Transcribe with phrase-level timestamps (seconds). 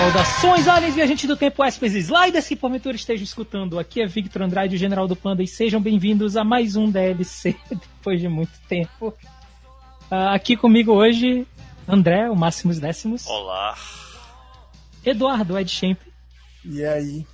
[0.00, 3.78] Saudações, aliens viajantes do tempo, hóspedes sliders que porventura estejam escutando.
[3.78, 7.54] Aqui é Victor Andrade, o General do Panda, e sejam bem-vindos a mais um DLC
[7.68, 9.08] depois de muito tempo.
[10.10, 11.46] Uh, aqui comigo hoje,
[11.86, 13.26] André, o Máximos Décimos.
[13.26, 13.76] Olá.
[15.04, 15.98] Eduardo, Ed Champ.
[16.64, 17.26] E aí?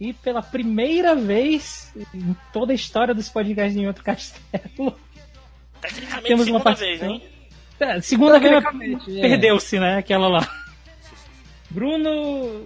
[0.00, 4.96] E pela primeira vez em toda a história dos podcasts em outro castelo,
[6.22, 7.18] temos uma participação.
[7.78, 9.20] Vez, é, segunda vez é.
[9.20, 9.98] perdeu-se, né?
[9.98, 10.65] Aquela lá.
[11.76, 12.10] Bruno,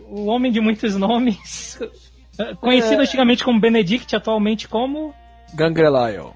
[0.08, 1.80] o homem de muitos nomes,
[2.60, 3.04] conhecido é...
[3.04, 5.12] antigamente como Benedict, atualmente como
[5.52, 6.30] Gangrelion.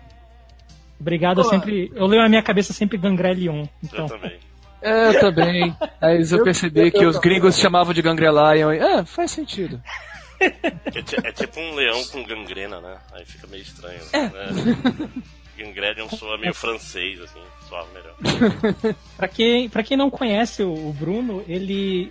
[0.99, 1.93] Obrigado, eu sempre.
[1.95, 3.65] Eu leio na minha cabeça sempre Gangrelion.
[3.81, 4.07] Então.
[4.07, 4.39] Eu também.
[4.83, 5.77] É, eu também.
[6.01, 8.81] Aí eu, eu percebi eu, que eu, os gringos chamavam de Gangrelion e.
[8.81, 9.81] Ah, faz sentido.
[10.41, 10.47] É,
[11.29, 12.97] é, tipo um leão com gangrena, né?
[13.13, 14.01] Aí fica meio estranho.
[14.13, 14.23] É.
[14.29, 15.09] Né?
[15.57, 18.17] Gangrelion soa meio francês, assim, soa melhor.
[19.17, 22.11] pra, quem, pra quem não conhece o Bruno, ele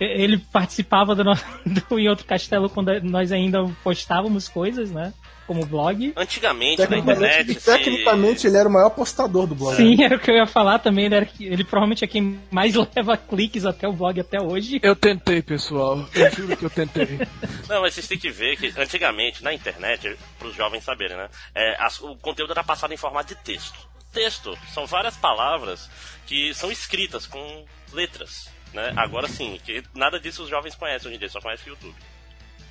[0.00, 1.24] ele participava do,
[1.66, 5.12] do Em Outro Castelo quando nós ainda postávamos coisas, né?
[5.46, 6.14] Como blog.
[6.16, 7.54] Antigamente, na internet.
[7.56, 8.46] Tecnicamente, se...
[8.46, 9.76] ele era o maior postador do blog.
[9.76, 11.04] Sim, era o que eu ia falar também.
[11.04, 14.80] Ele, era, ele provavelmente é quem mais leva cliques até o blog até hoje.
[14.82, 16.08] Eu tentei, pessoal.
[16.14, 17.20] Eu juro que eu tentei.
[17.68, 21.28] Não, mas vocês têm que ver que antigamente, na internet, para os jovens saberem, né?
[21.54, 23.86] É, as, o conteúdo era passado em formato de texto.
[24.14, 25.90] Texto são várias palavras
[26.26, 28.53] que são escritas com letras.
[28.74, 28.92] Né?
[28.96, 31.94] Agora sim, que nada disso os jovens conhecem hoje em dia, só conhecem o YouTube.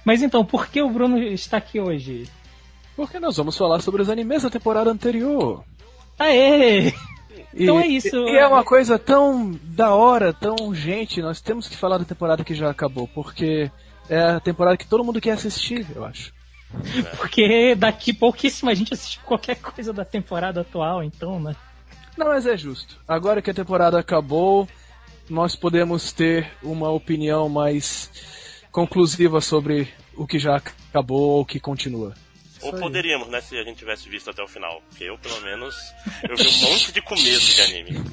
[0.03, 2.29] Mas então, por que o Bruno está aqui hoje?
[2.95, 5.63] Porque nós vamos falar sobre os animes da temporada anterior.
[6.19, 6.89] Aê!
[7.53, 8.15] E, então é isso.
[8.27, 12.05] E, e é uma coisa tão da hora, tão urgente, nós temos que falar da
[12.05, 13.71] temporada que já acabou, porque
[14.09, 16.33] é a temporada que todo mundo quer assistir, eu acho.
[17.17, 21.55] Porque daqui pouquíssima gente assiste qualquer coisa da temporada atual, então, né?
[22.17, 22.97] Não, mas é justo.
[23.07, 24.67] Agora que a temporada acabou,
[25.29, 28.11] nós podemos ter uma opinião mais
[28.71, 32.13] conclusiva sobre o que já acabou ou o que continua.
[32.61, 34.81] Ou poderíamos, né, se a gente tivesse visto até o final.
[34.89, 35.75] Porque eu, pelo menos,
[36.27, 38.03] eu vi um monte de começo de anime.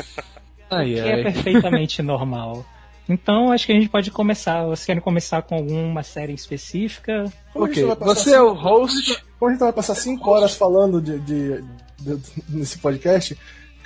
[0.70, 2.64] Ai, que é perfeitamente normal.
[3.08, 4.64] Então, acho que a gente pode começar.
[4.64, 7.24] Vocês querem começar com alguma série específica?
[7.54, 9.22] Ok, você é o host.
[9.38, 11.62] Como a gente vai passar 5 horas falando de, de,
[12.00, 13.38] de, nesse podcast,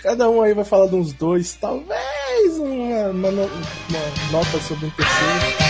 [0.03, 4.91] cada um aí vai falar de uns dois, talvez uma, uma, uma nota sobre um
[4.91, 5.70] terceiro.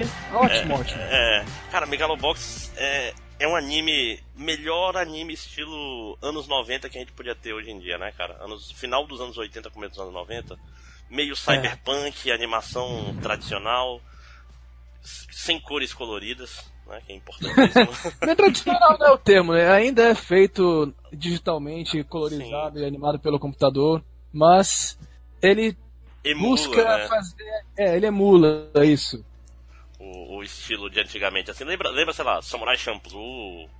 [0.00, 0.06] É.
[0.34, 1.02] Ótimo, é, ótimo.
[1.02, 7.12] É, cara, Megalobox é, é um anime, melhor anime estilo anos 90 que a gente
[7.12, 8.36] podia ter hoje em dia, né, cara?
[8.40, 10.56] Anos, final dos anos 80, começo dos anos 90.
[11.10, 12.34] Meio cyberpunk, é.
[12.34, 14.00] animação tradicional,
[15.02, 16.70] sem cores coloridas.
[16.86, 17.88] Né, que é importantíssimo.
[18.22, 19.70] Não é tradicional não é o termo, né?
[19.70, 22.84] ainda é feito digitalmente, colorizado Sim.
[22.84, 24.98] e animado pelo computador, mas
[25.40, 25.76] ele
[26.24, 27.06] emula, busca né?
[27.06, 27.64] fazer.
[27.76, 29.24] É, ele emula isso.
[30.04, 31.52] O, o, estilo de antigamente.
[31.52, 33.70] Assim, lembra, lembra, sei lá, Samurai Champloo,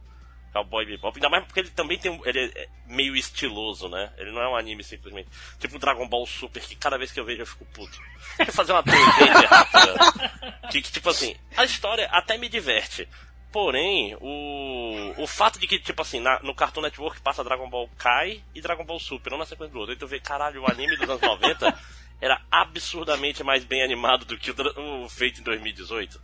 [0.53, 1.17] Cowboy Bebop.
[1.17, 4.13] Ainda mais porque ele também tem ele é meio estiloso, né?
[4.17, 5.29] Ele não é um anime simplesmente.
[5.59, 8.01] Tipo Dragon Ball Super, que cada vez que eu vejo eu fico puto.
[8.37, 10.69] Quer fazer uma tangente rápida.
[10.71, 13.09] Que, que, tipo assim, a história até me diverte.
[13.51, 17.89] Porém, o, o fato de que, tipo assim, na, no Cartoon Network passa Dragon Ball
[17.99, 19.93] Kai e Dragon Ball Super, um na sequência do outro.
[19.93, 21.79] Aí tu vê, caralho, o anime dos anos 90
[22.23, 26.21] era absurdamente mais bem animado do que o, o feito em 2018.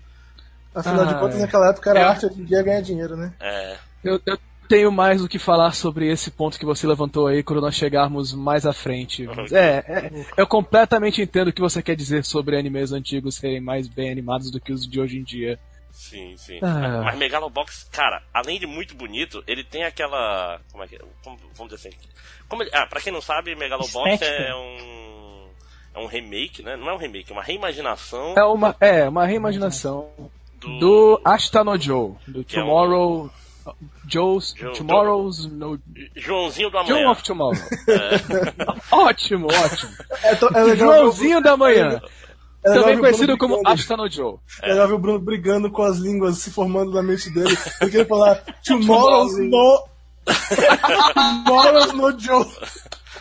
[0.72, 1.40] Afinal ah, de contas, é.
[1.40, 2.02] naquela época era é.
[2.04, 3.34] arte, hoje em dia ganhar dinheiro, né?
[3.40, 3.76] É.
[4.04, 7.62] Eu, eu, tenho mais o que falar sobre esse ponto que você levantou aí quando
[7.62, 9.26] nós chegarmos mais à frente.
[9.50, 13.88] É, é, eu completamente entendo o que você quer dizer sobre animes antigos serem mais
[13.88, 15.58] bem animados do que os de hoje em dia.
[15.90, 16.60] Sim, sim.
[16.62, 17.00] Ah.
[17.02, 20.60] Mas Megalobox, cara, além de muito bonito, ele tem aquela.
[20.70, 20.98] Como é que.
[21.24, 21.98] Como, vamos dizer assim.
[22.46, 24.42] Como ele, ah, pra quem não sabe, Megalobox Estética.
[24.42, 25.17] é um
[25.94, 26.76] é um remake, né?
[26.76, 28.34] Não é um remake, é uma reimaginação.
[28.36, 30.08] É uma, é, uma reimaginação
[30.60, 33.30] do, do Ashita no Joe, do Tomorrow
[33.66, 33.70] é
[34.08, 35.78] Joe's Joe- Tomorrow's no
[36.16, 37.10] Joãozinho do Joe amanhã.
[37.10, 37.60] of Tomorrow.
[38.90, 39.92] ótimo, ótimo.
[40.22, 42.00] É, to- é Joãozinho da manhã.
[42.64, 43.74] é Também conhecido como brigando.
[43.74, 44.36] Asta no Joe.
[44.62, 47.56] É legal ver o Bruno brigando com as línguas se formando na mente dele.
[47.80, 48.36] Ele queria falar
[48.66, 49.84] Tomorrow's no.
[51.44, 52.46] Tomorrow's no Joe.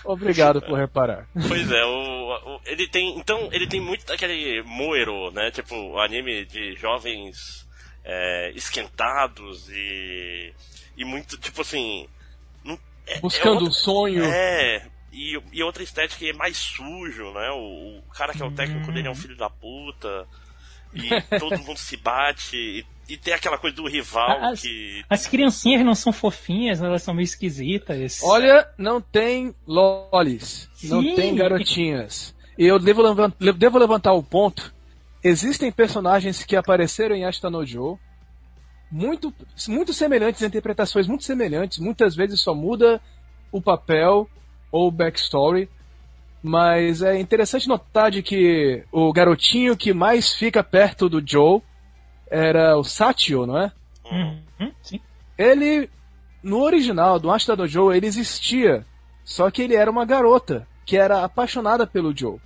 [0.07, 1.27] Obrigado por reparar.
[1.47, 3.17] Pois é, o, o- ele tem.
[3.17, 5.51] Então, ele tem muito daquele moero, né?
[5.51, 7.67] Tipo, o anime de jovens
[8.03, 10.53] é, esquentados e.
[10.95, 12.07] E muito, tipo assim.
[12.63, 14.23] não- é- é Buscando outra- um sonho.
[14.23, 17.49] É, e, e outra estética que é mais sujo, né?
[17.51, 20.27] O, o cara que é o técnico dele é um filho da puta.
[20.93, 22.55] E todo mundo se bate.
[22.55, 25.03] E, e tem aquela coisa do rival As- que.
[25.09, 28.21] As criancinhas não são fofinhas, elas são meio esquisitas.
[28.23, 32.35] Olha, não tem lolis, não tem garotinhas.
[32.57, 34.73] E eu devo, levan- le- devo levantar o ponto.
[35.23, 37.97] Existem personagens que apareceram em Ashita no Joe,
[38.89, 39.33] muito,
[39.67, 43.01] muito semelhantes, interpretações muito semelhantes, muitas vezes só muda
[43.51, 44.29] o papel
[44.71, 45.69] ou o backstory.
[46.41, 51.61] Mas é interessante notar de que o garotinho que mais fica perto do Joe
[52.29, 53.71] era o Satio, não é?
[54.11, 54.99] Uhum, sim.
[55.37, 55.89] Ele,
[56.43, 58.85] no original do Ashita do Joe, ele existia.
[59.23, 62.39] Só que ele era uma garota que era apaixonada pelo Joe.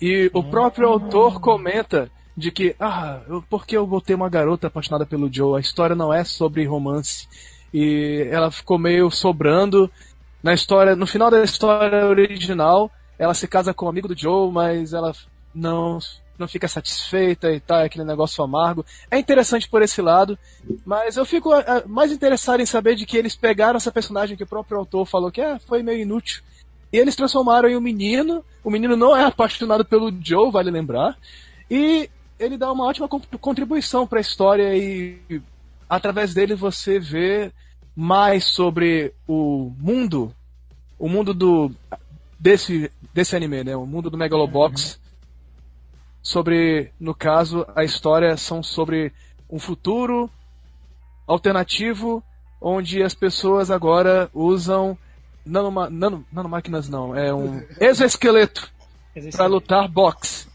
[0.00, 4.28] E o próprio autor comenta de que, ah, eu, por que eu vou ter uma
[4.28, 5.56] garota apaixonada pelo Joe?
[5.56, 7.28] A história não é sobre romance.
[7.72, 9.90] E ela ficou meio sobrando.
[10.44, 14.52] Na história, no final da história original, ela se casa com um amigo do Joe,
[14.52, 15.10] mas ela
[15.54, 15.98] não
[16.38, 18.84] não fica satisfeita e tal, é aquele negócio amargo.
[19.10, 20.38] É interessante por esse lado,
[20.84, 24.42] mas eu fico ah, mais interessado em saber de que eles pegaram essa personagem que
[24.42, 26.42] o próprio autor falou que ah, foi meio inútil.
[26.92, 28.44] E eles transformaram em um menino.
[28.62, 31.16] O menino não é apaixonado pelo Joe, vale lembrar.
[31.70, 35.40] E ele dá uma ótima con- contribuição para a história e
[35.88, 37.50] através dele você vê
[37.94, 40.34] mais sobre o mundo,
[40.98, 41.70] o mundo do
[42.38, 43.76] desse desse anime, né?
[43.76, 45.00] O mundo do Megalobox.
[46.22, 49.12] Sobre, no caso, a história são sobre
[49.48, 50.30] um futuro
[51.26, 52.24] alternativo
[52.60, 54.96] onde as pessoas agora usam
[55.44, 58.72] nanoma, nano, nanomáquinas não, é um exoesqueleto
[59.32, 60.48] para lutar boxe.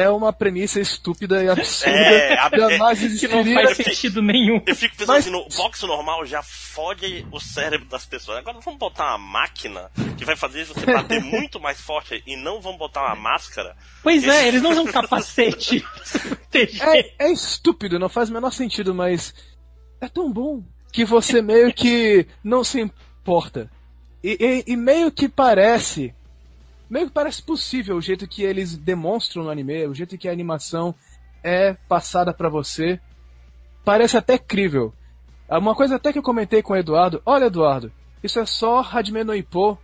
[0.00, 1.90] É uma premissa estúpida e absurda.
[1.96, 4.62] É, ab- jamais Que não faz sentido nenhum.
[4.66, 8.38] Eu fico pensando Mas- assim, no boxe normal já fode o cérebro das pessoas.
[8.38, 12.60] Agora vamos botar uma máquina que vai fazer você bater muito mais forte e não
[12.60, 13.76] vamos botar uma máscara.
[14.02, 15.84] Pois é, eles não usam capacete.
[16.80, 19.34] É, é estúpido, não faz o menor sentido, mas
[20.00, 20.62] é tão bom
[20.92, 23.70] que você meio que não se importa.
[24.22, 26.14] E, e- e meio que parece.
[26.88, 30.32] Meio que parece possível o jeito que eles demonstram no anime, o jeito que a
[30.32, 30.94] animação
[31.42, 33.00] é passada pra você.
[33.84, 34.92] Parece até crível.
[35.48, 37.92] Uma coisa até que eu comentei com o Eduardo: olha, Eduardo,
[38.22, 39.78] isso é só Hajime no Ippo.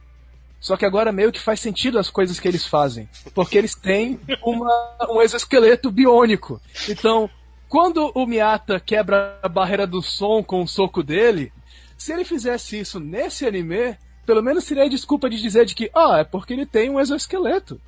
[0.60, 3.06] Só que agora meio que faz sentido as coisas que eles fazem.
[3.34, 6.58] Porque eles têm uma, um exoesqueleto biônico.
[6.88, 7.28] Então,
[7.68, 11.52] quando o Miata quebra a barreira do som com o soco dele,
[11.98, 13.94] se ele fizesse isso nesse anime,
[14.26, 17.00] pelo menos seria a desculpa de dizer de que, ah, é porque ele tem um
[17.00, 17.80] exoesqueleto.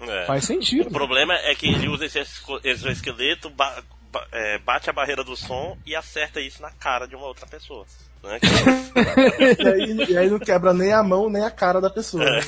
[0.00, 0.26] É.
[0.26, 0.90] Faz O sentido.
[0.90, 5.36] problema é que ele usa esse exo- exoesqueleto, ba- ba- é, bate a barreira do
[5.36, 7.84] som e acerta isso na cara de uma outra pessoa.
[8.22, 8.38] Né?
[9.58, 12.24] E aí, e aí não quebra nem a mão, nem a cara da pessoa.
[12.24, 12.40] né?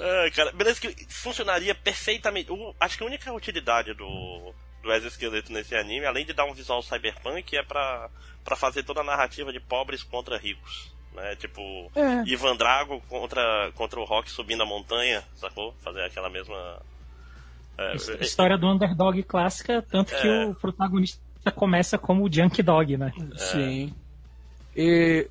[0.00, 2.50] Ah, cara, beleza que funcionaria perfeitamente.
[2.50, 4.52] O- acho que a única utilidade do,
[4.82, 8.08] do exoesqueleto nesse anime, além de dar um visual cyberpunk, é pra,
[8.44, 10.92] pra fazer toda a narrativa de pobres contra ricos.
[11.14, 11.36] Né?
[11.36, 11.60] Tipo,
[11.94, 12.22] É.
[12.26, 15.74] Ivan Drago contra, contra o Rock subindo a montanha, sacou?
[15.82, 16.80] Fazer aquela mesma.
[17.78, 20.46] é, História do underdog clássica, tanto que É.
[20.46, 21.20] o protagonista
[21.54, 23.12] começa como o Junk Dog, né?
[23.36, 23.94] Sim.
[24.76, 25.28] E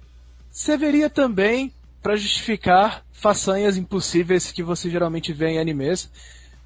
[0.51, 6.11] serviria também para justificar façanhas impossíveis que você geralmente vê em animes.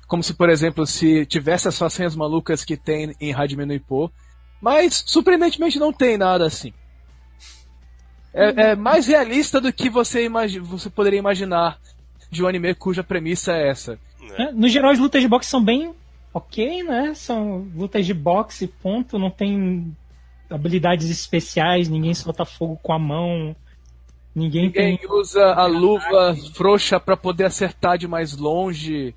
[0.07, 4.11] Como se, por exemplo, se tivesse as façanhas malucas que tem em Hajime no Ippo.
[4.61, 6.73] Mas, surpreendentemente, não tem nada assim.
[8.35, 11.79] É, é mais realista do que você, imagi você poderia imaginar
[12.29, 13.97] de um anime cuja premissa é essa.
[14.37, 15.93] É, No geral, as lutas de boxe são bem
[16.33, 17.13] ok, né?
[17.15, 19.17] São lutas de boxe, ponto.
[19.17, 19.95] Não tem
[20.49, 23.55] habilidades especiais, ninguém solta fogo com a mão.
[24.35, 25.09] Ninguém, Ninguém tem.
[25.09, 29.15] usa a luva frouxa para poder acertar de mais longe.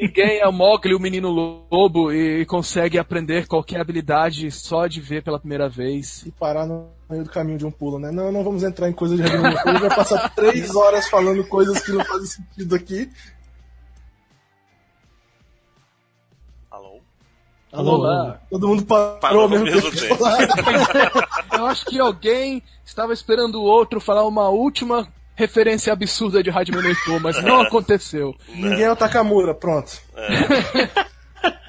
[0.00, 5.22] Ninguém é o Mogli, o menino lobo, e consegue aprender qualquer habilidade só de ver
[5.22, 6.24] pela primeira vez.
[6.24, 8.10] E parar no meio do caminho de um pulo, né?
[8.12, 9.68] Não, não vamos entrar em coisa de Ippo.
[9.68, 13.10] Ele vai passar três horas falando coisas que não fazem sentido aqui.
[16.70, 17.00] Alô?
[17.72, 18.40] Alô lá.
[18.48, 20.16] Todo mundo parou, Parou ao mesmo mesmo tempo.
[20.16, 21.18] tempo.
[21.58, 25.08] Eu acho que alguém estava esperando o outro falar uma última
[25.38, 28.34] referência absurda de Hajime no Ippo, mas não aconteceu.
[28.48, 29.92] Ninguém é o Takamura, pronto.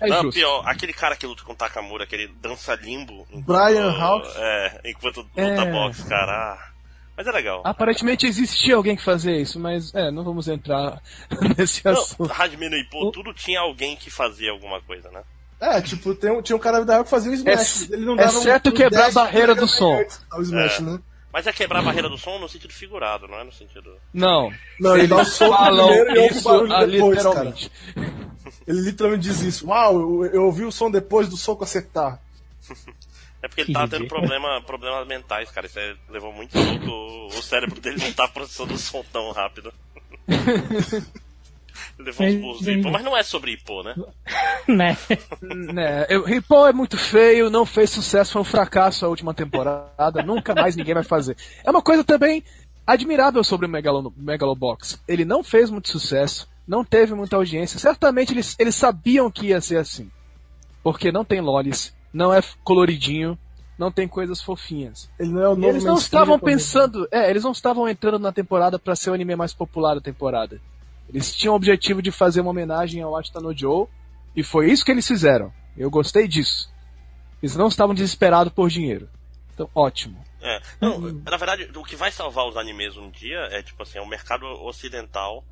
[0.02, 0.40] É Não, justo.
[0.40, 3.28] pior, aquele cara que luta com o Takamura, aquele dança limbo.
[3.32, 4.28] enquanto- Brian Hawk.
[4.36, 5.72] É, enquanto luta É.
[5.72, 6.32] boxe, cara.
[6.54, 6.70] Ah,
[7.16, 7.62] Mas é legal.
[7.66, 11.02] Aparentemente existia alguém que fazia isso, mas é, não vamos entrar
[11.58, 12.32] nesse Não, assunto.
[12.34, 15.22] Hajime no Ippo, tudo tinha alguém que fazia alguma coisa, né?
[15.62, 17.60] É, tipo, tem um- tinha um cara da que fazia o Smash.
[17.82, 20.02] Ex- ele não dava exceto um, quebrar a barreira do som.
[20.34, 20.82] O Smash, É.
[20.82, 21.00] né?
[21.32, 23.96] Mas é quebrar a barreira do som no sentido figurado, não é no sentido.
[24.14, 24.52] Não.
[24.80, 27.30] Não, ele dá o soco primeiro e ouve o isso barulho ah, depois, cara.
[27.30, 27.72] literalmente.
[28.68, 29.68] Ele literalmente diz isso.
[29.68, 32.20] Uau, eu, eu ouvi o som depois do soco acertar.
[33.42, 34.22] É porque ele Que tava tendo ridículo.
[34.22, 35.68] problema, problemas mentais, cara.
[35.68, 36.92] Isso aí levou muito tempo.
[37.28, 39.72] O cérebro dele não tá processando o som tão rápido.
[42.00, 43.96] Levou uns Mas, burros mas não é sobre Ippo, né?
[44.68, 44.98] né?
[45.42, 50.22] né, eu- Rippon é muito feio, não fez sucesso, foi um fracasso a última temporada,
[50.24, 51.36] nunca mais ninguém vai fazer.
[51.64, 52.44] É uma coisa também
[52.86, 55.00] admirável sobre o Megalo, Megalobox.
[55.08, 57.80] Ele não fez muito sucesso, não teve muita audiência.
[57.80, 60.10] Certamente eles, eles sabiam que ia ser assim.
[60.82, 63.38] Porque não tem lolis, não é coloridinho,
[63.78, 65.10] não tem coisas fofinhas.
[65.20, 66.62] Ele não é o E novo eles não estavam japonês.
[66.64, 70.02] pensando, é, eles não estavam entrando na temporada para ser o anime mais popular da
[70.02, 70.60] temporada.
[71.14, 73.88] Eles tinham o objetivo de fazer uma homenagem ao Ashita no Joe,
[74.36, 75.52] e foi isso que eles fizeram.
[75.76, 76.72] Eu gostei disso.
[77.42, 79.10] Eles não estavam desesperados por dinheiro.
[79.54, 80.24] Então, ótimo.
[80.42, 80.62] É.
[80.80, 84.02] Não, na verdade, o que vai salvar os animes um dia é, tipo assim, é
[84.02, 85.44] o mercado ocidental.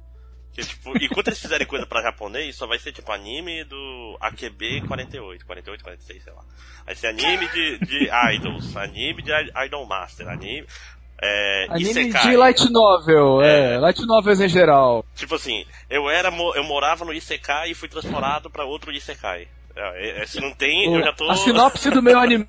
[0.53, 4.87] Que, tipo, enquanto eles fizerem coisa pra japonês, só vai ser tipo anime do AQB
[4.87, 6.43] 48, 48, 46, sei lá.
[6.85, 9.31] Vai ser anime de, de idols, anime de
[9.65, 10.65] Idol Master, anime.
[11.21, 12.21] É, Anime Isekai.
[12.21, 13.75] de light novel, é.
[13.75, 13.77] É.
[13.79, 15.03] light novels em geral.
[15.15, 19.47] Tipo assim, eu era eu morava no Isekai e fui transformado pra outro Isekai.
[19.75, 21.29] É, é, se não tem, eu já tô.
[21.29, 22.47] A sinopse do meu anime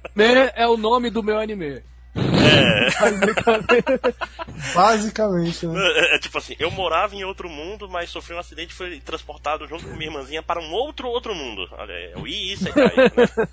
[0.54, 1.82] é o nome do meu anime.
[2.14, 2.88] É,
[4.74, 5.80] Basicamente, né?
[5.94, 9.00] é, é tipo assim, eu morava em outro mundo, mas sofri um acidente e fui
[9.00, 11.68] transportado junto com minha irmãzinha para um outro outro mundo.
[11.72, 12.96] Olha, é o Isekai.
[12.96, 13.46] Né?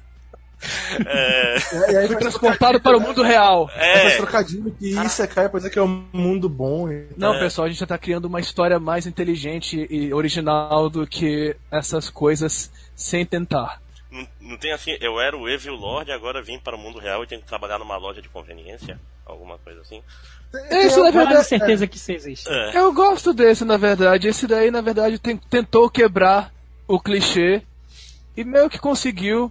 [1.06, 1.56] É,
[1.92, 3.70] E, aí Fui faz transportado para o mundo real.
[3.74, 6.90] É, trocadilho que isso é cai, pois é que é um mundo bom.
[6.90, 7.38] e- Não, É.
[7.40, 12.10] pessoal, a gente já tá criando uma história mais inteligente e original do que essas
[12.10, 13.80] coisas sem tentar.
[14.10, 17.22] não, não tem assim, eu era o Evil Lord, agora vim para o mundo real
[17.22, 20.02] e tenho que trabalhar numa loja de conveniência, alguma coisa assim.
[20.72, 22.48] Isso, na Quase verdade, certeza que isso existe.
[22.50, 24.26] É, eu gosto desse, na verdade.
[24.26, 26.52] Esse daí, na verdade, tem- tentou quebrar
[26.88, 27.62] o clichê
[28.36, 29.50] e meio que conseguiu.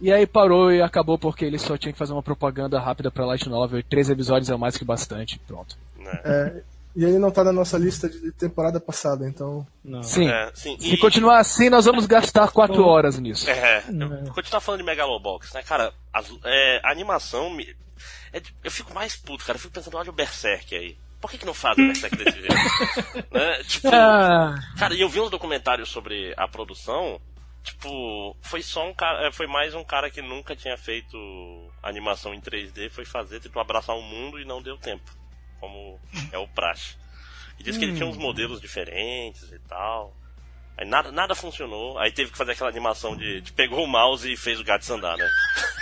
[0.00, 3.26] E aí parou e acabou porque ele só tinha que fazer uma propaganda rápida pra
[3.26, 3.78] Light Novel.
[3.78, 5.38] E três episódios é mais que bastante.
[5.46, 5.76] Pronto.
[5.98, 6.20] né?
[6.24, 6.62] É,
[6.96, 9.66] e ele não tá na nossa lista de temporada passada, então.
[9.84, 10.02] Não.
[10.02, 10.28] Sim.
[10.28, 13.48] É, sim, Se continuar assim, nós vamos gastar quatro horas nisso.
[13.50, 13.84] É,
[14.26, 15.92] eu continuar falando de Megalobox, né, cara?
[16.12, 17.64] as- é, a animação me.
[18.32, 19.56] é eu fico mais puto, cara.
[19.56, 20.96] Eu fico pensando, olha o Berserk aí.
[21.20, 22.54] Por que, que não fazem o Berserk desse jeito?
[23.30, 23.62] né?
[23.68, 27.20] Tipo, Ah, cara, e eu vi uns documentários sobre a produção.
[27.62, 29.26] Tipo, foi só um cara.
[29.26, 31.16] é, Foi mais um cara que nunca tinha feito
[31.82, 35.10] animação em 3D, foi fazer, tentou abraçar o mundo e não deu tempo.
[35.58, 36.00] Como
[36.32, 36.96] é o praxe.
[37.58, 40.16] E disse que ele tinha uns modelos diferentes e tal.
[40.80, 41.98] Aí nada, nada funcionou.
[41.98, 44.90] Aí teve que fazer aquela animação de, de pegou o mouse e fez o gato
[44.92, 45.28] andar, né?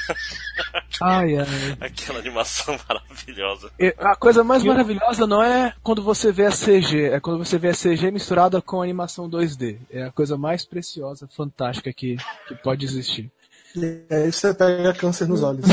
[1.00, 1.46] ai, ai.
[1.80, 3.70] Aquela animação maravilhosa.
[3.78, 7.56] E A coisa mais maravilhosa não é quando você vê a CG, é quando você
[7.58, 9.78] vê a CG misturada com a animação 2D.
[9.90, 12.16] É a coisa mais preciosa, fantástica que,
[12.48, 13.30] que pode existir.
[13.76, 15.64] E aí você pega câncer nos olhos.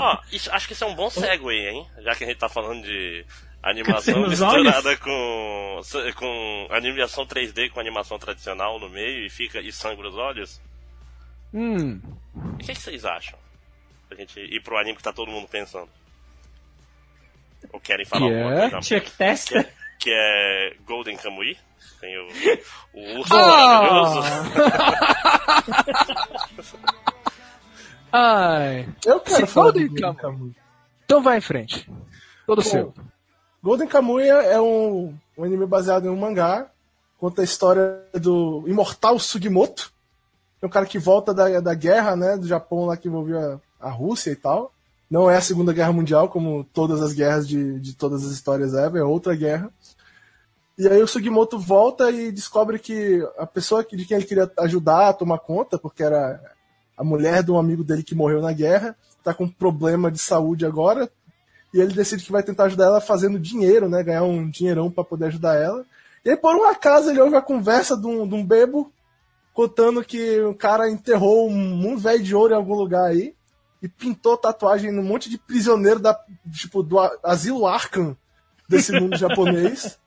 [0.00, 1.86] Ó, isso- acho que isso é um bom segue, hein?
[2.02, 3.24] Já que a gente tá falando de
[3.62, 5.80] animação misturada com,
[6.16, 10.60] com animação 3D com animação tradicional no meio e fica e sangra os olhos.
[11.52, 12.00] Hum,
[12.34, 13.38] O que, que vocês acham?
[14.08, 15.88] Pra gente ir pro anime que tá todo mundo pensando.
[17.72, 18.70] Ou querem falar Que alguma é?
[18.70, 18.82] coisa?
[19.00, 19.68] Chuck Testa?
[19.98, 21.56] Que é Golden Kamui.
[22.00, 22.28] Tem o,
[22.94, 23.82] o urso Ah!
[23.82, 24.22] maravilhoso.
[28.12, 28.88] ai.
[29.04, 30.14] Eu quero Se falar Golden.
[30.14, 30.54] Kamuy.
[31.04, 31.90] Então vai em frente.
[32.46, 32.94] Todo seu.
[33.62, 36.66] Golden Kamuy é é um, um anime baseado em um mangá.
[37.18, 39.92] Conta a história do imortal Sugimoto.
[40.62, 43.88] É um cara que volta da, da guerra, né, do Japão lá que envolvia a,
[43.88, 44.72] a Rússia e tal.
[45.10, 48.74] Não é a Segunda Guerra Mundial, como todas as guerras de, de todas as histórias
[48.74, 49.70] ever, é outra guerra.
[50.76, 55.08] E aí o Sugimoto volta e descobre que a pessoa de quem ele queria ajudar
[55.08, 56.40] a tomar conta, porque era
[56.96, 60.66] a mulher de um amigo dele que morreu na guerra, tá com problema de saúde
[60.66, 61.10] agora,
[61.72, 64.02] e ele decide que vai tentar ajudar ela fazendo dinheiro, né?
[64.02, 65.84] Ganhar um dinheirão para poder ajudar ela.
[66.24, 68.92] E aí, por um acaso, ele ouve a conversa de um, de um bebo
[69.52, 73.34] contando que o cara enterrou um, um velho de ouro em algum lugar aí
[73.82, 76.18] e pintou tatuagem num monte de prisioneiro da,
[76.52, 78.16] tipo, do asilo Arkham
[78.68, 79.98] desse mundo japonês.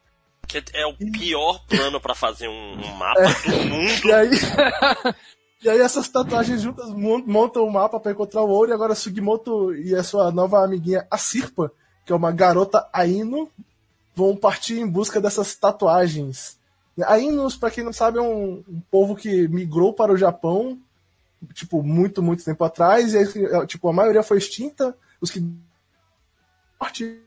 [0.48, 3.50] Que é o pior plano para fazer um, um mapa é.
[3.50, 4.06] do mundo.
[4.06, 4.30] E aí,
[5.62, 8.96] e aí essas tatuagens juntas montam o um mapa para encontrar o ouro e agora
[8.96, 11.72] Sugimoto e a sua nova amiguinha a Sirpa,
[12.06, 13.50] que é uma garota Aino,
[14.16, 16.60] vão partir em busca dessas tatuagens.
[17.06, 20.78] Ainos, para quem não sabe, é um, um povo que migrou para o Japão
[21.54, 25.44] tipo, muito, muito tempo atrás, e aí, tipo, a maioria foi extinta, os que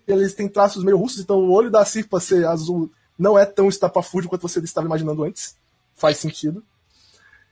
[0.07, 3.69] eles têm traços meio russos, então o olho da Sirpa ser azul não é tão
[3.69, 5.57] estapafúrdio quanto você estava imaginando antes.
[5.95, 6.63] Faz sentido.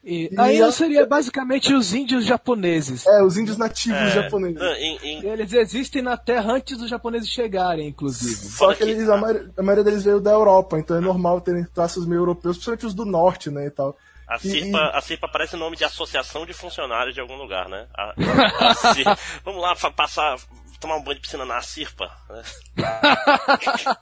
[0.04, 0.73] E, e aí a...
[0.73, 3.06] seria basicamente os índios japoneses.
[3.06, 4.61] É, os índios nativos é, japoneses.
[4.61, 5.26] Em, em...
[5.26, 8.35] Eles existem na Terra antes dos japoneses chegarem, inclusive.
[8.35, 11.64] Só que eles, a, maioria, a maioria deles veio da Europa, então é normal terem
[11.64, 13.97] traços meio europeus, principalmente os do norte, né, e tal.
[14.26, 17.87] A CIRPA, a CIRPA parece nome de associação de funcionários de algum lugar, né?
[17.94, 18.14] A,
[18.71, 20.37] a CIRPA, vamos lá passar,
[20.80, 22.11] tomar um banho de piscina na CIRPA.
[22.28, 22.42] Né?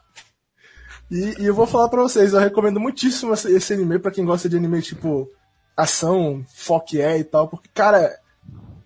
[1.10, 4.24] e, e, eu vou falar pra vocês, eu recomendo muitíssimo esse, esse anime para quem
[4.24, 5.28] gosta de anime tipo
[5.82, 8.18] ação, foque é e tal, porque, cara,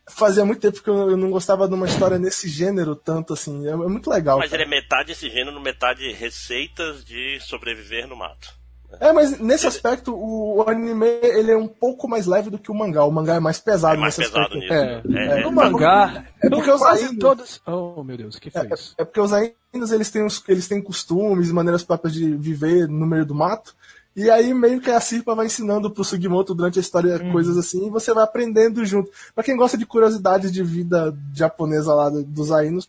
[0.06, 3.66] fazia muito tempo que eu não gostava de uma história nesse gênero tanto assim.
[3.66, 4.38] É, é muito legal.
[4.38, 4.62] Mas cara.
[4.62, 8.64] ele é metade esse gênero, metade receitas de sobreviver no mato.
[9.00, 12.74] É, mas nesse aspecto, o, anime ele é um pouco mais leve do que o
[12.74, 13.04] mangá.
[13.04, 15.08] O mangá é mais pesado é mais nesse pesado aspecto.
[15.08, 15.18] Nisso.
[15.18, 16.24] É, é, é, o mangá.
[16.40, 17.60] É porque os ainos, todos.
[17.66, 18.94] Oh, meu Deus, o que foi é, isso?
[18.98, 23.24] É porque os ainos eles têm, eles têm costumes, maneiras próprias de viver no meio
[23.24, 23.74] do mato.
[24.16, 27.32] E aí meio que a Sirpa vai ensinando pro Sugimoto durante a história hum.
[27.32, 29.10] coisas assim, e você vai aprendendo junto.
[29.34, 32.88] Pra quem gosta de curiosidades de vida japonesa lá dos Ainos,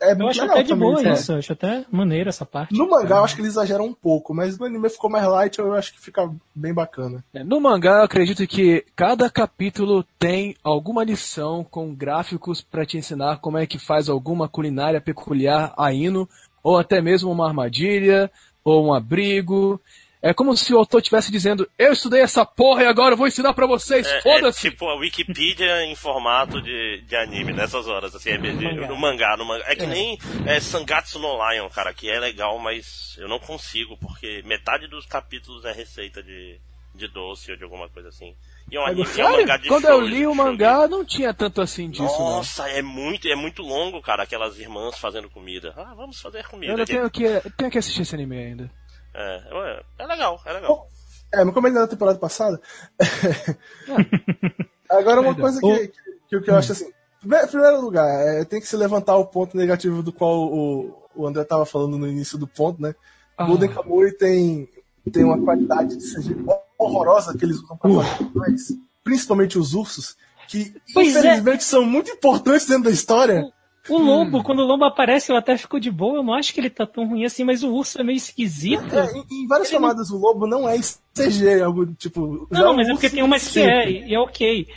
[0.00, 2.76] é Eu acho até de também, boa isso, eu acho até maneiro essa parte.
[2.76, 5.58] No mangá eu acho que eles exageram um pouco, mas no anime ficou mais light,
[5.58, 7.22] eu acho que fica bem bacana.
[7.34, 12.96] É, no mangá eu acredito que cada capítulo tem alguma lição com gráficos para te
[12.96, 16.28] ensinar como é que faz alguma culinária peculiar Aino,
[16.62, 18.30] ou até mesmo uma armadilha,
[18.64, 19.80] ou um abrigo.
[20.22, 23.26] É como se o autor estivesse dizendo: Eu estudei essa porra e agora eu vou
[23.26, 24.68] ensinar para vocês, é, é foda-se!
[24.68, 29.36] É tipo a Wikipedia em formato de, de anime nessas horas, assim, é no mangá.
[29.36, 29.64] No mangá.
[29.66, 29.86] É que é.
[29.86, 34.86] nem é, Sangatsu no Lion, cara, que é legal, mas eu não consigo, porque metade
[34.86, 36.60] dos capítulos é receita de,
[36.94, 38.32] de doce ou de alguma coisa assim.
[38.70, 41.04] E é um, anime, é um mangá de Quando show, eu li o mangá, não
[41.04, 42.04] tinha tanto assim disso.
[42.04, 42.70] Nossa, não.
[42.70, 45.74] é muito, é muito longo, cara, aquelas irmãs fazendo comida.
[45.76, 46.74] Ah, vamos fazer comida.
[46.74, 47.24] Eu tenho que,
[47.56, 48.81] tenho que assistir esse anime ainda.
[49.14, 50.88] É, é legal, é legal.
[51.34, 52.60] É, como ele na temporada passada.
[54.90, 55.92] Agora, uma coisa que,
[56.28, 56.90] que, que, eu acho assim.
[57.24, 61.26] Em primeiro lugar, é, tem que se levantar o ponto negativo do qual o, o
[61.26, 62.94] André estava falando no início do ponto, né?
[63.36, 63.46] Ah.
[63.46, 64.68] Golden Kamuy tem,
[65.10, 66.36] tem uma qualidade de CG
[66.78, 68.02] horrorosa que eles usam para uh.
[68.02, 68.72] fazer mais,
[69.04, 70.16] principalmente os ursos,
[70.48, 71.20] que pois é.
[71.20, 71.64] infelizmente é.
[71.64, 73.50] são muito importantes dentro da história.
[73.88, 74.42] O lobo, hum.
[74.42, 76.18] quando o lobo aparece, eu até fico de boa.
[76.18, 78.94] Eu não acho que ele tá tão ruim assim, mas o urso é meio esquisito.
[78.94, 82.46] É, em, em, várias ele o lobo não é CG, é algo tipo.
[82.50, 84.68] Não, mas é porque tem umas que é, e é ok.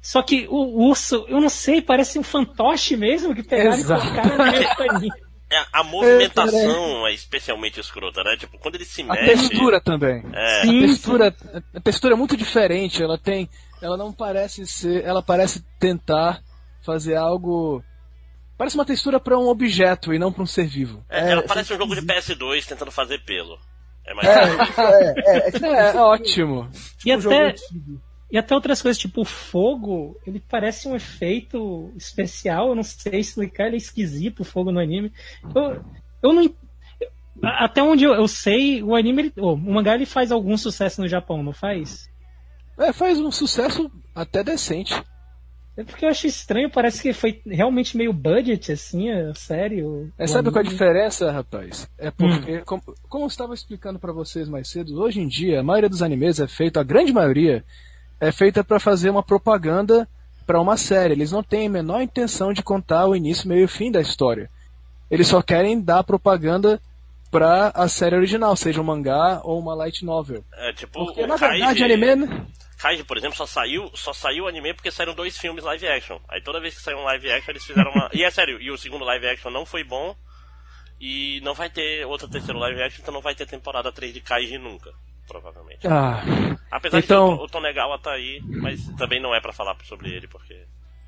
[0.00, 4.06] Só que o urso, eu não sei, parece um fantoche mesmo que pegaram Exato.
[4.06, 5.12] e colocaram no meio.
[5.52, 8.36] É, a movimentação é, é, especialmente escrota, né?
[8.36, 9.22] Tipo, quando ele se a mexe.
[9.22, 10.24] A textura também.
[10.32, 10.62] É.
[10.62, 11.36] Sim, a textura,
[11.74, 13.00] a textura é muito diferente.
[13.00, 13.48] Ela tem,
[13.80, 16.42] ela não parece ser, ela parece tentar
[16.82, 17.84] fazer algo
[18.56, 21.04] Parece uma textura para um objeto e não para um ser vivo.
[21.08, 23.58] É, ela é, parece um jogo de PS2 tentando fazer pelo.
[24.06, 26.70] É, mais é, é, é, é, ótimo.
[27.04, 27.54] E até,
[28.30, 33.20] e até outras coisas, tipo o fogo, ele parece um efeito especial, eu não sei
[33.20, 35.12] explicar, ele é esquisito o fogo no anime.
[35.54, 35.84] Eu,
[36.22, 36.54] eu não.
[37.42, 41.00] Até onde eu, eu sei, o anime, ele, oh, o mangá ele faz algum sucesso
[41.00, 42.08] no Japão, não faz?
[42.78, 44.94] É, faz um sucesso até decente.
[45.76, 50.12] É porque eu acho estranho, parece que foi realmente meio budget, assim, é sério.
[50.16, 51.88] É, sabe qual é a diferença, rapaz?
[51.98, 52.62] É porque, hum.
[52.64, 56.02] como, como eu estava explicando para vocês mais cedo, hoje em dia, a maioria dos
[56.02, 57.64] animes é feita, a grande maioria,
[58.20, 60.08] é feita para fazer uma propaganda
[60.46, 61.14] para uma série.
[61.14, 64.48] Eles não têm a menor intenção de contar o início, meio e fim da história.
[65.10, 66.80] Eles só querem dar propaganda
[67.30, 70.44] para a série original, seja um mangá ou uma light novel.
[70.56, 72.28] É tipo, Porque, na verdade, anime
[72.78, 76.18] Kaiji, por exemplo, só saiu, só saiu o anime porque saíram dois filmes live action.
[76.28, 78.10] Aí toda vez que saiu um live action, eles fizeram uma.
[78.14, 80.16] e é sério, e o segundo live action não foi bom.
[81.00, 84.20] E não vai ter outro terceiro live action, então não vai ter temporada 3 de
[84.20, 84.92] Kaiji nunca,
[85.26, 85.86] provavelmente.
[85.86, 86.22] Ah,
[86.70, 87.30] Apesar então...
[87.30, 90.28] de que o, o Tonegawa tá aí, mas também não é para falar sobre ele,
[90.28, 90.54] porque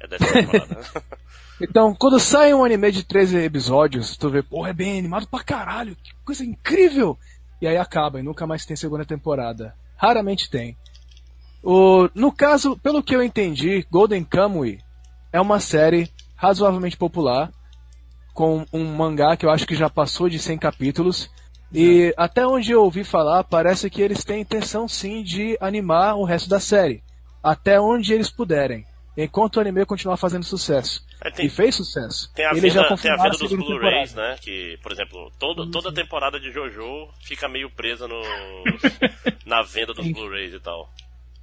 [0.00, 0.82] é dessa temporada.
[1.62, 5.42] então, quando sai um anime de 13 episódios, tu vê, porra, é bem animado pra
[5.42, 7.18] caralho, que coisa incrível!
[7.60, 9.74] E aí acaba, e nunca mais tem segunda temporada.
[9.96, 10.76] Raramente tem.
[11.68, 14.78] O, no caso, pelo que eu entendi, Golden Kamuy
[15.32, 17.50] é uma série razoavelmente popular,
[18.32, 21.28] com um mangá que eu acho que já passou de 100 capítulos.
[21.72, 26.22] E até onde eu ouvi falar, parece que eles têm intenção sim de animar o
[26.24, 27.02] resto da série.
[27.42, 28.86] Até onde eles puderem.
[29.16, 31.04] Enquanto o anime continuar fazendo sucesso.
[31.20, 32.30] É, tem- e fez sucesso.
[32.32, 34.36] Tem a eles venda, já tem a venda a dos Blu-rays, né?
[34.40, 38.22] Que, por exemplo, todo, toda temporada de JoJo fica meio presa no,
[39.44, 40.88] na venda dos Blu-rays e tal.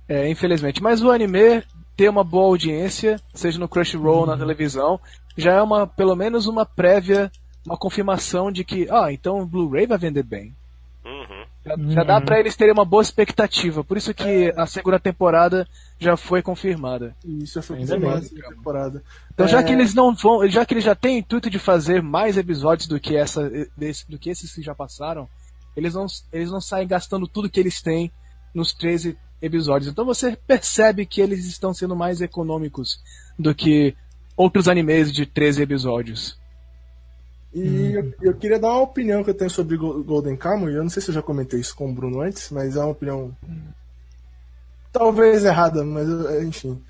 [0.07, 0.81] É, infelizmente.
[0.81, 1.63] Mas o anime
[1.95, 4.99] ter uma boa audiência, seja no Crunchyroll ou na televisão,
[5.37, 7.31] já é uma, pelo menos uma prévia,
[7.65, 10.53] uma confirmação de que, ah, então o Blu-ray vai vender bem.
[11.05, 11.43] Uhum.
[11.65, 13.83] Já, já dá pra eles terem uma boa expectativa.
[13.83, 15.67] Por isso que a segunda temporada
[15.99, 17.15] já foi confirmada.
[17.23, 18.09] Isso já foi bem.
[18.09, 19.03] essa temporada.
[19.33, 21.59] Então, já É, que eles não vão, já que eles já têm o intuito de
[21.59, 25.27] fazer mais episódios do que essa, desse- do que esses que já passaram,
[25.75, 28.11] eles não, eles não saem gastando tudo que eles têm
[28.53, 29.91] nos 13 episódios.
[29.91, 32.99] Então você percebe que eles estão sendo mais econômicos
[33.37, 33.95] do que
[34.35, 36.37] outros animes de 13 episódios.
[37.53, 40.73] E eu, eu queria dar uma opinião que eu tenho sobre Go- Golden Kamuy.
[40.73, 42.89] Eu não sei se eu já comentei isso com o Bruno antes, mas é uma
[42.89, 43.35] opinião
[44.91, 46.07] talvez errada, mas
[46.43, 46.81] enfim.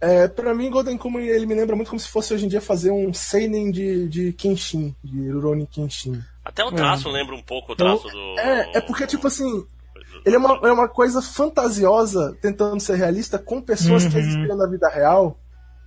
[0.00, 2.60] É, pra mim, Golden Kamuy ele me lembra muito como se fosse hoje em dia
[2.60, 6.22] fazer um seinen de, de Kenshin, de Rurouni Kenshin.
[6.44, 8.38] Até o traço lembra um pouco o traço do.
[8.38, 9.66] É, é porque, tipo assim,
[10.26, 14.20] ele é uma, é uma coisa fantasiosa, tentando ser realista, com pessoas que Uhum.
[14.20, 15.38] existiram na vida real.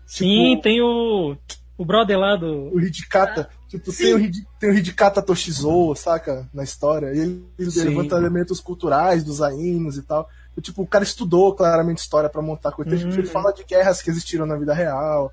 [0.05, 1.37] Sim, Tipo, tem o,
[1.77, 2.73] o brother lá do.
[2.73, 3.47] o Hidikata.
[3.67, 6.49] Tipo, tem o, tem o Hidikata Toshizo, saca?
[6.51, 7.13] Na história.
[7.13, 10.27] E ele, ele levanta elementos culturais dos Ainos e tal.
[10.57, 12.97] E, tipo, o cara estudou claramente história pra montar coisa.
[12.97, 13.25] Tipo, Ele Uhum.
[13.27, 15.31] fala de guerras que existiram na vida real.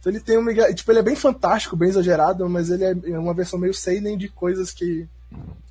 [0.00, 0.52] Então ele tem uma.
[0.72, 4.28] Tipo, ele é bem fantástico, bem exagerado, mas ele é uma versão meio seinen de
[4.28, 5.06] coisas que.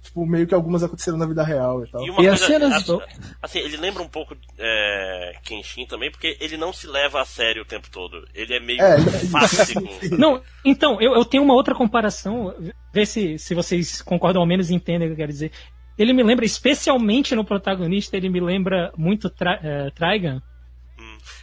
[0.04, 2.06] Tipo, meio que algumas aconteceram na vida real e tal.
[2.06, 3.00] E uma E as coisa, cenas- assim,
[3.42, 7.62] assim, ele lembra um pouco é, Kenshin também, porque ele não se leva a sério
[7.62, 8.24] o tempo todo.
[8.36, 8.98] Ele é meio É,
[9.32, 9.82] fácil.
[10.18, 12.54] Não, então, eu, eu tenho uma outra comparação,
[12.94, 15.52] ver se, se vocês concordam ao menos e entendem o que eu quero dizer.
[15.98, 19.60] Ele me lembra, especialmente no protagonista, ele me lembra muito Tra,
[19.96, 20.42] Trigun.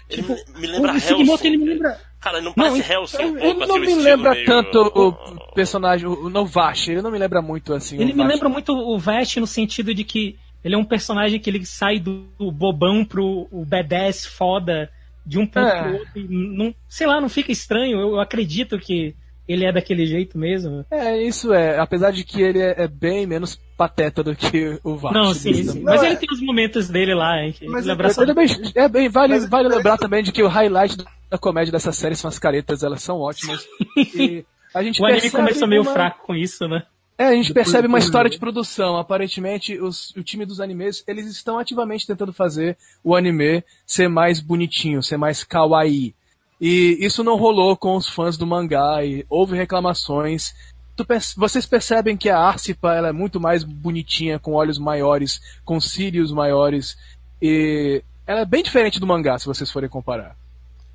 [0.09, 1.47] Ele Tipo, me, me lembra Hellsing.
[1.47, 2.01] ele me lembra.
[2.21, 4.47] Cara, ele não Não, parece então, Hellsing um pouco, Ele não o me lembra meio-
[4.47, 7.97] tanto o personagem, o Novashi, ele não me lembra muito assim.
[7.99, 11.41] o Ele me lembra muito o Vest no sentido de que ele é um personagem
[11.41, 14.91] que ele sai do, bobão pro o badass foda
[15.25, 15.83] de um ponto É.
[15.83, 16.11] pro outro.
[16.17, 17.99] E não, sei lá, não fica estranho.
[17.99, 19.15] Eu acredito que
[19.53, 20.85] ele é daquele jeito mesmo.
[20.91, 21.79] É, isso é.
[21.79, 25.13] Apesar de que ele é, é bem menos pateta do que o Vash.
[25.15, 25.79] não, sim, sim.
[25.79, 27.55] Não, Mas é- ele tem os momentos dele lá, hein?
[27.69, 30.23] Mas ele eu- abraça- Ele é bem, é bem- vale, Mas- vale mas- lembrar também
[30.23, 30.97] de que o highlight
[31.31, 33.67] da comédia dessa série são as caretas, elas são ótimas.
[33.97, 36.83] E a gente o anime percebe começou meio uma- fraco com isso, né?
[37.19, 38.97] É, a gente percebe uma história de produção.
[38.97, 44.41] Aparentemente, os- o time dos animes, eles estão ativamente tentando fazer o anime ser mais
[44.41, 46.15] bonitinho, ser mais kawaii.
[46.61, 50.55] E isso não rolou com os fãs do mangá e houve reclamações.
[50.95, 55.41] Tu perce- vocês percebem que a Arcipa ela é muito mais bonitinha, com olhos maiores,
[55.65, 56.99] com cílios maiores.
[57.41, 60.37] E ela é bem diferente do mangá, se vocês forem comparar.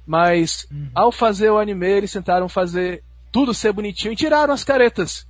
[0.06, 5.26] Mas ao fazer o anime, eles tentaram fazer tudo ser bonitinho e tiraram as caretas.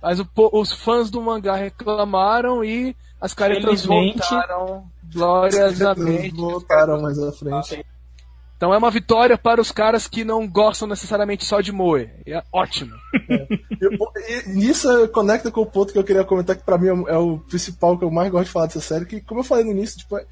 [0.00, 4.18] Mas o os fãs do mangá reclamaram e as caretas Felizmente.
[4.18, 6.30] voltaram gloriosamente.
[6.36, 7.84] Voltaram mais à frente.
[8.56, 12.08] Então é uma vitória para os caras que não gostam necessariamente só de Moe.
[12.26, 12.94] É ótimo.
[13.80, 13.90] Eu-
[14.28, 17.08] e nisso conecta com o ponto que eu queria comentar, que pra mim é o-
[17.08, 19.62] é o principal que eu mais gosto de falar dessa série, que como eu falei
[19.64, 20.24] no início, tipo, é,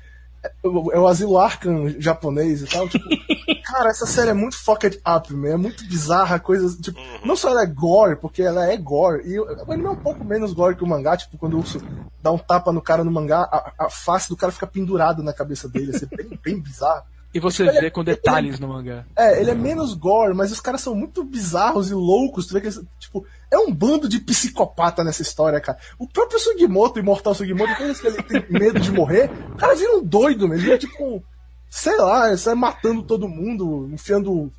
[0.42, 3.04] é o- é o asilo Arkham japonês e tal, tipo,
[3.66, 7.50] cara, essa série é muito fucked up, man, é muito bizarra, coisas, tipo, não só
[7.50, 10.54] ela é gore, porque ela é gore, e o o anime é um pouco menos
[10.54, 11.78] gore que o mangá, tipo, quando o urso
[12.22, 15.32] dá um tapa no cara no mangá, a, a face do cara fica pendurada na
[15.34, 17.02] cabeça dele, assim, bem, bem bizarro.
[17.34, 19.04] E você vê com detalhes no mangá.
[19.16, 22.46] É, ele é menos gore, mas os caras são muito bizarros e loucos.
[22.46, 25.76] Tu vê que eles, tipo, é um bando de psicopata nessa história, cara.
[25.98, 29.56] O próprio Sugimoto, o Imortal Sugimoto, toda vez que ele tem medo de morrer, o
[29.56, 30.54] cara vira um doido, mesmo.
[30.54, 31.24] Ele vira tipo,
[31.68, 34.52] sei lá, ele sai matando todo mundo, enfiando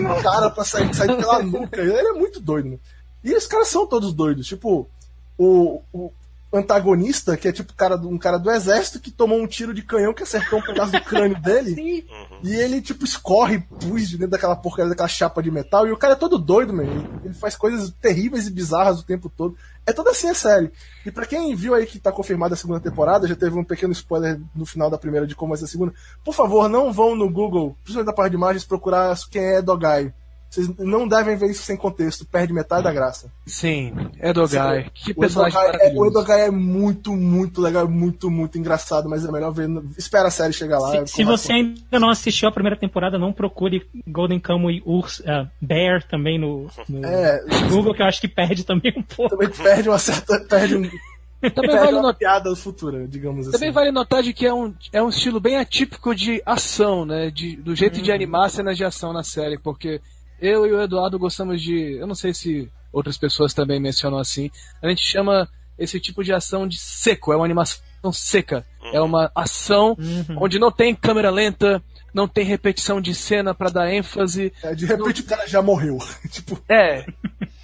[0.00, 1.80] no cara pra sair, sair pela nuca.
[1.80, 2.80] Ele é muito doido, mano.
[3.24, 4.46] E os caras são todos doidos.
[4.46, 4.88] Tipo,
[5.36, 6.12] o, o
[6.56, 9.82] antagonista, que é tipo cara, do- um cara do exército que tomou um tiro de
[9.82, 11.74] canhão que acertou um pedaço do crânio dele.
[11.74, 12.04] Sim.
[12.42, 15.86] E ele, tipo, escorre pus de dentro daquela porcaria daquela chapa de metal.
[15.86, 17.20] E o cara é todo doido, mano.
[17.24, 19.56] Ele- faz coisas terríveis e bizarras o tempo todo.
[19.86, 20.70] É toda assim a série.
[21.04, 23.92] E pra quem viu aí que tá confirmada a segunda temporada, já teve um pequeno
[23.92, 25.92] spoiler no final da primeira de como vai ser a segunda.
[26.24, 30.12] Por favor, não vão no Google, principalmente da parte de imagens, procurar quem é Dogai.
[30.54, 33.30] Vocês não devem ver isso sem contexto, perde metade da graça.
[33.46, 34.90] Sim, Edogai.
[34.94, 36.06] Que O personagem Edogai, é, o.
[36.06, 39.68] Edogai é muito, muito legal, muito, muito engraçado, mas é melhor ver.
[39.68, 41.06] no- Espera a série chegar lá.
[41.06, 45.46] Se, se você ainda não assistiu a primeira temporada, não procure Golden Kamuy Urs, ah,
[45.60, 49.36] Bear também no, no É, Google, que eu acho que perde também um pouco.
[49.36, 50.38] também perde uma certa.
[50.48, 50.88] Perde, um,
[51.44, 53.74] Também perde vale, uma not- piada futura, digamos também assim.
[53.74, 57.30] vale notar de que é um, é um estilo bem atípico de ação, né?
[57.30, 60.00] De, do jeito de animar cenas de ação na série, porque
[60.44, 61.96] eu e o Eduardo gostamos de.
[61.98, 64.50] Eu não sei se outras pessoas também mencionam assim.
[64.82, 68.64] A gente chama esse tipo de ação de seco, é uma animação seca.
[68.92, 70.36] É uma ação Uhum.
[70.42, 74.52] onde não tem câmera lenta, não tem repetição de cena pra dar ênfase.
[74.62, 75.98] É, de repente o cara já morreu.
[76.30, 77.04] tipo, É.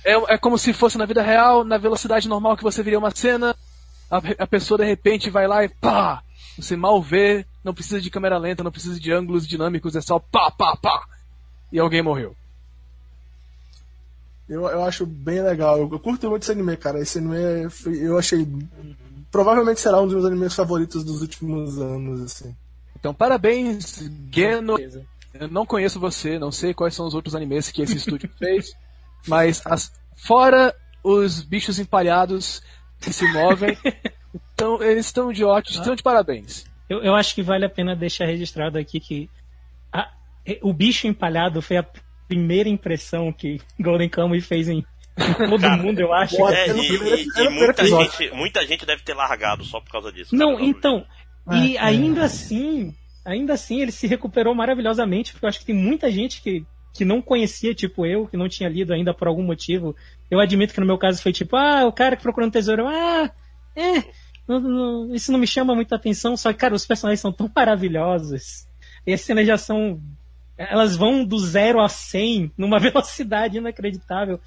[0.02, 3.10] É, é como se fosse na vida real, na velocidade normal que você viria uma
[3.14, 3.54] cena,
[4.10, 6.22] a, a pessoa de repente vai lá e pá!
[6.58, 10.18] Você mal vê, não precisa de câmera lenta, não precisa de ângulos dinâmicos, é só
[10.18, 11.04] pá, pá, pá!
[11.70, 12.34] E alguém morreu.
[14.50, 15.78] Eu, eu acho bem legal.
[15.78, 17.00] Eu, eu curto muito esse anime, cara.
[17.00, 18.46] Esse anime foi- eu achei.
[19.30, 22.54] Provavelmente será um dos meus animes favoritos dos últimos anos, assim.
[22.98, 24.76] Então, parabéns, Geno.
[25.32, 28.72] Eu não conheço você, não sei quais são os outros animes que esse estúdio fez,
[29.28, 32.60] mas as- fora os bichos empalhados
[33.00, 33.78] que se movem,
[34.52, 36.64] então eles estão de ótimo, estão de parabéns.
[36.88, 39.30] Eu, eu acho que vale a pena deixar registrado aqui que
[39.92, 40.10] a-
[40.60, 41.86] o bicho empalhado foi a
[42.30, 44.78] primeira impressão que Golden Kamuy fez em,
[45.18, 46.36] em todo Cara, mundo, eu acho.
[46.48, 50.34] É, e, primeiro- e- muita, gente, muita gente deve ter largado só por causa disso.
[50.34, 50.64] Não, cara.
[50.64, 51.04] então.
[51.52, 55.74] E É, ainda assim, ainda assim ele se recuperou maravilhosamente, porque eu acho que tem
[55.74, 56.64] muita gente que,
[56.94, 59.96] que não conhecia, tipo eu, que não tinha lido ainda por algum motivo.
[60.30, 63.28] Eu admito que no meu caso foi tipo, ah, o cara que procurando tesouro, ah,
[63.74, 64.04] é,
[64.46, 67.50] não- não- isso não me chama muita atenção, só que, cara, os personagens são tão
[67.54, 68.66] maravilhosos.
[69.06, 70.00] E as cenas já são.
[70.68, 74.40] Elas vão do zero a 100 numa velocidade inacreditável.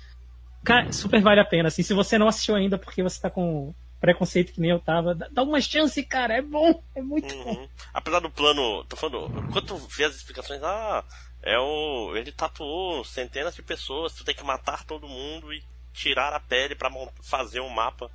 [0.64, 1.68] Cara, super vale a pena.
[1.70, 5.16] Assim, se você não assistiu ainda porque você tá com preconceito que nem eu tava,
[5.16, 6.36] dá, uma chance, cara.
[6.36, 6.82] É bom.
[6.96, 7.52] É muito bom.
[7.56, 7.68] Uhum.
[7.94, 11.04] Apesar do plano, tô falando, quando tu vê as explicações, ah,
[11.42, 12.16] é o.
[12.16, 16.76] Ele tatuou centenas de pessoas, tu tem que matar todo mundo e tirar a pele
[16.76, 18.10] pra mon- fazer um mapa.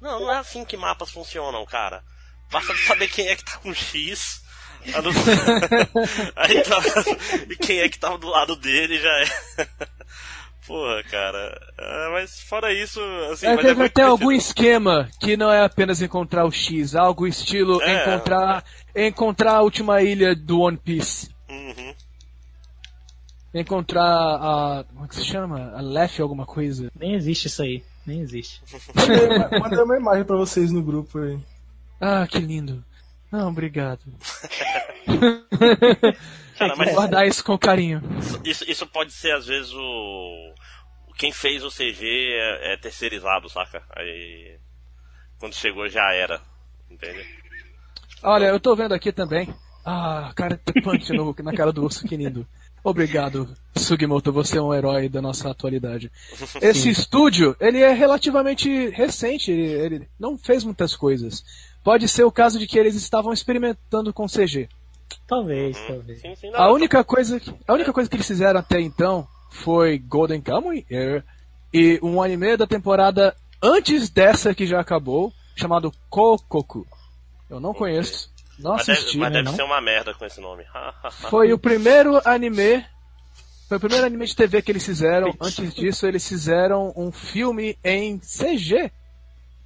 [0.00, 2.02] Não, não é assim que mapas funcionam, cara.
[2.50, 4.42] Basta saber quem é que tá com X.
[5.02, 5.12] não-
[6.36, 6.76] Aí tá...
[7.50, 9.66] E quem é que tava do lado dele já é.
[10.66, 11.60] Porra, cara.
[11.78, 13.00] Ah, mas fora isso,
[13.32, 17.26] assim, É, mas deve ter algum esquema que não é apenas encontrar o X, algo
[17.26, 18.02] estilo É.
[18.02, 18.64] encontrar
[18.94, 21.94] encontrar a última ilha do One Piece, Uhum.
[23.54, 25.72] encontrar a como é que se chama?
[25.74, 26.90] A Lef alguma coisa.
[26.98, 27.82] Nem existe isso aí.
[28.06, 28.62] Nem existe.
[29.60, 31.38] Mandei uma imagem pra vocês no grupo aí.
[32.00, 32.84] Ah, que lindo.
[33.30, 34.00] Não, obrigado.
[36.58, 38.02] Cara, Vou mas guardar isso com carinho.
[38.44, 40.54] isso, isso pode ser, às vezes, o.
[41.16, 43.82] Quem fez o CG é, é terceirizado, saca?
[43.96, 44.58] Aí.
[45.38, 46.40] Quando chegou já era.
[46.90, 47.24] Entende?
[48.22, 49.48] Olha, eu tô vendo aqui também.
[49.84, 52.46] Ah, cara, punch no, na cara do urso, que lindo.
[52.82, 56.10] Obrigado, Sugimoto, você é um herói da nossa atualidade.
[56.62, 61.44] Esse estúdio, ele é relativamente recente, ele, ele não fez muitas coisas.
[61.82, 64.68] Pode ser o caso de que eles estavam experimentando com CG.
[65.26, 66.20] Talvez, talvez.
[66.20, 69.26] Sim, sim, não, A única coisa, que- a única coisa que eles fizeram até então
[69.50, 71.24] foi Golden Kamuy Air
[71.72, 76.86] e um anime da temporada antes dessa que já acabou, chamado Kokoku.
[77.48, 79.18] Eu não conheço, não Mas deve, assisti.
[79.18, 79.56] mas né, deve não?
[79.56, 80.64] ser uma merda com esse nome.
[81.30, 82.84] Foi o primeiro anime.
[83.68, 85.32] Foi o primeiro anime de TV que eles fizeram.
[85.40, 88.90] Antes disso, eles fizeram um filme em CG.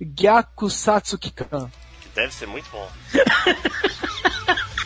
[0.00, 1.68] Gyaku Satsuki-kan.
[1.68, 1.83] que
[2.15, 2.89] deve ser muito bom.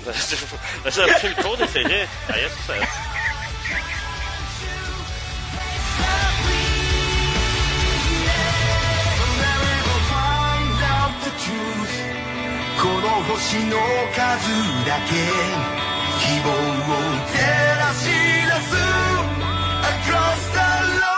[0.06, 0.38] Deve ser-
[0.84, 2.08] Deve ser o filme todo em CG?
[2.30, 2.88] Aí é sucesso.
[12.82, 13.78] この星の
[14.14, 14.50] 数
[14.86, 15.14] だけ
[16.20, 16.52] 希望を
[17.32, 17.38] 照
[17.80, 18.12] らし出
[18.68, 18.76] す
[19.84, 20.60] Across the
[21.00, 21.17] long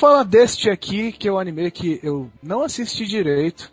[0.00, 3.72] Falar deste aqui, que é o anime que eu não assisti direito,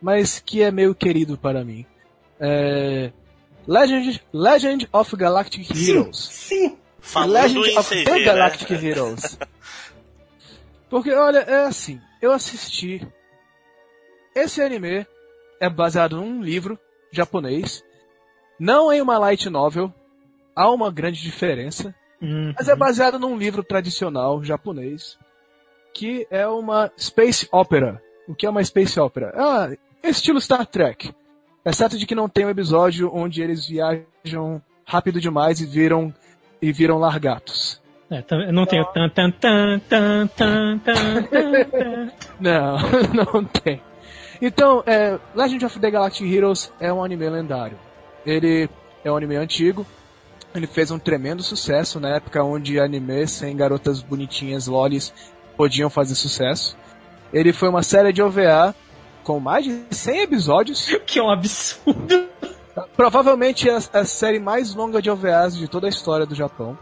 [0.00, 1.86] mas que é meio querido para mim.
[2.40, 3.12] É...
[3.66, 6.18] Legend, Legend of Galactic Heroes.
[6.18, 6.76] Sim!
[7.00, 8.24] Falando Legend em of CG, the né?
[8.24, 9.38] Galactic Heroes.
[10.90, 13.06] Porque, olha, é assim, eu assisti
[14.34, 15.06] esse anime
[15.60, 16.78] é baseado num livro
[17.12, 17.82] japonês,
[18.58, 19.92] não em uma light novel.
[20.54, 22.52] Há uma grande diferença, Uhum.
[22.56, 25.16] mas é baseado num livro tradicional japonês,
[25.98, 28.00] que é uma space opera.
[28.28, 29.32] O que é uma space opera?
[29.36, 29.68] Ah,
[30.04, 31.12] estilo Star Trek.
[31.64, 36.14] Exceto de que não tem um episódio onde eles viajam rápido demais e viram
[36.62, 37.82] e viram largatos.
[38.08, 42.12] É, tá- não tem o tan tan tan tan tan tan.
[42.40, 42.78] Não,
[43.12, 43.82] não tem.
[44.40, 47.76] Então, é, Legend of the Galactic Heroes é um anime lendário.
[48.24, 48.70] Ele
[49.04, 49.84] é um anime antigo.
[50.54, 55.12] Ele fez um tremendo sucesso na época onde anime sem garotas bonitinhas lolis
[55.58, 56.76] podiam fazer sucesso.
[57.32, 58.74] Ele foi uma série de OVA
[59.24, 60.88] com mais de 100 episódios.
[61.04, 62.28] Que é um absurdo.
[62.96, 66.78] Provavelmente é a, a série mais longa de OVAs de toda a história do Japão.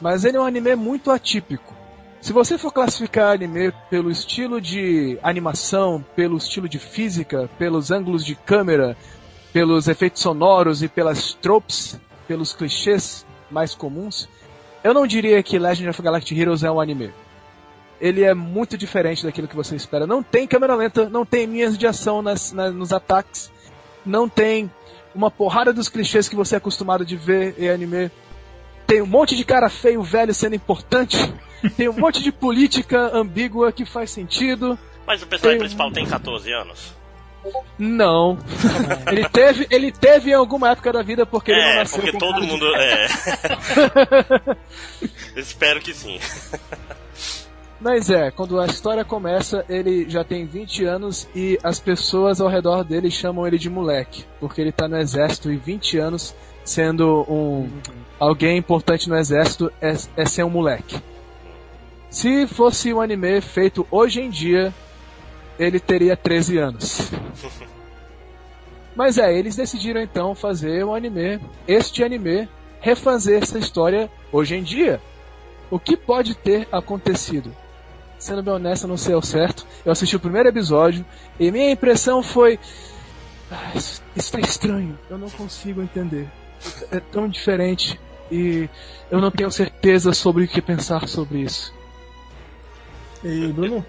[0.00, 1.72] Mas ele é um anime muito atípico.
[2.20, 8.24] Se você for classificar anime pelo estilo de animação, pelo estilo de física, pelos ângulos
[8.24, 8.96] de câmera,
[9.52, 14.28] pelos efeitos sonoros e pelas tropes, pelos clichês mais comuns,
[14.82, 17.12] eu não diria que Legend of Galactic Heroes é um anime.
[18.02, 20.06] Ele é muito diferente daquilo que você espera.
[20.08, 23.48] Não tem câmera lenta, não tem linhas de ação nas, na- nos ataques,
[24.04, 24.68] não tem
[25.14, 28.10] uma porrada dos clichês que você é acostumado de ver em anime.
[28.88, 31.16] Tem um monte de cara feio velho sendo importante.
[31.76, 34.76] Tem um monte de política ambígua que faz sentido.
[35.06, 36.92] Mas o personagem Tem principal tem 14 anos?
[37.78, 38.36] Não.
[39.06, 42.10] ele teve, ele teve em alguma época da vida porque ele não É, nasceu porque
[42.12, 42.66] com todo cara de- mundo.
[42.74, 43.06] É.
[45.40, 46.18] Espero que sim.
[47.82, 52.46] Mas é, quando a história começa, ele já tem 20 anos e as pessoas ao
[52.46, 56.32] redor dele chamam ele de moleque, porque ele tá no exército e 20 anos
[56.64, 57.68] sendo um
[58.20, 61.02] alguém importante no exército é, é ser um moleque.
[62.08, 64.72] Se fosse um anime feito hoje em dia,
[65.58, 67.10] ele teria 13 anos.
[68.94, 72.48] Mas é, eles decidiram então fazer um anime, este anime,
[72.80, 75.00] refazer essa história hoje em dia.
[75.68, 77.61] O que pode ter acontecido?
[78.22, 79.66] Sendo bem honesto, eu não sei ao certo.
[79.84, 81.04] Eu assisti o primeiro episódio
[81.40, 82.56] e minha impressão foi.
[83.50, 86.28] "Ah, isso está estranho, eu não consigo entender.
[86.92, 88.68] É tão diferente e
[89.10, 91.74] eu não tenho certeza sobre o que pensar sobre isso.
[93.24, 93.84] E Bruno,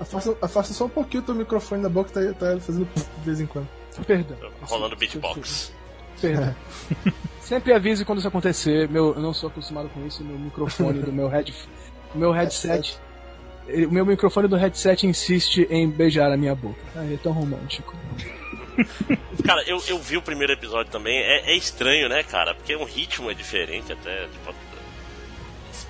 [0.00, 3.40] afasta, afasta só um pouquinho o teu microfone da boca, tá, tá fazendo de vez
[3.40, 3.68] em quando.
[4.04, 4.36] Perdão.
[4.62, 5.72] Rolando beatbox.
[6.20, 6.52] Perdão.
[7.40, 8.88] Sempre avise quando isso acontecer.
[8.88, 10.24] Meu, eu não sou acostumado com isso.
[10.24, 11.54] Meu microfone do meu head,
[12.16, 13.09] meu headset, eh,
[13.86, 16.78] o meu microfone do headset insiste em beijar a minha boca.
[16.96, 17.94] Ai, é tão romântico.
[19.44, 21.18] Cara, eu, eu vi o primeiro episódio também.
[21.18, 22.54] É, é estranho, né, cara?
[22.54, 24.26] Porque o ritmo é diferente até.
[24.26, 24.54] Tipo,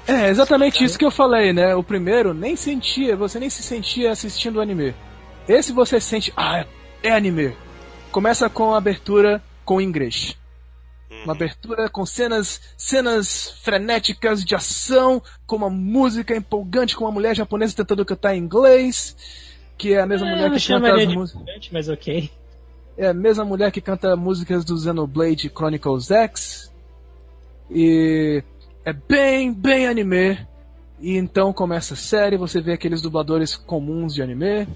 [0.08, 1.74] É exatamente isso que eu falei, né?
[1.74, 4.94] O primeiro nem sentia, você nem se sentia assistindo o anime.
[5.48, 6.64] Esse você sente, ah,
[7.02, 7.56] é anime.
[8.10, 10.36] Começa com a abertura com inglês.
[11.24, 17.34] Uma abertura com cenas, cenas frenéticas de ação, com uma música empolgante, com uma mulher
[17.36, 19.16] japonesa tentando cantar em inglês,
[19.76, 21.68] que é a mesma É, mulher que canta as músicas.
[21.72, 22.30] mas ok.
[22.96, 26.72] É a mesma mulher que canta músicas do Xenoblade Chronicles X.
[27.70, 28.42] E
[28.84, 30.38] é bem, bem anime.
[31.00, 34.68] E então começa a série, você vê aqueles dubladores comuns de anime.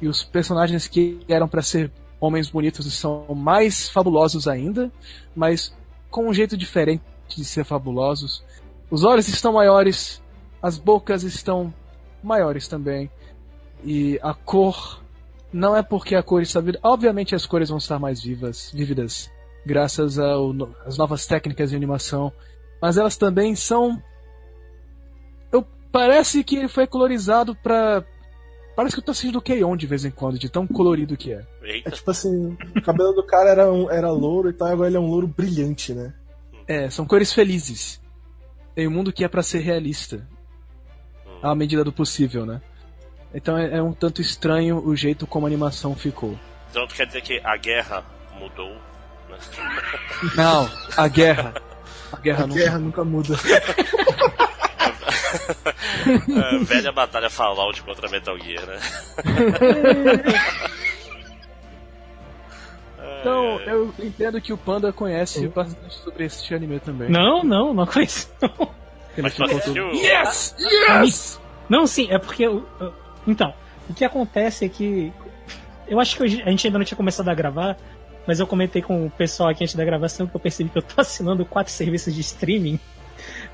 [0.00, 4.90] E os personagens que eram pra ser homens bonitos são mais fabulosos ainda,
[5.34, 5.74] mas
[6.16, 8.42] com um jeito diferente de ser fabulosos.
[8.90, 10.22] Os olhos estão maiores,
[10.62, 11.74] as bocas estão
[12.22, 13.10] maiores também.
[13.84, 15.02] E a cor
[15.52, 16.58] não é porque a cor está.
[16.82, 19.30] Obviamente as cores vão estar mais vivas, vívidas,
[19.66, 22.32] graças às novas técnicas de animação.
[22.80, 24.02] Mas elas também são.
[25.52, 28.02] Eu, parece que ele foi colorizado pra.
[28.76, 29.74] Parece que eu tô assistindo o K-On!
[29.74, 31.42] de vez em quando, de tão colorido que é.
[31.62, 34.88] É Eita, tipo assim, o cabelo do cara era, um, era louro e tal, agora
[34.88, 36.12] ele é um louro brilhante, né?
[36.68, 38.00] É, são cores felizes.
[38.76, 40.28] Em um mundo que é pra ser realista.
[41.42, 42.60] À medida do possível, né?
[43.34, 46.38] Então é, é um tanto estranho o jeito como a animação ficou.
[46.70, 48.04] então tu quer dizer que a guerra
[48.38, 48.70] mudou?
[49.28, 49.38] Né?
[50.36, 51.54] Não, a guerra.
[52.12, 52.54] A guerra A não.
[52.56, 53.34] guerra nunca muda.
[56.54, 58.78] É, velha batalha Fallout contra Metal Gear, né?
[63.20, 67.10] Então, eu entendo que o Panda conhece bastante sobre esse anime também.
[67.10, 68.28] Não, não, não conheço.
[68.40, 68.68] não.
[69.18, 69.92] Mas tu assistiu?
[69.94, 70.54] Yes!
[70.58, 71.40] Yes!
[71.68, 72.44] Não, sim, é porque.
[72.46, 72.92] eu- eu-
[73.26, 73.52] Então,
[73.90, 75.12] o que acontece é que.
[75.88, 77.76] Eu acho que a gente ainda não tinha começado a gravar,
[78.26, 80.82] mas eu comentei com o pessoal aqui antes da gravação que eu percebi que eu
[80.82, 82.78] tô assinando quatro serviços de streaming.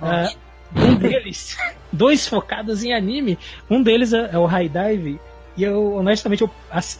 [0.01, 0.31] Ah,
[0.75, 1.57] um deles,
[1.93, 3.39] dois focados em anime.
[3.71, 5.21] Um deles é, é o High Dive,
[5.57, 6.51] E eu, honestamente, eu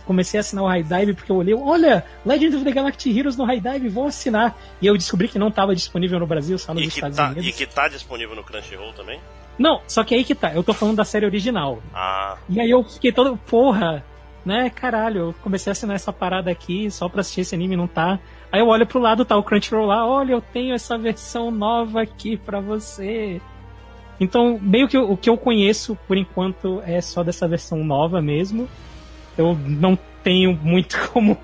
[0.05, 3.37] comecei a assinar o High Dive porque eu olhei, olha, Legend of the Galactic Heroes
[3.37, 4.55] no High Dive, vou assinar.
[4.81, 7.47] E eu descobri que não estava disponível no Brasil, só nos E Estados tá, Unidos.
[7.49, 9.19] e que tá disponível no Crunchyroll também?
[9.59, 11.83] Não, só que aí que tá, eu tô falando da série original.
[11.95, 14.05] Ah, E aí eu fiquei todo, porra,
[14.45, 17.87] né, caralho, eu comecei a assinar essa parada aqui só pra assistir esse anime, não
[17.87, 18.19] tá.
[18.51, 22.03] Aí eu olho pro lado, tá o Crunchyroll lá, olha, eu tenho essa versão nova
[22.03, 23.41] aqui pra você.
[24.23, 28.69] Então, meio que o que eu conheço, por enquanto, é só dessa versão nova mesmo.
[29.37, 31.37] Eu não tenho muito como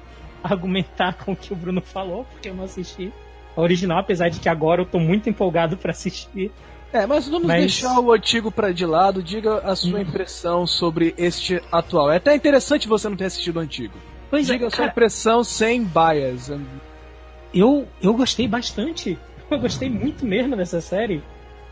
[0.42, 3.12] argumentar com o que o Bruno falou, porque eu não assisti
[3.56, 6.52] a original, apesar de que agora eu tô muito empolgado pra assistir.
[6.92, 9.22] É, mas vamos Mas- deixar o antigo pra de lado.
[9.22, 10.02] Diga a sua Hum.
[10.02, 12.10] impressão sobre este atual.
[12.10, 13.94] É até interessante você não ter assistido o antigo.
[14.30, 16.50] Pois Diga é, a sua cara, impressão sem bias.
[17.52, 19.18] eu, eu gostei bastante.
[19.50, 21.22] Eu gostei muito mesmo dessa série.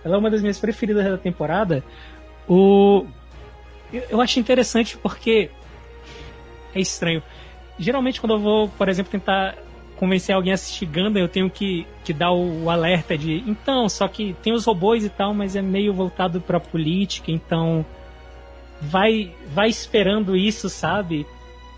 [0.07, 1.83] Ela é uma das minhas preferidas da temporada.
[2.49, 3.05] O...
[3.93, 5.51] Eu, acho interessante porque
[6.73, 7.21] é estranho.
[7.77, 9.57] Geralmente quando eu vou, por exemplo, tentar
[9.97, 13.89] convencer alguém a assistir Gundam, eu tenho que, que dar o, o alerta de então,
[13.89, 17.85] só que tem os robôs e tal, mas é meio voltado pra política, então
[18.81, 21.27] vai vai esperando isso, sabe?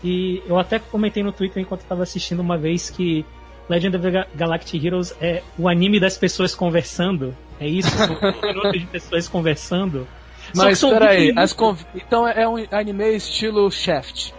[0.03, 3.25] E eu até comentei no Twitter enquanto eu tava assistindo uma vez que
[3.69, 7.35] Legend of Galactic Heroes é o anime das pessoas conversando.
[7.59, 10.07] É isso, são 20 minutos de pessoas conversando.
[10.53, 11.79] Só que Mas são peraí, 20 as conv...
[11.93, 14.33] então é um anime estilo Shaft.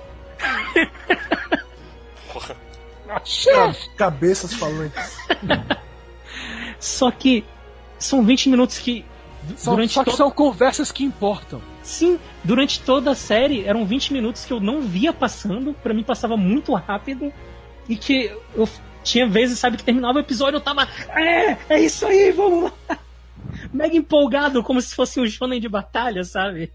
[3.97, 5.17] Cabeças falantes.
[6.79, 7.45] Só que
[7.99, 9.05] são 20 minutos que
[9.57, 11.61] São, durante só que to- são conversas que importam.
[11.83, 16.03] Sim, durante toda a série eram 20 minutos que eu não via passando, pra mim
[16.03, 17.33] passava muito rápido
[17.89, 18.69] e que eu
[19.03, 22.99] tinha vezes, sabe, que terminava o episódio eu tava, é, é isso aí, vamos lá.
[23.73, 26.73] Mega empolgado, como se fosse um shonen de batalha, sabe?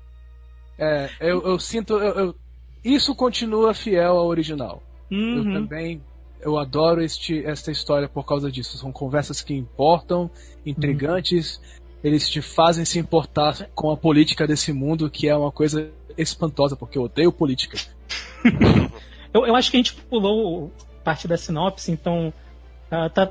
[0.77, 1.93] É, eu, eu sinto.
[1.97, 2.35] eu- eu-
[2.83, 4.81] Isso continua fiel ao original.
[5.09, 5.53] Eu Uhum.
[5.53, 6.01] também.
[6.39, 8.77] Eu adoro este, esta história por causa disso.
[8.77, 10.29] São conversas que importam,
[10.63, 11.59] intrigantes.
[12.03, 16.75] Eles te fazem se importar com a política desse mundo, que é uma coisa espantosa,
[16.75, 17.77] porque eu odeio política.
[19.33, 20.71] Eu, eu acho que a gente pulou
[21.03, 22.31] parte da sinopse, então
[22.89, 23.29] ah, tá,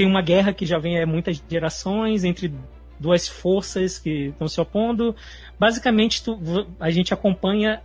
[0.00, 2.50] tem uma guerra que já vem há muitas gerações entre
[2.98, 5.14] duas forças que estão se opondo.
[5.58, 6.40] Basicamente, tu-
[6.80, 7.82] a gente acompanha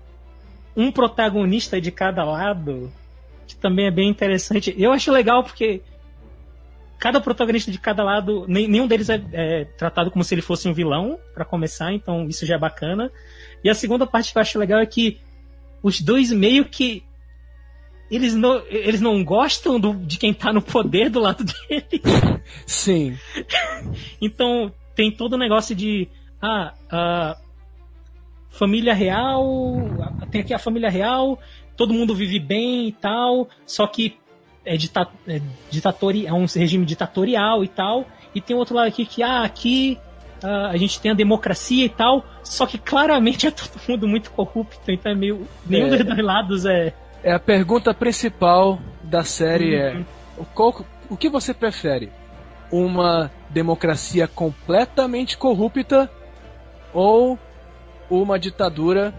[0.78, 2.89] um protagonista de cada lado,
[3.45, 4.74] que também é bem interessante.
[4.78, 5.82] Eu acho legal porque
[6.97, 10.74] cada protagonista de cada lado, nenhum deles é, é tratado como se ele fosse um
[10.74, 13.11] vilão, para começar, então isso já é bacana.
[13.61, 15.20] E a segunda parte que eu acho legal é que
[15.84, 17.03] os dois meio que
[18.10, 22.01] eles não, eles não gostam do, de quem tá no poder do lado dele.
[22.66, 23.18] Sim.
[24.22, 26.08] Então tem todo o negócio de
[26.41, 27.38] ah, ah,
[28.49, 29.43] família real,
[30.32, 31.39] tem aqui a família real,
[31.76, 34.18] todo mundo vive bem e tal, só que
[34.64, 39.06] é, dita, é, ditatori, é um regime ditatorial e tal, e tem outro lado aqui
[39.06, 39.99] que ah, aqui
[40.41, 44.32] ah, a gente tem a democracia e tal, só que claramente é todo mundo muito
[44.32, 45.97] corrupto, então é meio nenhum É.
[45.97, 46.93] dos dois lados é
[47.26, 50.05] É a pergunta principal da série é Uhum.
[50.38, 52.11] o, qual- o que você prefere?
[52.71, 56.09] Uma democracia completamente corrupta
[56.93, 57.38] ou
[58.09, 59.11] uma ditadura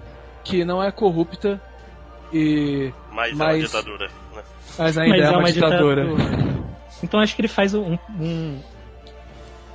[0.45, 1.61] que não é corrupta
[2.33, 4.07] e mas, é uma Mas- ditadura.
[4.35, 4.43] Né?
[4.79, 6.07] mas ainda é uma, ditadura.
[7.03, 8.61] Então acho que ele faz um, um-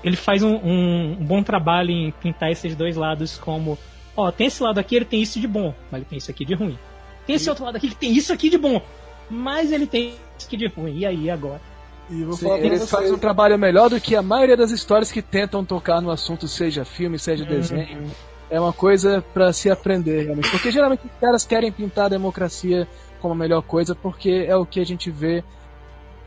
[0.03, 3.77] ele faz um, um- um bom trabalho em pintar esses dois lados como,
[4.15, 6.45] ó, tem esse lado aqui, ele tem isso de bom, mas ele tem isso aqui
[6.45, 6.77] de ruim.
[7.25, 8.81] Tem esse outro lado aqui que tem isso aqui de bom,
[9.29, 10.97] mas ele tem isso aqui de ruim.
[10.97, 11.61] E aí agora?
[12.09, 12.89] E vou Sim, falar eles vocês.
[12.89, 16.47] fazem um trabalho melhor do que a maioria das histórias que tentam tocar no assunto,
[16.47, 18.11] seja filme, seja desenho.
[18.49, 20.51] É uma coisa pra se aprender, realmente.
[20.51, 22.85] Porque geralmente os caras querem pintar a democracia
[23.21, 25.41] como a melhor coisa, porque é o que a gente vê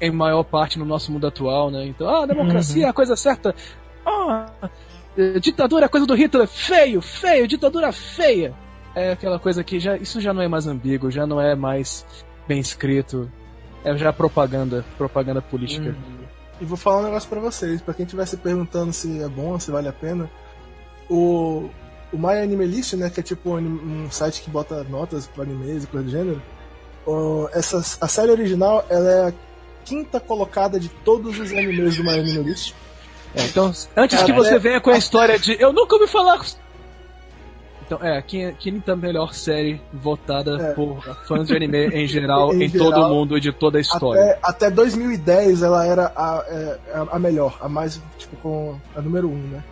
[0.01, 1.84] em maior parte no nosso mundo atual, né?
[1.86, 3.55] Então, ah, democracia é a coisa certa.
[4.07, 4.47] Ah,
[5.40, 6.47] ditadura é coisa do Hitler.
[6.47, 8.55] Feio, feio, ditadura feia.
[8.95, 12.07] É aquela coisa que já, isso já não é mais ambíguo, já não é mais
[12.47, 13.30] bem escrito.
[13.84, 15.95] É já propaganda, propaganda política.
[16.61, 19.59] E vou falar um negócio pra vocês, pra quem estiver se perguntando se é bom,
[19.59, 20.30] se vale a pena.
[21.11, 21.68] O,
[22.12, 25.42] o My Anime List, né, que é tipo um, um site que bota notas para
[25.42, 26.42] animes e coisa do gênero.
[27.07, 29.32] o- essa, a série original, ela é a
[29.84, 32.72] quinta colocada de todos os animes do My Anime List.
[33.34, 33.66] É, então,
[33.97, 36.40] antes que Cara, você é- venha com a história de eu nunca ouvi falar.
[37.87, 40.72] Então, é, a quin- quinta melhor série votada É.
[40.72, 43.78] por fãs de anime em geral, Em em, geral, todo o mundo e de toda
[43.78, 44.22] a história.
[44.22, 49.01] Até, até 2010 ela era a, é, a- a melhor, a mais, tipo, com a
[49.03, 49.62] número um, né?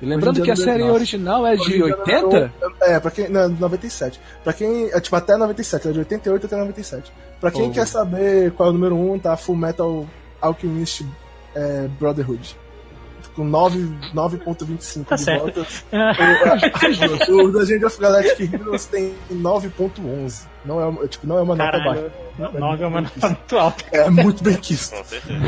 [0.00, 2.52] E lembrando que a dia série é original é Hoje de dia 80?
[2.60, 3.28] não- É, pra quem.
[3.28, 4.20] Não, 97.
[4.44, 4.88] Pra quem.
[4.92, 7.12] É tipo até 97, é de 88 até 97.
[7.40, 7.72] Pra quem Oh.
[7.72, 10.06] quer saber qual é o número 1, tá Full Metal
[10.40, 11.04] Alchemist
[11.52, 12.56] é, Brotherhood.
[13.38, 13.78] Com 9
[14.12, 15.44] 9.25 Tá de certo.
[15.44, 15.84] votos.
[17.28, 20.46] O, o Legend of Galactic Heroes tem 9.11.
[20.64, 22.10] Não é, uma- tipo, não é uma nota baixa.
[22.36, 23.84] Caralho, 9 é uma nota muito alta.
[23.92, 24.96] É muito bem quisto.
[24.96, 25.38] Com certeza.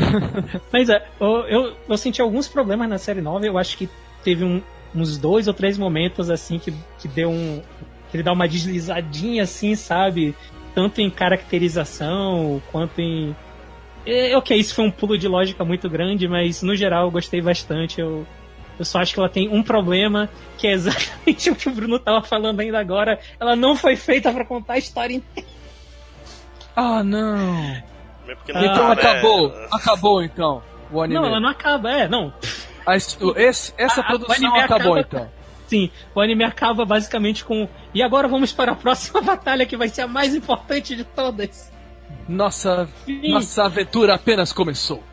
[0.71, 3.45] Mas é, eu, eu, eu senti alguns problemas na série 9.
[3.47, 3.89] Eu acho que
[4.23, 4.61] teve um-
[4.95, 7.61] uns dois ou três momentos assim que, que deu um.
[8.09, 10.33] que ele dá uma deslizadinha assim, sabe?
[10.73, 13.35] Tanto em caracterização quanto em.
[14.05, 17.41] É, ok, isso foi um pulo de lógica muito grande, mas no geral eu gostei
[17.41, 18.01] bastante.
[18.01, 18.25] Eu,
[18.79, 20.27] eu só acho que ela tem um problema,
[20.57, 23.19] que é exatamente o que o Bruno tava falando ainda agora.
[23.39, 25.49] Ela não foi feita pra contar a história inteira.
[26.75, 27.35] Ah, não.
[27.37, 28.33] Não
[28.63, 28.93] Então né?
[28.93, 29.53] acabou.
[29.71, 30.63] Acabou então.
[30.91, 31.19] O anime.
[31.19, 32.33] Não, ela não acaba, é, não.
[32.85, 35.31] A esse- essa A- a- produção anime acabou acaba- então.
[35.67, 37.67] Sim, o anime acaba basicamente com.
[37.93, 41.70] E agora vamos para a próxima batalha, que vai ser a mais importante de todas.
[42.31, 43.29] Nossa, Sim.
[43.29, 45.03] nossa aventura apenas começou.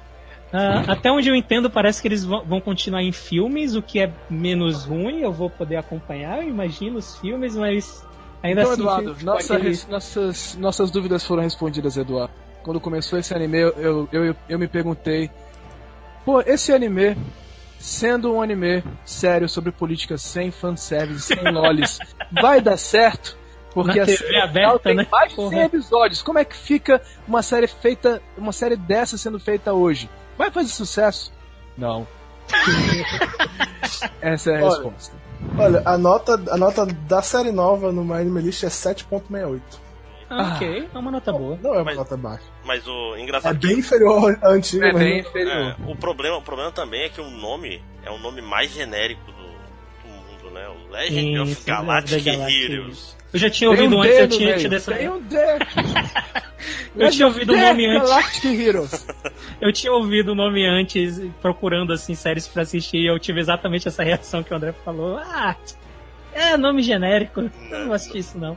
[0.52, 4.10] Ah, até onde eu entendo, parece que eles vão continuar em filmes, o que é
[4.30, 5.20] menos ruim.
[5.20, 8.02] Eu vou poder acompanhar, eu imagino os filmes, mas
[8.42, 8.80] ainda Então, assim.
[8.82, 12.32] Eduardo, nossa res- nossas, nossas dúvidas foram respondidas, Eduardo.
[12.62, 15.30] Quando começou esse anime, eu, eu, eu, eu me perguntei:
[16.24, 17.16] pô, esse anime,
[17.78, 22.00] sendo um anime sério sobre política, sem fanservice, sem lolis,
[22.32, 23.36] vai dar certo?
[23.74, 25.06] Porque Na a TV aberta, tem né?
[25.10, 25.62] mais de 100 Porra.
[25.64, 26.22] episódios.
[26.22, 30.08] Como é que fica uma série feita, uma série dessa sendo feita hoje?
[30.36, 31.32] Vai fazer sucesso?
[31.76, 32.06] Não.
[34.20, 35.16] Essa é a Olha, resposta.
[35.58, 39.60] Olha, a nota, a nota da série nova no My Anime List é 7.68.
[40.30, 41.58] Ah, ok, é uma nota boa.
[41.62, 42.44] Não é uma Mas- nota baixa.
[42.64, 45.56] Mas o É engraçado bem inferior à antiga, É mas bem não- inferior.
[45.56, 49.24] É, o problema, o problema também é que o nome é o nome mais genérico
[49.32, 50.68] do, do mundo, né?
[50.68, 53.16] O Legend Sim, of sim, Galactic Galactic Heroes.
[53.32, 54.92] Eu já tinha Tem ouvido um antes, D eu tinha tido essa.
[54.94, 55.36] Tem um D.
[56.96, 58.08] Eu tinha ouvido o nome antes.
[58.08, 59.06] Galactic Heroes.
[59.60, 63.86] Eu tinha ouvido o nome antes, procurando assim séries pra assistir, e eu tive exatamente
[63.88, 65.18] essa reação que o André falou.
[65.18, 65.54] Ah,
[66.32, 68.56] é nome genérico, eu não vou assistir isso não.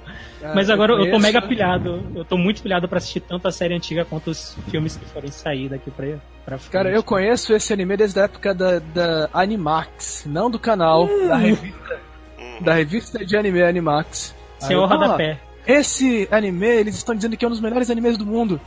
[0.56, 1.20] Mas agora eu tô conheço.
[1.22, 4.96] mega pilhado, eu tô muito pilhado pra assistir tanto a série antiga quanto os filmes
[4.98, 6.06] que forem sair daqui pra,
[6.46, 6.72] pra frente.
[6.72, 11.38] Cara, eu conheço esse anime desde a época da, da Animax, não do canal, da
[11.38, 12.00] revista,
[12.40, 12.62] Hum.
[12.64, 14.36] da revista de anime Animax.
[14.68, 15.40] Senhor eu, Rodapé.
[15.42, 18.60] "Ah, Esse anime, eles estão dizendo que é um dos melhores animes do mundo.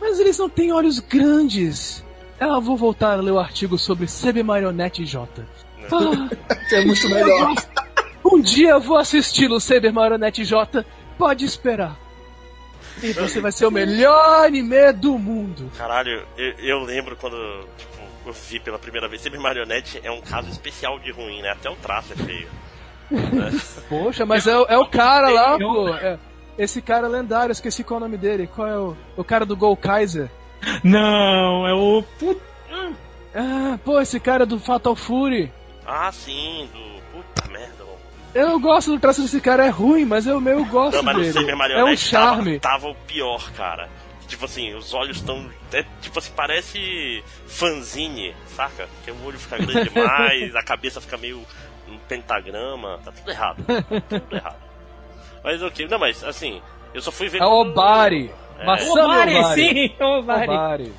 [0.00, 2.04] Mas eles não têm olhos grandes.
[2.40, 5.28] Ah, vou voltar a ler o artigo sobre CB Marionette J.
[5.90, 6.28] Ah,
[6.68, 7.54] que é muito melhor.
[8.24, 10.84] um dia eu vou assisti-lo, CB Marionette J.
[11.18, 11.96] Pode esperar.
[13.02, 15.70] E você vai ser o melhor anime do mundo.
[15.76, 17.36] Caralho, eu, eu lembro quando
[17.76, 19.20] tipo, eu vi pela primeira vez.
[19.22, 21.50] Sempre Marionette é um caso especial de ruim, né?
[21.50, 22.48] Até o traço é feio.
[23.88, 25.88] Poxa, mas é, o- é o cara lá, pô.
[25.94, 26.18] É,
[26.58, 28.46] esse cara lendário, esqueci qual é o nome dele.
[28.54, 30.30] Qual é o, o cara do Gol Kaiser?
[30.82, 32.02] Não, é o.
[32.18, 32.40] Put...
[33.34, 35.52] Ah, pô, esse cara do Fatal Fury.
[35.86, 36.98] Ah, sim, do.
[37.12, 37.98] Puta merda, mano.
[38.34, 41.32] Eu gosto do traço desse cara, é ruim, mas eu meio gosto Não, mas dele.
[41.32, 42.58] Super É um charme.
[42.60, 43.88] tava, tava o pior, cara.
[44.26, 45.48] Tipo assim, os olhos estão.
[45.72, 48.86] É, tipo assim, parece fanzine, saca?
[49.04, 51.42] Que o olho fica grande demais, a cabeça fica meio
[51.90, 52.98] um pentagrama.
[53.04, 53.64] Tá tudo errado.
[53.64, 54.56] Tá tudo errado.
[55.44, 56.60] Mas ok, não, mas assim,
[56.92, 57.40] eu só fui ver.
[57.40, 58.30] É o Obari.
[58.58, 58.66] É.
[58.66, 59.60] Maçã Obari, Obari.
[59.62, 60.50] sim, Obari.
[60.50, 60.92] Obari.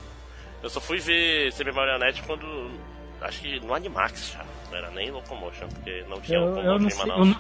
[0.64, 2.72] Eu só fui ver CB Marionette quando.
[3.22, 4.46] Acho que no Animax já.
[4.72, 7.38] Não era nem Locomotion, porque não tinha Eu, Locomotion eu, não em sei, Manaus.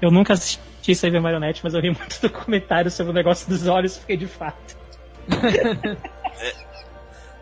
[0.00, 3.66] eu nunca assisti CV Marionette, mas eu vi muito do comentário sobre o negócio dos
[3.66, 4.76] olhos, fiquei de fato.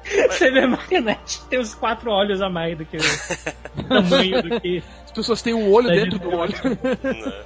[0.04, 3.00] CV Marionette tem uns quatro olhos a mais do que o
[3.88, 4.82] tamanho do que.
[5.04, 6.52] As pessoas têm um olho Tá dentro de- do olho.
[6.52, 7.44] Né?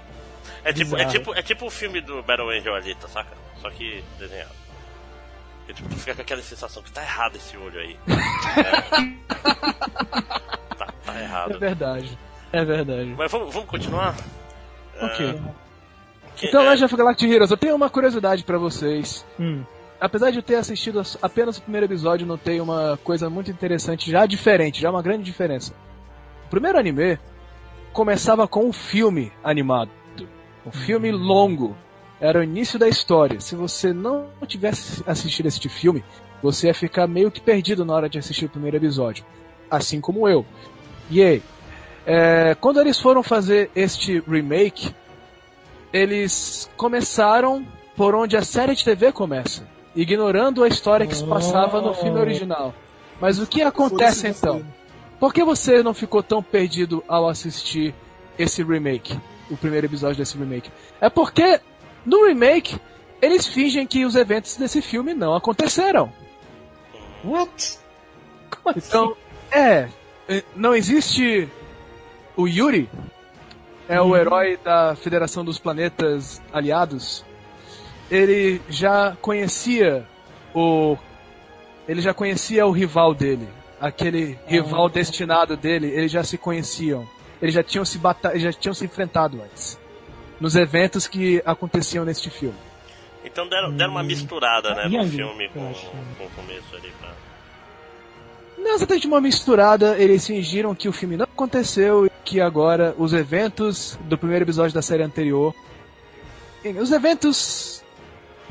[0.65, 3.37] É tipo, é, tipo, é tipo o filme do Battle Angel Alita, saca?
[3.61, 4.51] Só que desenhado.
[5.69, 7.97] E, tipo, tu fica com aquela sensação que tá errado esse olho aí.
[8.59, 8.81] É.
[10.75, 11.59] tá, tá É errado.
[11.59, 12.19] verdade.
[12.53, 13.15] É verdade.
[13.17, 14.15] Mas vamos, vamos continuar?
[15.01, 15.41] Ok.
[16.37, 19.25] Que- Então, é, Legend of Galactic Heroes, eu tenho uma curiosidade pra vocês.
[19.39, 19.65] Hum.
[20.01, 24.27] Apesar de eu ter assistido apenas o primeiro episódio, notei uma coisa muito interessante, já
[24.27, 25.75] diferente, já uma grande diferença.
[26.47, 27.19] O primeiro anime
[27.93, 29.91] começava com um filme animado,
[30.65, 31.77] um filme longo.
[32.21, 33.41] Era o início da história.
[33.41, 36.05] Se você não tivesse assistido este filme,
[36.43, 39.25] você ia ficar meio que perdido na hora de assistir o primeiro episódio.
[39.71, 40.47] Assim como eu.
[41.11, 41.43] E aí,
[42.07, 44.95] é, quando eles foram fazer este remake,
[45.93, 49.67] eles começaram por onde a série de TV começa,
[50.01, 52.73] ignorando a história que se passava no filme original.
[53.21, 54.65] Mas o que acontece então?
[55.19, 57.93] Por que você não ficou tão perdido ao assistir
[58.39, 59.19] esse remake?
[59.51, 60.71] O primeiro episódio desse remake?
[61.01, 61.61] É porque
[62.07, 62.79] no remake
[63.21, 66.13] eles fingem que os eventos desse filme não aconteceram.
[67.25, 67.79] What?
[68.63, 69.17] Como Então,
[69.51, 69.89] é,
[70.29, 71.49] é, não existe
[72.37, 72.89] o Yuri,
[73.89, 77.25] é o herói da Federação dos Planetas Aliados.
[78.11, 80.07] Ele já conhecia
[80.55, 80.97] o
[81.87, 83.49] ele já conhecia o rival dele,
[83.81, 87.09] aquele rival destinado dele, eles já se conheciam.
[87.41, 89.79] Eles já tinham se bata já tinham se enfrentado antes.
[90.39, 92.59] Nos eventos que aconteciam neste filme.
[93.25, 97.13] Então deram, deram uma misturada, né, no filme com, com o começo ali pra.
[98.59, 103.13] Não exatamente uma misturada, eles fingiram que o filme não aconteceu e que agora os
[103.13, 105.55] eventos do primeiro episódio da série anterior.
[106.81, 107.85] Os eventos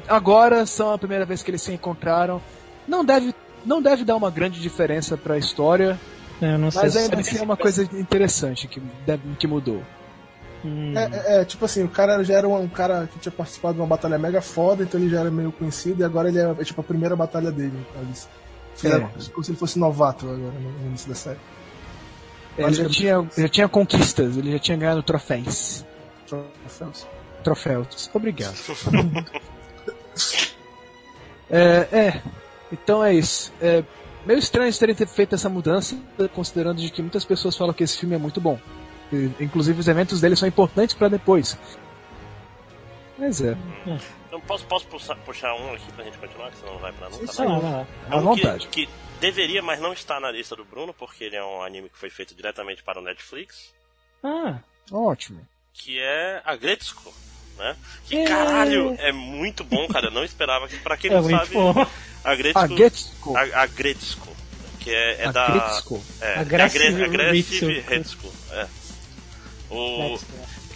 [0.08, 2.42] agora são a primeira vez que eles se encontraram.
[2.88, 3.34] Não deve,
[3.66, 6.00] não deve dar uma grande diferença pra história,
[6.42, 9.48] É, eu não sei mas se ainda assim é uma coisa interessante que, deve- que
[9.48, 9.82] mudou.
[10.64, 13.32] Hum, É, é, é, tipo assim, o cara já era um, um cara que tinha
[13.32, 16.40] participado de uma batalha mega foda, então ele já era meio conhecido, e agora ele
[16.40, 17.74] é, é, tipo a primeira batalha dele.
[17.90, 18.28] Então eles
[18.76, 21.38] fizeram como se ele fosse novato agora no, no início da série.
[22.58, 25.86] Ele já tinha, já tinha conquistas, ele já tinha ganhado troféus.
[26.28, 27.08] Troféus.
[27.44, 28.10] Troféus.
[28.14, 28.56] Obrigado.
[31.50, 32.22] é, é,
[32.72, 33.52] então é isso.
[33.62, 33.84] É
[34.26, 35.98] meio estranho eles terem feito essa mudança,
[36.34, 38.60] considerando de que muitas pessoas falam que esse filme é muito bom.
[39.12, 41.58] E, inclusive os eventos dele são importantes pra depois.
[43.18, 43.56] Mas é,
[44.28, 47.10] Então posso, posso puxar, puxar um aqui pra gente continuar, que senão não vai pra
[47.10, 47.44] nunca.
[47.44, 47.88] Lá, vai lá.
[48.12, 48.68] É um vontade.
[48.68, 51.90] Que, que deveria, mas não está na lista do Bruno, porque ele é um anime
[51.90, 53.74] que foi feito diretamente para o Netflix,
[54.24, 54.60] Ah,
[54.92, 55.40] Ótimo.
[55.74, 57.12] que é a Gretzko,
[57.58, 57.76] né?
[58.06, 58.26] Que É.
[58.26, 60.08] caralho, é muito bom, cara.
[60.08, 61.88] Eu não esperava que, pra quem é não muito sabe, bom.
[62.24, 63.68] a Gretzko, A a, a
[64.80, 66.04] que é, é A da Gretzko.
[66.22, 67.86] é, Aggressive é Aggressive
[68.52, 68.68] é.
[69.70, 70.18] O,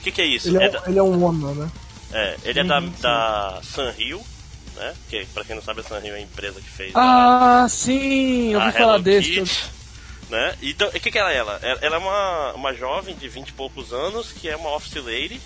[0.03, 0.49] que, que é isso?
[0.49, 1.71] Ele É é, da- um- ele é um Ona, né?
[2.13, 3.01] É, ele é da, Uhum, sim.
[3.01, 4.21] da Sanrio,
[4.75, 4.93] né?
[5.09, 8.59] Que pra quem não sabe, a Sanrio é a empresa que fez Ah, sim, eu
[8.59, 9.43] a, ouvi a falar Hello desse.
[10.29, 10.55] Né?
[10.61, 11.59] Então, o que, que ela é ela?
[11.61, 14.95] Ela ela é uma, uma jovem de 20 e poucos anos que é uma office
[14.95, 15.39] lady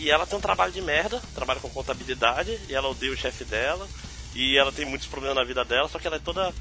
[0.00, 3.44] e ela tem um trabalho de merda, trabalha com contabilidade e ela odeia o chefe
[3.44, 3.86] dela
[4.34, 6.52] e ela tem muitos problemas na vida dela, só que ela é toda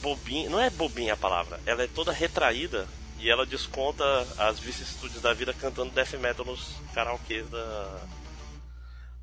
[0.00, 2.86] bobinha, não é bobinha a palavra, ela é toda retraída
[3.18, 4.04] e ela desconta
[4.38, 8.00] as vicissitudes da vida cantando death metal nos karaokês da,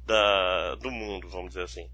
[0.05, 1.87] da, do mundo, vamos dizer assim.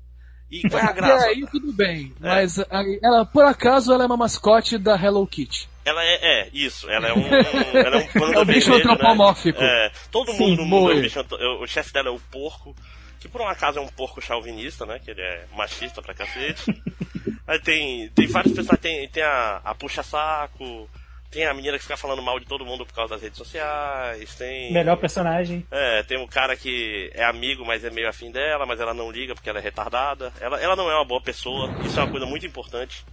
[0.49, 1.25] E qual é a graça?
[1.25, 5.67] aí tudo bem, mas a- ela, por acaso, ela é uma mascote da Hello Kitty.
[5.87, 7.23] Ela é, é, isso, ela é um.
[7.73, 9.57] ela é um panda É um bicho vermelho, antropomórfico.
[9.57, 9.85] Né?
[9.85, 11.25] É, todo Sim, mundo no mundo é um bicho
[11.61, 12.75] O chefe dela é o porco,
[13.21, 14.99] que por um acaso é um porco chauvinista, né?
[14.99, 16.65] Que ele é machista pra cacete.
[17.47, 20.89] Aí tem, tem vários personagens, tem, tem a, a puxa-saco,
[21.31, 24.35] tem a menina que fica falando mal de todo mundo por causa das redes sociais,
[24.35, 24.73] tem.
[24.73, 25.65] Melhor personagem.
[25.71, 29.09] É, tem um cara que é amigo, mas é meio afim dela, mas ela não
[29.09, 30.33] liga porque ela é retardada.
[30.41, 33.05] Ela, ela não é uma boa pessoa, isso é uma coisa muito importante.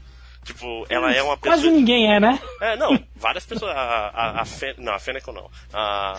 [0.45, 1.57] Tipo, ela é uma pessoa.
[1.57, 2.39] Quase ninguém é, né?
[2.61, 3.75] É, não, várias pessoas.
[3.75, 5.51] A, a, a Fe- não, a Fêneco não.
[5.73, 6.15] A,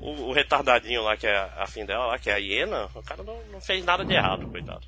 [0.00, 3.22] o, o retardadinho lá, que é afim dela, lá, que é a hiena, o cara
[3.22, 4.80] não, não fez nada de errado, coitado.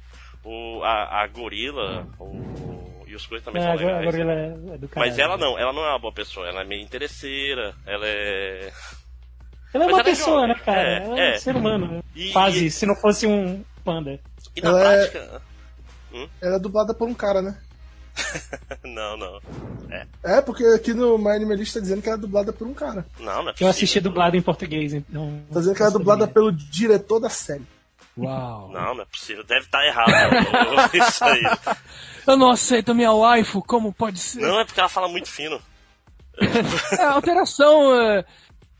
[0.42, 4.00] O, a, a gorila, o, e os coisas também É, são legais.
[4.08, 5.10] agora ele é, é do caralho.
[5.10, 8.72] Mas ela não, ela não é uma boa pessoa, ela é meio interesseira, ela é.
[9.74, 10.48] Ela é Mas uma ela é pessoa, jovem.
[10.48, 10.80] né, cara?
[10.82, 11.34] É, ela é, é.
[11.34, 11.86] um ser humano.
[11.88, 12.02] né?
[12.16, 14.18] E- Quase, e- se não fosse um panda.
[14.56, 15.40] E na Ela é-
[16.10, 16.30] prática.
[16.42, 17.56] Ela é dublada por um cara, né?
[18.84, 19.40] Não, não.
[20.22, 23.06] É, porque aqui no My Animalist tá dizendo que ela é dublada por um cara.
[23.18, 25.40] Não, não é Eu assisti dublado em português, então.
[25.52, 27.64] Tá dizendo que ela é dublada pelo diretor da série.
[28.18, 28.68] Uau.
[28.72, 29.44] Não, não é possível.
[29.44, 30.10] Deve estar errado.
[30.92, 31.42] Isso aí.
[32.26, 34.40] Eu não aceito minha waifu, como pode ser?
[34.40, 35.60] Não, é porque ela fala muito fino.
[36.98, 37.94] É, alteração.
[38.00, 38.24] É,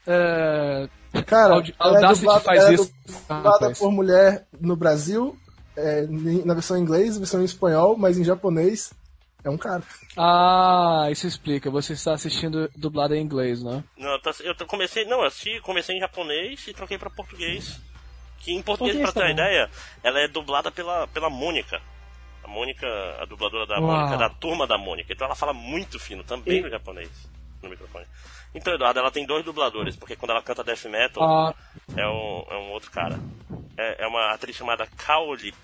[0.07, 0.89] é,
[1.27, 2.93] Cara, Audi- ela é dublada, faz ela é isso.
[3.07, 3.79] dublada rapaz.
[3.79, 5.37] por mulher no Brasil,
[5.77, 6.07] é,
[6.45, 8.93] na versão em inglês, versão em espanhol, mas em japonês
[9.43, 9.83] é um cara.
[10.17, 11.71] Ah, isso explica.
[11.71, 13.83] Você está assistindo dublada em inglês, né?
[13.97, 17.81] Não, eu, comecei, não, eu assisti, comecei em japonês e troquei pra português.
[18.39, 19.71] Que em português, Português pra ter uma ideia,
[20.03, 21.81] ela é dublada pela, pela Mônica.
[22.43, 22.87] A Mônica,
[23.21, 23.83] a dubladora da Uau.
[23.83, 25.13] Mônica, da turma da Mônica.
[25.13, 27.11] Então ela fala muito fino, também E- no japonês,
[27.63, 28.07] no microfone.
[28.55, 31.55] Então, Eduardo, ela tem dois dubladores, porque quando ela canta death metal, Ah,
[31.97, 33.19] é, um, é um outro cara.
[33.77, 35.57] É, é uma atriz chamada Kaolip.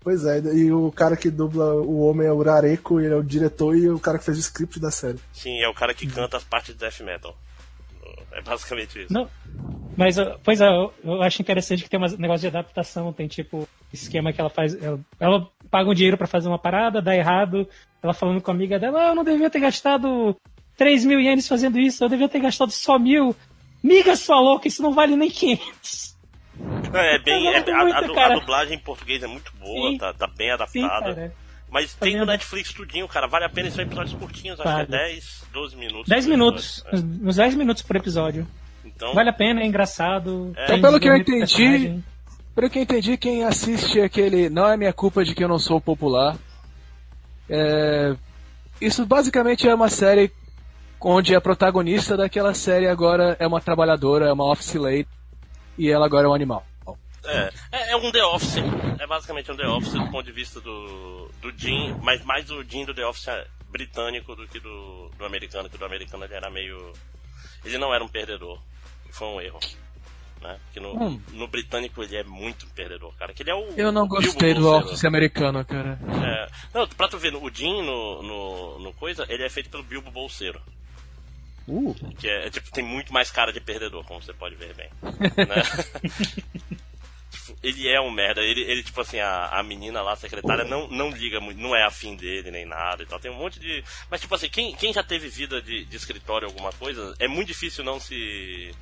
[0.00, 3.22] Pois é, e o cara que dubla o homem é o Rareco, ele é o
[3.22, 5.18] diretor e o cara que fez o script da série.
[5.32, 7.36] Sim, é o cara que canta as partes de death metal.
[8.32, 9.12] É basicamente isso.
[9.12, 9.28] Não.
[9.96, 13.26] Mas, uh, pois é, eu, eu acho interessante que tem um negócio de adaptação, tem
[13.26, 14.80] tipo esquema que ela faz.
[14.80, 17.68] Ela, ela pagam dinheiro pra fazer uma parada, dá errado.
[18.00, 20.36] Ela falando com a amiga dela, ah, eu não devia ter gastado
[20.78, 23.36] 3 mil ienes fazendo isso, eu devia ter gastado só mil.
[23.82, 26.16] Miga sua louca, isso não vale nem 500.
[26.92, 27.46] Não, é bem.
[27.48, 28.34] É- a, muito, a a cara.
[28.40, 31.14] dublagem em português é muito boa, tá, tá bem adaptada.
[31.14, 31.34] cara.
[31.70, 32.24] Mas Tá tem no?
[32.24, 33.26] Netflix tudinho, cara.
[33.28, 34.86] Vale a pena, são episódios curtinhos, acho Vale.
[34.86, 36.08] que é 10, 12 minutos.
[36.08, 36.78] 10 por minutos.
[36.86, 37.28] episódio.
[37.28, 38.48] Uns 10 minutos por episódio.
[38.84, 38.88] É.
[38.88, 40.52] Então, Vale a pena, é engraçado.
[40.56, 40.64] É.
[40.64, 42.04] Então, pelo que eu entendi- personagem.
[42.54, 45.58] Pelo que eu entendi, quem assiste aquele Não é minha culpa de que eu não
[45.58, 46.36] sou popular.
[47.48, 48.16] é,
[48.80, 50.30] Isso basicamente é uma série
[51.00, 55.08] onde a protagonista daquela série agora é uma trabalhadora, é uma office lady,
[55.76, 56.66] e ela agora é um animal.
[57.24, 58.56] é, é, é um The Office.
[58.98, 62.62] É basicamente um The Office do ponto de vista do, do Jim, mas mais o
[62.64, 63.28] Jim do The Office
[63.70, 66.92] britânico do que do, do americano, que do americano ele era meio.
[67.64, 68.58] Ele não era um perdedor.
[69.10, 69.58] Foi um erro.
[70.40, 70.56] Né?
[70.64, 71.20] Porque no, Hum.
[71.32, 73.34] no britânico ele é muito perdedor, cara.
[73.34, 73.68] Que ele é o.
[73.76, 75.98] Eu não o Bilbo gostei do office americano, cara.
[76.24, 79.82] É, não, pra tu ver, o Jim no, no, no coisa, ele é feito pelo
[79.82, 80.60] Bilbo Bolseiro.
[81.68, 81.94] Uh.
[82.18, 84.88] Que é, é, tipo, tem muito mais cara de perdedor, como você pode ver bem.
[85.02, 85.62] né?
[87.48, 88.40] Tipo, ele é um merda.
[88.40, 91.74] Ele, ele tipo assim, a, a menina lá, a secretária, não, não liga muito, não
[91.74, 93.18] é afim dele nem nada e tal.
[93.18, 93.82] Tem um monte de.
[94.10, 97.48] Mas, tipo assim, quem, quem já teve vida de, de escritório alguma coisa, é muito
[97.48, 98.74] difícil não se.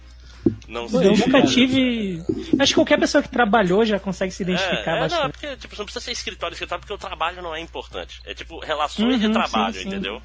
[0.68, 0.96] Não se.
[0.96, 2.22] Eu nunca tive.
[2.58, 5.32] Acho que qualquer pessoa que trabalhou já consegue se identificar é, é, não, é bastante.
[5.32, 8.20] porque tipo, não precisa ser escritório, escritório, porque o trabalho não é importante.
[8.24, 10.20] É tipo relações de Uhum, trabalho, sim, sim.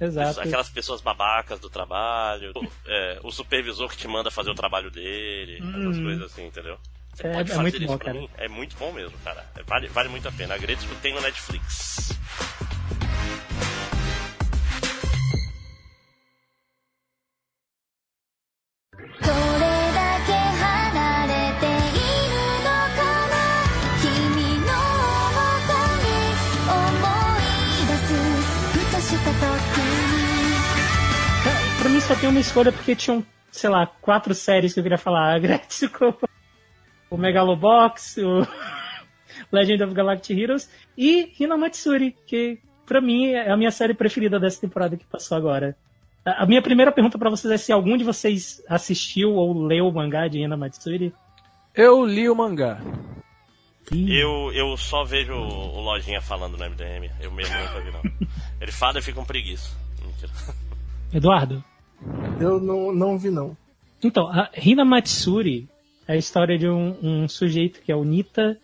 [0.00, 0.40] Exato.
[0.40, 2.52] Aquelas pessoas babacas do trabalho,
[2.86, 6.78] é, o supervisor que te manda fazer o trabalho dele, essas coisas assim, entendeu?
[7.12, 8.18] Você É- pode é fazer muito isso bom, pra cara.
[8.18, 8.30] mim?
[8.38, 9.44] É muito bom mesmo, cara.
[9.56, 10.54] É, Vale, vale muito a pena.
[10.54, 12.69] A Gretzko tem no Netflix.「
[32.10, 35.30] só tem uma escolha porque tinham, sei lá, quatro séries que eu queria falar.
[35.36, 36.18] A Gretzko,
[37.08, 38.44] o Megalobox, o
[39.52, 44.60] Legend of Galactic Heroes e Hinamatsuri, que pra mim é a minha série preferida dessa
[44.60, 45.76] temporada que passou agora.
[46.24, 49.92] A minha primeira pergunta pra vocês é se algum de vocês assistiu ou leu o
[49.92, 51.14] mangá de Hinamatsuri.
[51.72, 52.80] Eu li o mangá.
[53.92, 57.08] Eu, eu só vejo o o Lojinha falando no MDM.
[57.20, 58.28] Eu mesmo nunca vi, não.
[58.60, 59.70] Ele fala e fica com preguiça.
[60.04, 60.32] Mentira.
[61.14, 61.64] Eduardo?
[62.40, 63.56] Eu não, não vi, não.
[64.02, 65.68] Então, a Hina Matsuri
[66.08, 68.56] é a história de um, um sujeito que é o Nita,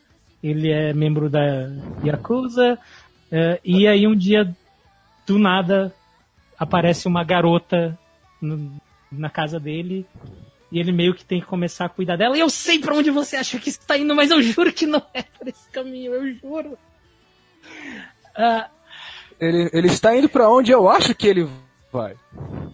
[0.43, 1.41] ele é membro da
[2.05, 2.79] Yakuza,
[3.31, 4.55] é, e aí um dia,
[5.27, 5.95] do nada,
[6.59, 7.99] aparece uma garota
[8.41, 8.81] no-
[9.13, 10.07] na casa dele,
[10.73, 12.37] e ele meio que tem que começar a cuidar dela.
[12.37, 15.03] E eu sei pra onde você acha que está indo, mas eu juro que não
[15.13, 16.79] é por esse caminho, eu juro.
[18.35, 18.69] Ah,
[19.41, 21.49] Ele, ele está indo pra onde eu acho que ele
[21.97, 22.17] vai.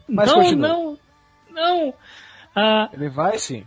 [0.09, 0.69] Mas não, continua.
[0.69, 0.99] não,
[1.51, 1.95] não.
[2.55, 3.65] Ah, Ele vai sim.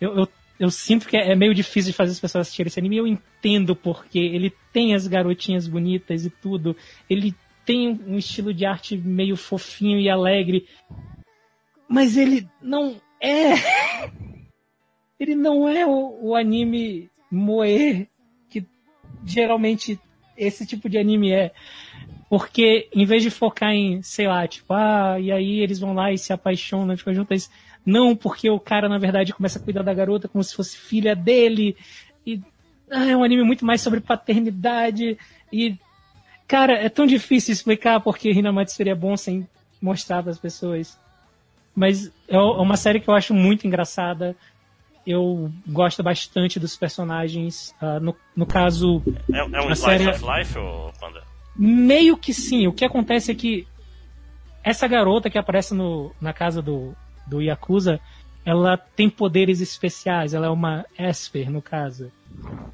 [0.00, 2.96] eu, eu, eu sinto que é meio difícil de fazer as pessoas assistirem esse anime.
[2.96, 6.76] Eu entendo porque ele tem as garotinhas bonitas e tudo.
[7.10, 7.34] Ele
[7.66, 10.66] tem um estilo de arte meio fofinho e alegre.
[11.88, 13.52] Mas ele não é.
[15.20, 18.08] Ele não é o, o anime moe
[18.50, 18.66] que
[19.24, 19.96] geralmente
[20.36, 21.52] esse tipo de anime é.
[22.32, 26.10] Porque em vez de focar em, sei lá, tipo, ah, e aí eles vão lá
[26.10, 27.50] e se apaixonam, ficam juntas.
[27.84, 31.14] Não, porque o cara, na verdade, começa a cuidar da garota como se fosse filha
[31.14, 31.76] dele.
[32.26, 32.40] E
[32.90, 35.18] ah, é um anime muito mais sobre paternidade.
[35.52, 35.76] E,
[36.48, 39.46] cara, é tão difícil explicar porque Hinamatsuri seria bom sem
[39.78, 40.98] mostrar para as pessoas.
[41.76, 44.34] Mas é uma série que eu acho muito engraçada.
[45.06, 47.74] Eu gosto bastante dos personagens.
[47.78, 51.30] Ah, no, no caso, É, é um A slice série- of life, ou Panda?
[51.56, 52.66] Meio que sim.
[52.66, 53.66] O que acontece é que
[54.62, 56.94] essa garota que aparece no, na casa do,
[57.26, 58.00] do Yakuza,
[58.44, 60.34] ela tem poderes especiais.
[60.34, 62.10] Ela é uma Esper, no caso.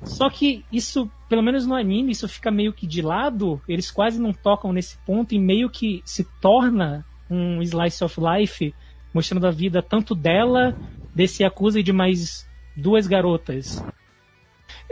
[0.02, 3.60] Só que isso, pelo menos no anime, isso fica meio que de lado.
[3.68, 8.74] Eles quase não tocam nesse ponto e meio que se torna um slice of life,
[9.12, 10.76] mostrando a vida tanto dela,
[11.14, 13.82] desse Yakuza e de mais duas garotas.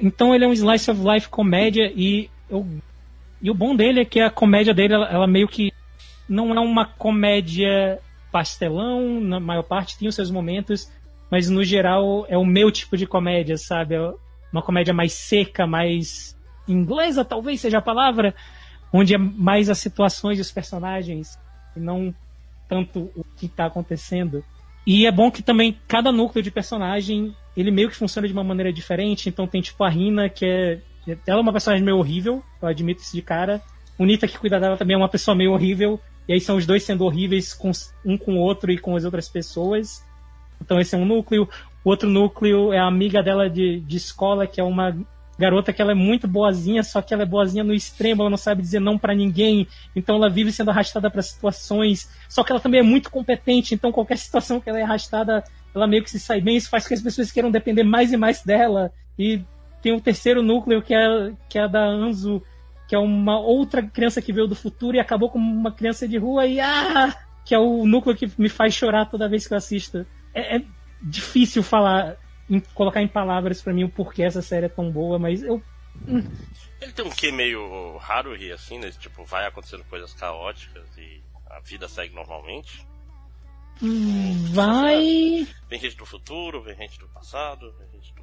[0.01, 2.67] Então ele é um slice of life comédia e eu
[3.41, 5.73] e o bom dele é que a comédia dele, ela, ela meio que
[6.29, 7.99] não é uma comédia
[8.33, 10.91] pastelão, na maior parte tem os seus momentos,
[11.31, 13.95] mas no geral é o meu tipo de comédia, sabe?
[13.95, 14.13] É
[14.53, 16.37] uma comédia mais seca, mais
[16.69, 18.35] inglesa, talvez seja a palavra,
[18.93, 21.39] onde é mais as situações dos personagens
[21.77, 22.15] e não
[22.69, 24.45] tanto o que está acontecendo.
[24.87, 28.45] E é bom que também cada núcleo de personagem ele meio que funciona de uma
[28.45, 29.29] maneira diferente.
[29.29, 30.81] Então tem tipo a Rina, que é
[31.27, 33.63] ela é uma personagem meio horrível, eu admito isso de cara.
[33.99, 36.01] O Nita que cuida dela também é uma pessoa meio horrível.
[36.29, 37.71] E aí são os dois sendo horríveis com,
[38.05, 40.05] um com o outro e com as outras pessoas.
[40.61, 41.49] Então esse é um núcleo.
[41.85, 44.97] O outro núcleo é a amiga dela de, de escola, que é uma
[45.39, 48.39] garota que ela é muito boazinha, só que ela é boazinha no extremo, ela não
[48.39, 52.61] sabe dizer não para ninguém, então ela vive sendo arrastada para situações, só que ela
[52.61, 55.45] também é muito competente, então qualquer situação que ela é arrastada,
[55.75, 58.13] ela meio que se sai bem, isso faz com que as pessoas queiram depender mais
[58.13, 58.91] e mais dela.
[59.19, 59.43] E
[59.87, 62.43] tem o terceiro núcleo que é, que é da Anzu,
[62.89, 66.19] que é uma outra criança que veio do futuro e acabou como uma criança de
[66.19, 69.59] rua e ah, que é o núcleo que me faz chorar toda vez que eu
[69.59, 70.05] assisto.
[70.35, 70.63] É, é
[71.01, 72.17] difícil falar
[72.51, 75.63] em, colocar em palavras para mim o porquê essa série é tão boa, mas eu.
[76.09, 76.29] Hum.
[76.81, 78.91] Ele tem um quê meio Haruhi, assim, né?
[78.91, 82.85] Tipo, vai acontecendo coisas caóticas e a vida segue normalmente.
[84.53, 85.47] Vai.
[85.69, 88.16] Vem gente do futuro, vem gente do passado, vem gente do.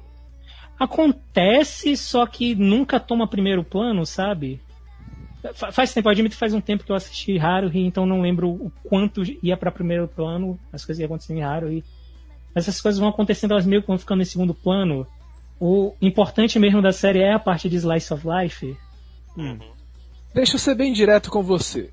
[0.78, 4.60] Acontece, só que nunca toma primeiro plano, sabe?
[5.72, 8.72] Faz tempo, eu admito faz um tempo que eu assisti Haruhi, então não lembro o
[8.82, 11.84] quanto ia para primeiro plano, as coisas iam acontecendo em Haruhi
[12.54, 15.06] essas coisas vão acontecendo, elas meio que vão ficando em segundo plano.
[15.58, 18.76] O importante mesmo da série é a parte de Slice of Life.
[19.36, 19.58] Hum.
[20.32, 21.90] Deixa eu ser bem direto com você.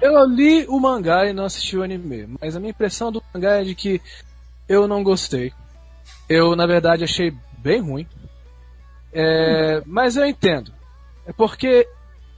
[0.00, 3.60] Eu li o mangá e não assisti o anime, mas a minha impressão do mangá
[3.60, 4.00] é de que
[4.68, 5.52] eu não gostei.
[6.28, 8.06] Eu, na verdade, achei bem ruim.
[9.12, 10.72] É, mas eu entendo.
[11.26, 11.88] É porque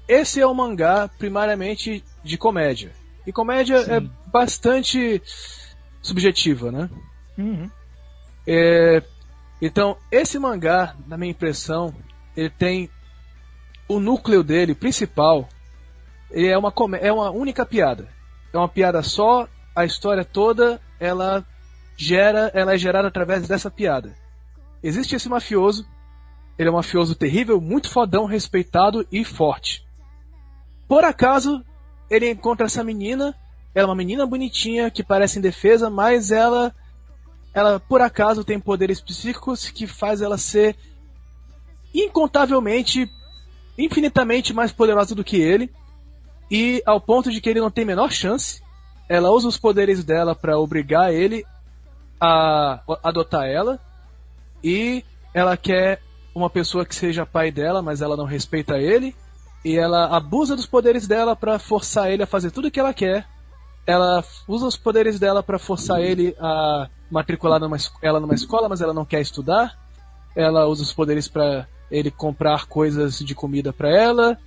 [0.06, 2.92] esse é um mangá primariamente de comédia.
[3.26, 3.92] E comédia Sim.
[3.92, 4.00] é
[4.30, 5.22] bastante
[6.00, 6.88] subjetiva, né?
[7.36, 7.70] Uhum.
[8.46, 9.02] É,
[9.60, 11.94] então, esse mangá, na minha impressão,
[12.36, 12.90] ele tem
[13.88, 15.48] o núcleo dele principal.
[16.32, 18.08] É uma é uma única piada.
[18.52, 19.48] É uma piada só.
[19.74, 21.44] A história toda ela
[21.96, 24.14] gera, ela é gerada através dessa piada.
[24.82, 25.86] Existe esse mafioso.
[26.58, 29.84] Ele é um mafioso terrível, muito fodão, respeitado e forte.
[30.88, 31.64] Por acaso,
[32.10, 33.34] ele encontra essa menina.
[33.74, 36.74] Ela é uma menina bonitinha que parece indefesa, mas ela
[37.54, 40.76] ela por acaso tem poderes psíquicos que faz ela ser
[41.94, 43.10] incontavelmente,
[43.76, 45.72] infinitamente mais poderosa do que ele,
[46.50, 48.62] e ao ponto de que ele não tem a menor chance.
[49.08, 51.44] Ela usa os poderes dela para obrigar ele
[52.20, 53.80] a adotar ela,
[54.62, 55.04] e
[55.34, 56.00] ela quer
[56.34, 59.14] uma pessoa que seja pai dela, mas ela não respeita ele,
[59.64, 62.94] e ela abusa dos poderes dela para forçar ele a fazer tudo o que ela
[62.94, 63.26] quer.
[63.86, 68.80] Ela usa os poderes dela para forçar ele a matricular numa, ela numa escola, mas
[68.80, 69.76] ela não quer estudar.
[70.36, 74.38] Ela usa os poderes para ele comprar coisas de comida para ela.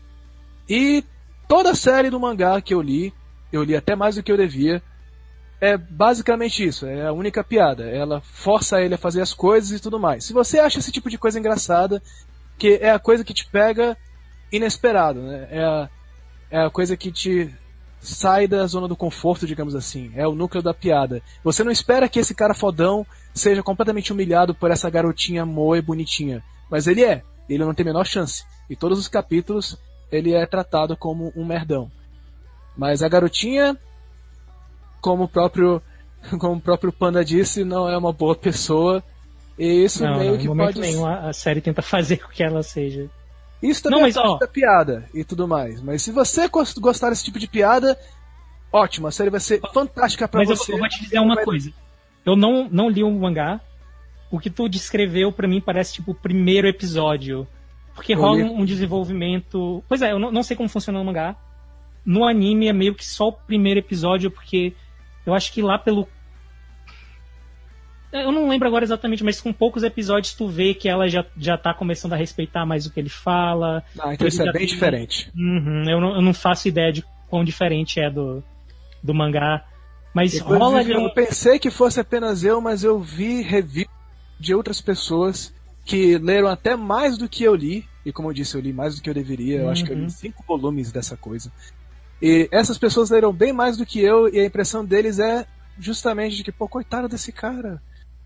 [0.70, 1.04] E
[1.48, 3.14] toda a série do mangá que eu li,
[3.52, 4.82] eu li até mais do que eu devia,
[5.62, 7.84] é basicamente isso, é a única piada.
[7.84, 10.26] Ela força ele a fazer as coisas e tudo mais.
[10.26, 12.02] Se você acha esse tipo de coisa engraçada,
[12.58, 13.96] que é a coisa que te pega
[14.52, 15.48] inesperado, né?
[15.52, 15.90] É a,
[16.50, 17.54] é a coisa que te
[18.02, 20.12] sai da zona do conforto, digamos assim.
[20.16, 21.22] É o núcleo da piada.
[21.44, 25.82] Você não espera que esse cara fodão seja completamente humilhado por essa garotinha moe e
[25.82, 26.44] bonitinha.
[26.72, 27.22] Mas ele é.
[27.48, 28.44] Ele não tem a menor chance.
[28.68, 29.78] E todos os capítulos
[30.12, 31.92] ele é tratado como um merdão.
[32.76, 33.78] Mas a garotinha,
[35.02, 35.82] como o próprio,
[36.40, 39.04] como o próprio Panda disse, não é uma boa pessoa.
[39.60, 40.80] E isso não, meio não, que em pode.
[40.80, 43.10] nenhum a série tenta fazer com que ela seja.
[43.62, 44.38] Isso também Não, mas, é ó.
[44.38, 45.82] da piada e tudo mais.
[45.82, 47.96] Mas se você gos- gostar desse tipo de piada,
[48.74, 50.74] ótimo, a série vai ser fantástica pra Mas eu, você.
[50.74, 51.72] eu vou te dizer uma Vai- coisa.
[52.26, 53.62] Eu não, não li o mangá.
[54.32, 57.46] O que tu descreveu pra mim parece tipo o primeiro episódio.
[57.94, 58.44] Porque Eu rola li.
[58.44, 59.84] um, um desenvolvimento.
[59.88, 61.36] Pois é, eu não, não sei como funciona o mangá.
[62.06, 64.74] No anime é meio que só o primeiro episódio, porque
[65.26, 66.08] eu acho que lá pelo.
[68.12, 71.58] Eu não lembro agora exatamente, mas com poucos episódios tu vê que ela já, já
[71.58, 73.82] tá começando a respeitar mais o que ele fala.
[73.98, 75.32] Ah, então isso é bem tem- diferente.
[75.34, 78.44] Uhum, eu, não, eu não faço ideia de quão diferente é do,
[79.02, 79.64] do mangá.
[80.14, 83.88] Mas rola um- eu pensei que fosse apenas eu, mas eu vi review
[84.38, 85.54] de outras pessoas
[85.86, 87.86] que leram até mais do que eu li.
[88.06, 89.60] E como eu disse, eu li mais do que eu deveria.
[89.62, 90.04] Eu acho que eu Uhum.
[90.04, 91.50] li cinco volumes dessa coisa.
[92.22, 95.46] E essas pessoas leram bem mais do que eu, e a impressão deles é
[95.80, 97.82] justamente de que, pô, coitado desse cara.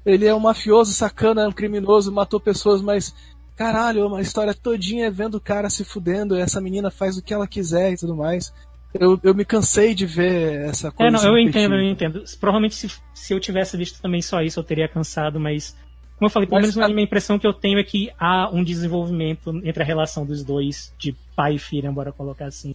[0.06, 3.14] Ele é um mafioso, sacana, é um criminoso, matou pessoas, mas
[3.56, 7.34] caralho, uma história todinha vendo o cara se fudendo, e essa menina faz o que
[7.34, 8.54] ela quiser e tudo mais.
[8.94, 11.10] Eu, eu me cansei de ver essa coisa.
[11.18, 12.24] É, não, eu entendo, eu entendo.
[12.40, 15.76] Provavelmente se, se eu tivesse visto também só isso, eu teria cansado, mas.
[16.18, 18.50] Como eu falei, pelo Mas menos a- minha impressão que eu tenho é que há
[18.50, 22.74] um desenvolvimento entre a relação dos dois, de pai e filha, bora colocar assim.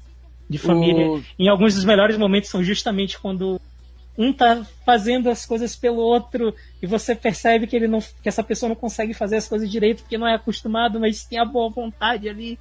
[0.50, 1.06] De família.
[1.08, 3.60] O- Em alguns dos melhores momentos são justamente quando
[4.18, 8.42] um tá fazendo as coisas pelo outro e você percebe que ele não que essa
[8.42, 11.70] pessoa não consegue fazer as coisas direito porque não é acostumado, mas tem a boa
[11.70, 12.58] vontade ali.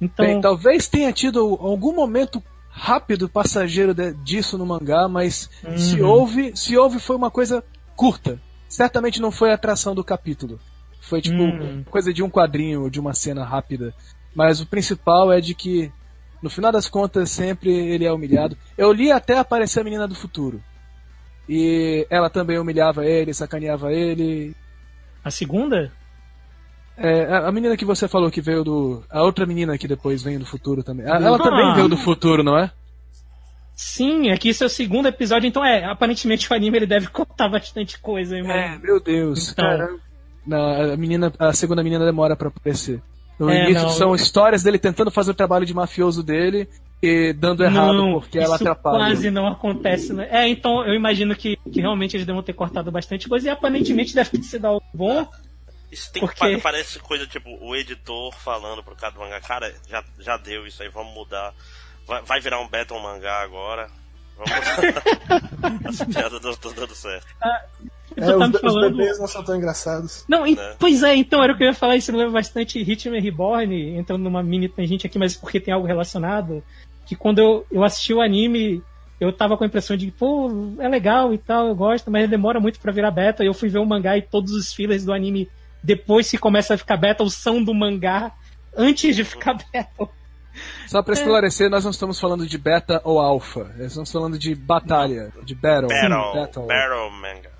[0.00, 6.00] Então, Bem, talvez tenha tido algum momento rápido passageiro de- disso no mangá, mas se
[6.00, 6.08] Uhum.
[6.08, 7.62] houve, se houve foi uma coisa
[7.96, 8.40] curta.
[8.68, 10.58] Certamente não foi a atração do capítulo.
[11.00, 11.84] Foi tipo Uhum.
[11.90, 13.94] coisa de um quadrinho, de uma cena rápida.
[14.34, 15.90] Mas o principal é de que
[16.42, 18.56] no final das contas sempre ele é humilhado.
[18.76, 20.62] Eu li até aparecer a menina do futuro.
[21.48, 24.54] E ela também humilhava ele, sacaneava ele.
[25.24, 25.92] a segunda?
[26.96, 29.02] É, a a menina que você falou que veio do.
[29.10, 31.06] A outra menina que depois vem do futuro também.
[31.06, 31.42] A- Ela Ah.
[31.42, 32.70] também veio do futuro, não é?
[33.74, 37.48] Sim, aqui isso é o segundo episódio, então é, aparentemente o anime ele deve contar
[37.48, 39.52] bastante coisa, hein, É, meu Deus.
[39.52, 39.64] Então.
[39.64, 39.96] Cara,
[40.46, 43.00] não, a menina, a segunda menina demora pra aparecer.
[43.40, 43.90] No É, início não.
[43.90, 46.68] são histórias dele tentando fazer o trabalho de mafioso dele
[47.02, 48.98] e dando errado não, porque ela isso atrapalha.
[48.98, 50.28] quase não acontece, né?
[50.30, 54.14] É, então eu imagino que, que realmente eles devem ter cortado bastante coisa e aparentemente
[54.14, 55.26] deve ter sido algo bom.
[55.90, 59.74] Isso tem Porque- pa- parece coisa tipo o editor falando pro cara do mangá, cara,
[59.88, 61.52] já, já deu isso aí, vamos mudar.
[62.06, 63.88] Vai, vai virar um Battle mangá agora.
[64.36, 64.52] Vamos.
[65.88, 67.26] Essa piada não tá dando certo.
[67.42, 68.96] Eu É, os, me be- os falando.
[68.96, 70.24] bebês não são tão engraçados.
[70.28, 70.74] Não, e- né?
[70.78, 73.96] pois é, então era o que eu ia falar, isso me lembra bastante Hitman Reborn,
[73.96, 76.62] entrando numa mini tangente aqui, mas porque tem algo relacionado.
[77.06, 78.82] Que quando eu, eu assisti o anime,
[79.20, 80.48] eu tava com a impressão de, pô,
[80.78, 83.42] é legal e tal, eu gosto, mas demora muito pra virar beta.
[83.42, 85.48] E eu fui ver o mangá e todos os fillers do anime,
[85.82, 88.32] depois que começa a ficar beta, são do mangá
[88.76, 90.08] antes de ficar beta.
[90.88, 93.64] Só pra esclarecer, nós não estamos falando de beta ou alpha.
[93.78, 95.88] Nós estamos falando de batalha, de battle.
[95.88, 96.66] Battle, battle.
[96.66, 97.50] Battle manga.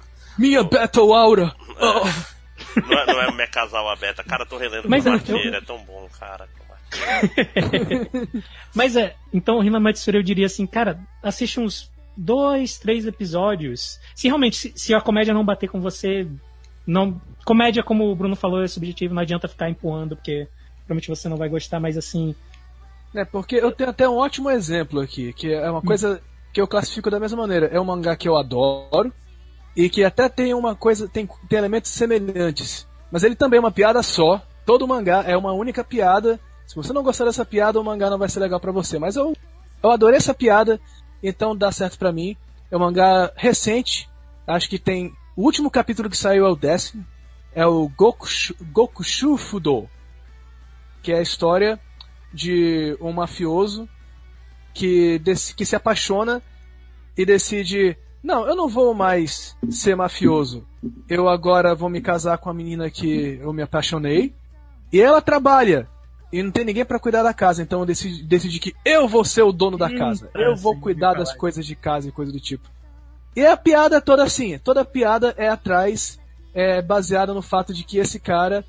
[0.41, 1.55] Minha Battle Aura!
[1.79, 2.81] Oh.
[2.81, 4.25] Não é, não é o Mekazal beta.
[4.25, 6.49] Cara, tô relendo Mas com eu- Martira, é tão bom, cara.
[8.75, 14.01] Mas é, então Rina Matsuri eu diria assim, cara, assiste uns dois, três episódios.
[14.15, 16.27] Se realmente, se, se a comédia não bater com você,
[16.87, 17.21] não.
[17.45, 20.49] Comédia, como o Bruno falou, é subjetivo, não adianta ficar empurrando, porque
[20.87, 22.35] provavelmente você não vai gostar, mas assim.
[23.15, 26.23] É, porque eu tenho até um ótimo exemplo aqui, que é uma coisa
[26.53, 27.67] que eu classifico da mesma maneira.
[27.67, 29.13] É um mangá que eu adoro
[29.81, 32.87] e que até tem uma coisa, tem, tem elementos semelhantes.
[33.11, 34.43] Mas ele também é uma piada só.
[34.67, 36.39] Todo mangá é uma única piada.
[36.67, 38.99] Se você não gostar dessa piada, o mangá não vai ser legal pra você.
[38.99, 39.35] Mas eu,
[39.83, 40.79] eu adorei essa piada,
[41.23, 42.37] então dá certo pra mim.
[42.71, 44.07] É um mangá recente,
[44.47, 45.15] acho que tem.
[45.35, 47.03] O último capítulo que saiu é o décimo.
[47.55, 49.89] É o Gokushu, Gokushu Fudo.
[51.03, 51.81] Que é a história
[52.35, 53.89] de um mafioso
[54.75, 55.23] que,
[55.57, 56.43] que se apaixona
[57.17, 60.67] e decide: não, eu não vou mais ser mafioso.
[61.09, 64.35] Eu agora vou me casar com a menina que eu me apaixonei.
[64.93, 65.89] E ela trabalha.
[66.33, 67.63] E não tem ninguém pra cuidar da casa.
[67.63, 70.31] Então eu decidi, decidi que eu vou ser o dono da Hum, casa.
[70.35, 72.69] é, Eu vou sim, cuidar das coisas de casa e coisa do tipo.
[73.35, 74.59] E a piada é toda assim.
[74.59, 76.19] Toda piada é atrás,
[76.55, 78.65] é baseada no fato de que esse cara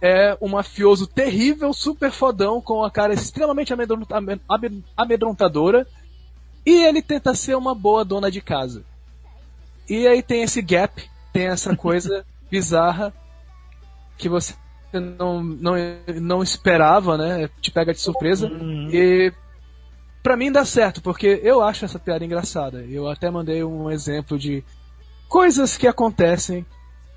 [0.00, 5.86] é um mafioso terrível, super fodão, com a cara extremamente amedronta- ame- ame- amedrontadora.
[6.66, 8.84] E ele tenta ser uma boa dona de casa.
[9.88, 13.12] E aí tem esse gap, tem essa coisa bizarra
[14.16, 14.54] que você
[14.92, 15.74] não, não,
[16.20, 17.48] não esperava, né?
[17.60, 18.46] Te pega de surpresa.
[18.46, 18.88] Uhum.
[18.92, 19.32] E
[20.22, 22.82] pra mim dá certo, porque eu acho essa piada engraçada.
[22.82, 24.64] Eu até mandei um exemplo de
[25.28, 26.64] coisas que acontecem.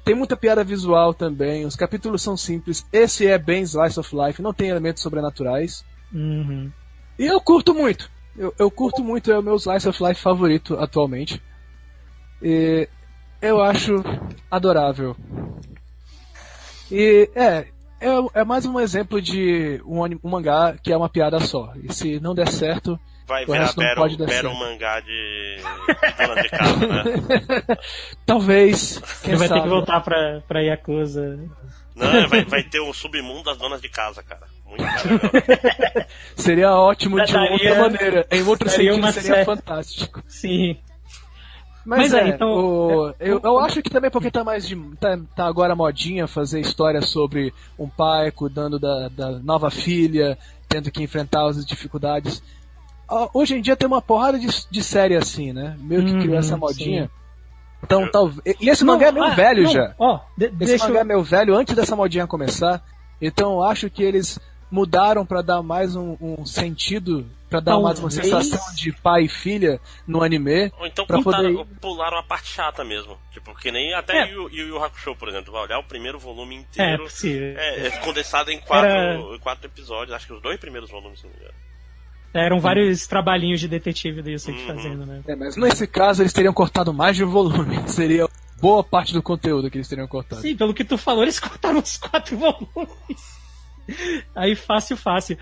[0.03, 2.85] Tem muita piada visual também, os capítulos são simples.
[2.93, 5.83] Esse é bem Slice of Life, não tem elementos sobrenaturais.
[6.13, 6.71] Uhum.
[7.19, 8.09] E eu curto muito.
[8.37, 11.41] Eu, eu curto muito, é o meu Slice of Life favorito atualmente.
[12.41, 12.87] E
[13.41, 13.95] eu acho
[14.49, 15.15] adorável.
[16.91, 17.67] E é,
[17.99, 21.73] é, é mais um exemplo de um, um mangá que é uma piada só.
[21.83, 24.57] E se não der certo, Vai O virar resto não Battle, pode dar Battle certo.
[24.59, 25.57] mangá de
[26.17, 27.03] dona de casa, né?
[28.25, 29.01] talvez.
[29.21, 29.61] Quem Ele vai ter sabe.
[29.63, 31.37] que voltar pra, pra Yakuza.
[31.93, 34.47] Não, vai, vai ter um submundo das donas de casa, cara.
[34.65, 34.81] Muito.
[36.37, 38.27] Seria ótimo de Daria- outra maneira.
[38.31, 39.45] Em outro sentido seria série.
[39.45, 40.23] fantástico.
[40.27, 40.77] Sim.
[41.87, 44.67] Mas, Mas é, é, então- o- é, eu, eu acho que também porque tá mais
[44.67, 44.75] de.
[44.99, 50.91] Tá, tá agora modinha fazer histórias sobre um pai cuidando da, da nova filha, tendo
[50.91, 52.43] que enfrentar as dificuldades.
[53.09, 55.77] Ó, Hoje em dia tem uma porrada de, de série assim, né?
[55.79, 57.03] Meio que criou Uhum, essa modinha.
[57.05, 57.09] sim.
[57.81, 58.41] Então talvez.
[58.59, 59.93] E esse Não, mangá é meio ah, velho não, já.
[59.97, 61.05] Ó, de- Esse deixa mangá é eu...
[61.07, 62.83] meio velho antes dessa modinha começar.
[63.21, 64.37] Então eu acho que eles
[64.69, 69.23] mudaram pra dar mais um, um sentido, pra dar mais uma Talvez- sensação de pai
[69.23, 70.71] e filha no anime.
[70.79, 73.17] Ou então Pra pularam, poder- pularam a parte chata mesmo.
[73.31, 74.31] Tipo, que nem até É.
[74.31, 75.51] Yu Yu Yu Hakusho, por exemplo.
[75.53, 77.03] Vai olhar o primeiro volume É, inteiro.
[77.03, 77.57] possível.
[77.57, 80.15] É, é condensado em quatro, Era- quatro episódios.
[80.15, 81.53] Acho que os dois primeiros volumes, se não me engano.
[82.33, 84.67] Eram vários trabalhinhos de detetive do Yusuke Uhum.
[84.67, 85.23] fazendo, né?
[85.27, 87.77] É, mas nesse caso eles teriam cortado mais de volume.
[87.89, 88.27] Seria
[88.61, 90.41] boa parte do conteúdo que eles teriam cortado.
[90.41, 93.37] Sim, pelo que tu falou, eles cortaram os quatro volumes.
[94.35, 95.37] Aí fácil, fácil.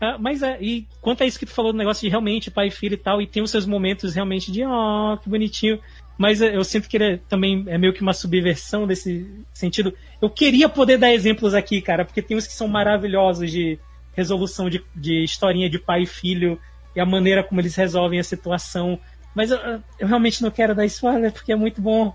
[0.00, 2.68] Ah, mas é, e quanto a isso que tu falou do negócio de realmente pai
[2.68, 5.80] e filho e tal, e tem os seus momentos realmente de ó, que bonitinho.
[6.18, 9.92] Mas eu eu sinto que ele é- também é meio que uma subversão desse sentido.
[10.20, 13.78] Eu queria poder dar exemplos aqui, cara, porque tem uns que são maravilhosos de
[14.14, 16.58] resolução de, de historinha de pai e filho
[16.94, 18.98] e a maneira como eles resolvem a situação.
[19.34, 19.58] Mas eu,
[19.98, 22.14] eu realmente não quero dar spoiler porque é muito bom.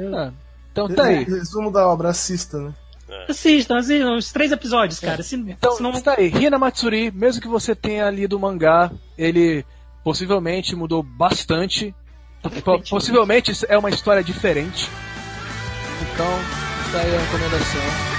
[0.00, 0.32] Ah,
[0.72, 1.22] então tá aí.
[1.24, 2.74] Resumo da obra, assista, né?
[3.28, 5.22] Assistam, assistam os três episódios, cara.
[5.22, 5.92] Se, Então, se não...
[5.92, 6.28] está aí.
[6.28, 9.64] Hina Matsuri, mesmo que você tenha lido o mangá, ele
[10.02, 11.94] possivelmente mudou bastante.
[12.64, 14.88] Po- Possivelmente é uma história diferente.
[16.12, 16.26] Então,
[16.86, 18.15] está aí a recomendação.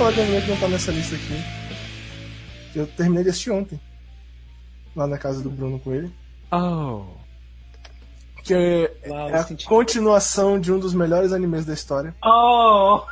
[0.00, 1.34] Falar de um anime que não tá nessa lista aqui.
[2.74, 3.78] Eu terminei de assistir ontem.
[4.96, 6.10] Lá na casa do Bruno com ele.
[6.50, 7.04] Oh.
[8.42, 9.66] Que é, Uau, é a senti.
[9.66, 12.14] continuação de um dos melhores animes da história.
[12.24, 13.02] Oh!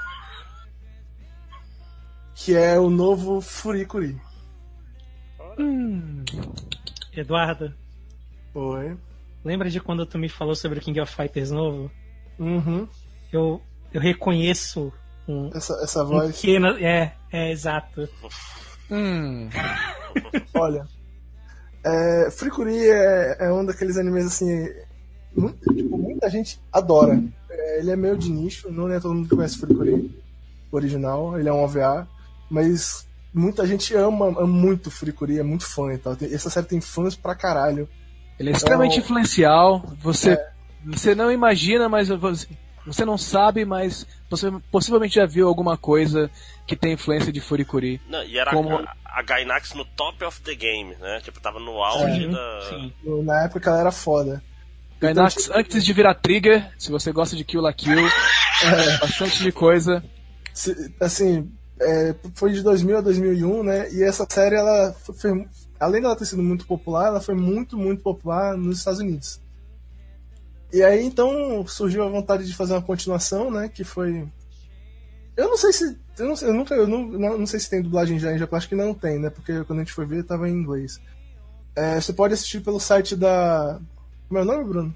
[2.35, 4.19] Que é o novo Furikuri.
[5.59, 6.25] Hum.
[7.13, 7.75] Eduardo,
[8.55, 8.97] Oi.
[9.45, 11.91] lembra de quando tu me falou sobre o King of Fighters novo?
[12.39, 12.89] Uhum.
[13.31, 13.61] Eu,
[13.93, 14.91] eu reconheço
[15.29, 16.37] um, Essa, essa um voz.
[16.37, 16.69] pequeno.
[16.79, 18.09] É, é exato.
[18.91, 19.49] Hum.
[20.55, 20.87] Olha.
[21.85, 24.69] É, Furikuri é, é um daqueles animes assim.
[25.37, 27.23] Muita, tipo, muita gente adora.
[27.51, 30.19] É, ele é meio de nicho, não é todo mundo que conhece Furikuri
[30.71, 32.07] o original, ele é um OVA,
[32.51, 36.15] mas muita gente ama, ama muito Furikuri, é muito fã e tal.
[36.17, 37.89] Tem- essa série tem fãs pra caralho.
[38.39, 39.85] Ele é extremamente Então- influencial.
[40.03, 40.39] Você,
[40.85, 42.47] você não imagina, mas você,
[42.89, 46.31] você não sabe, mas você possivelmente já viu alguma coisa
[46.67, 48.01] que tem influência de Furikuri.
[48.09, 51.21] Não, e era Como- a, a Gainax no top of the game, né?
[51.23, 52.61] Tipo, tava no auge Sim, da.
[52.69, 52.93] sim.
[53.25, 54.43] Na época ela era foda.
[55.01, 58.03] Gainax, Então, antes de virar Trigger, se você gosta de Kill la Kill,
[59.01, 60.03] bastante de coisa.
[60.53, 63.89] Se- assim, é, foi de 2000 a 2001, né?
[63.93, 65.47] E essa série, ela foi, foi-
[65.79, 69.41] além dela ter sido muito popular, ela foi muito, muito popular nos Estados Unidos.
[70.73, 73.69] E aí, então, surgiu a vontade de fazer uma continuação, né?
[73.69, 74.29] Que foi...
[75.37, 75.97] Eu não sei se...
[76.19, 76.75] Eu, não, sei- eu nunca...
[76.75, 79.19] Eu não, não, não sei se tem dublagem já em Japão, acho que não tem,
[79.19, 79.31] né?
[79.31, 81.01] Porque quando a gente foi ver, tava em inglês.
[81.75, 83.81] É, você pode assistir pelo site da...
[84.29, 84.95] Como é o nome, Bruno?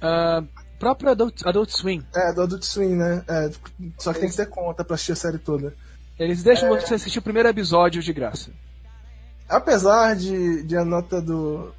[0.00, 0.42] Ah,
[0.78, 2.02] próprio Adult, Adult Swim.
[2.14, 3.24] É, do Adult Swim, né?
[3.28, 3.50] É,
[3.98, 5.74] só que tem que ter conta pra assistir a série toda.
[6.18, 8.50] Eles deixam você assistir o primeiro episódio de graça.
[9.48, 11.74] apesar de, de a nota do,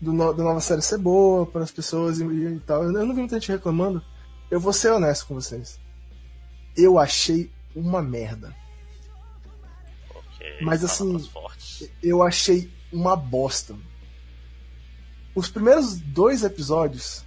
[0.00, 3.14] do no- da nova série ser boa para as pessoas e, e tal, eu não
[3.14, 4.02] vi muita gente reclamando.
[4.50, 5.78] Eu vou ser honesto com vocês.
[6.76, 8.54] Eu achei uma merda.
[10.10, 11.28] Ok, Mas, assim.
[12.02, 13.74] Eu achei uma bosta.
[15.34, 17.24] Os primeiros dois episódios,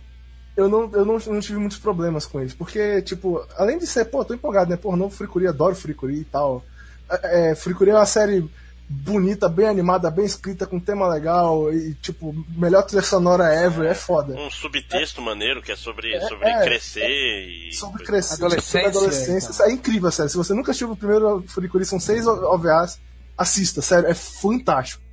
[0.58, 2.54] eu não, eu não, não tive muitos problemas com eles.
[2.54, 4.78] Porque, tipo, além de ser, pô, tô empolgado, né?
[4.78, 6.64] Pô, novo Fricuri, adoro Fricuri e tal.
[7.10, 8.50] É, é, Fricuri é uma série
[8.90, 13.94] bonita, bem animada, bem escrita, com tema legal e, tipo, melhor trilha sonora ever, é
[13.94, 14.34] foda.
[14.34, 17.72] Um subtexto maneiro que é sobre, sobre é, crescer e.
[17.74, 19.64] Sobre crescer, Adolescência, sobre adolescência.
[19.66, 20.30] É incrível, a série.
[20.30, 23.00] Se você nunca assistiu o primeiro Furikuri, são seis OVAs,
[23.38, 25.04] assista, sério, é fantástico.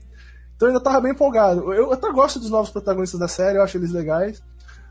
[0.56, 1.72] Então eu ainda tava bem empolgado.
[1.74, 4.42] Eu até gosto dos novos protagonistas da série, eu acho eles legais.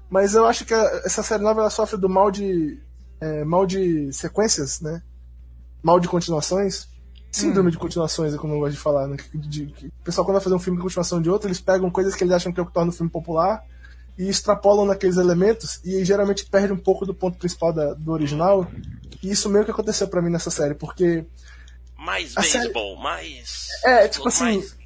[0.07, 2.79] Mas eu acho que a- essa série nova ela sofre do mal de.
[3.19, 5.01] é, mal de sequências, né?
[5.81, 6.87] Mal de continuações.
[7.35, 9.17] Síndrome de continuações, é como eu gosto de falar, né?
[9.33, 11.89] De- que o pessoal, quando vai fazer um filme com continuação de outro, eles pegam
[11.91, 13.63] coisas que eles acham que é o que torna o filme popular
[14.17, 18.65] e extrapolam naqueles elementos e geralmente perde um pouco do ponto principal da- do original.
[19.21, 21.25] E isso meio que aconteceu pra mim nessa série, porque
[21.97, 22.71] Mais A série-
[23.01, 23.67] mais.
[23.83, 24.77] É, tipo assim, mais-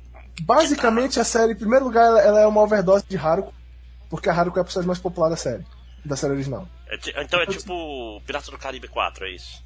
[0.41, 3.53] basicamente a série, em primeiro lugar, ela, ela é uma overdose de Haruko,
[4.09, 5.65] porque a Haruko é a personagem mais popular da série,
[6.05, 6.67] da série original.
[6.87, 9.61] é então é tipo Piratas do Caribe 4, é isso?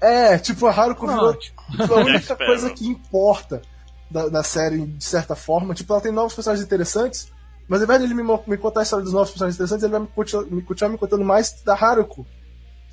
[0.00, 1.56] É, tipo, a Haruko virou Ótimo.
[1.70, 3.62] tipo, a única coisa que importa
[4.10, 5.74] da, da série, de certa forma.
[5.74, 7.32] Tipo, ela tem novos personagens interessantes,
[7.68, 9.92] mas ao invés de ele me, me contar a história dos novos personagens interessantes, ele
[9.92, 12.26] vai me continuar, me, continuar me contando mais da Haruko.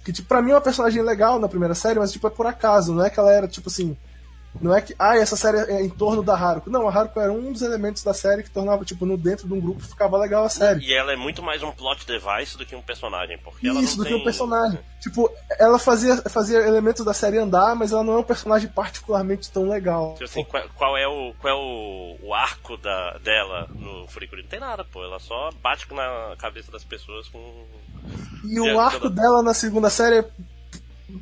[0.04, 2.46] Que, tipo, pra mim é uma personagem legal na primeira série, mas, tipo, é por
[2.46, 3.98] acaso, não é que ela era, tipo assim...
[4.62, 6.70] Não é que, ah, essa série é em torno da Haruko.
[6.70, 9.54] Não, a Haruko era um dos elementos da série que tornava, tipo, no dentro de
[9.54, 10.86] um grupo ficava legal a série.
[10.86, 13.98] E ela é muito mais um plot device do que um personagem, porque ela Isso,
[13.98, 14.14] do tem...
[14.14, 14.80] que um personagem.
[15.02, 19.52] Tipo, ela fazia, fazia elementos da série andar, mas ela não é um personagem particularmente
[19.52, 20.14] tão legal.
[20.14, 24.44] Tipo assim, qual, qual é o qual é o, o arco da, dela no Furikuri?
[24.44, 25.04] Não tem nada, pô.
[25.04, 27.66] Ela só bate na cabeça das pessoas com.
[28.46, 30.26] E o É, arco dela na segunda série, é-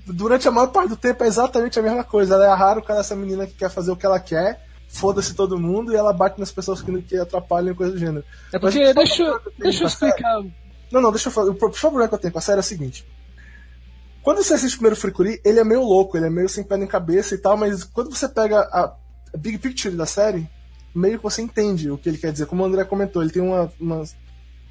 [0.07, 2.35] durante a maior parte do tempo, é exatamente a mesma coisa.
[2.35, 4.65] Ela é a Haruko, ela é essa menina que quer fazer o que ela quer,
[4.87, 8.23] foda-se todo mundo, e ela bate nas pessoas que, que atrapalham coisa do gênero.
[8.53, 10.43] É Mas porque, só deixa, eu deixa eu série- explicar.
[10.91, 11.49] Não, não, deixa eu falar.
[11.51, 13.05] O problema que eu tenho com a série é o seguinte.
[14.23, 16.77] Quando você assiste o primeiro Furikuri, ele é meio louco, ele é meio sem pé
[16.77, 18.93] nem cabeça e tal, mas quando você pega a,
[19.33, 20.47] a big picture da série,
[20.93, 22.45] meio que você entende o que ele quer dizer.
[22.45, 24.03] Como o André comentou, ele tem uma, uma,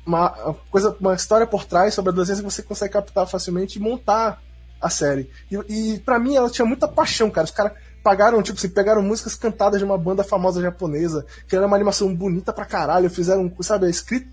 [0.06, 3.82] uma coisa, uma história por trás sobre a adolescência que você consegue captar facilmente e
[3.82, 4.40] montar
[4.80, 5.30] a série.
[5.50, 7.44] E, e para mim ela tinha muita paixão, cara.
[7.44, 11.66] Os caras pagaram, tipo assim, pegaram músicas cantadas de uma banda famosa japonesa, que era
[11.66, 14.28] uma animação bonita pra caralho, fizeram, sabe, a escrita.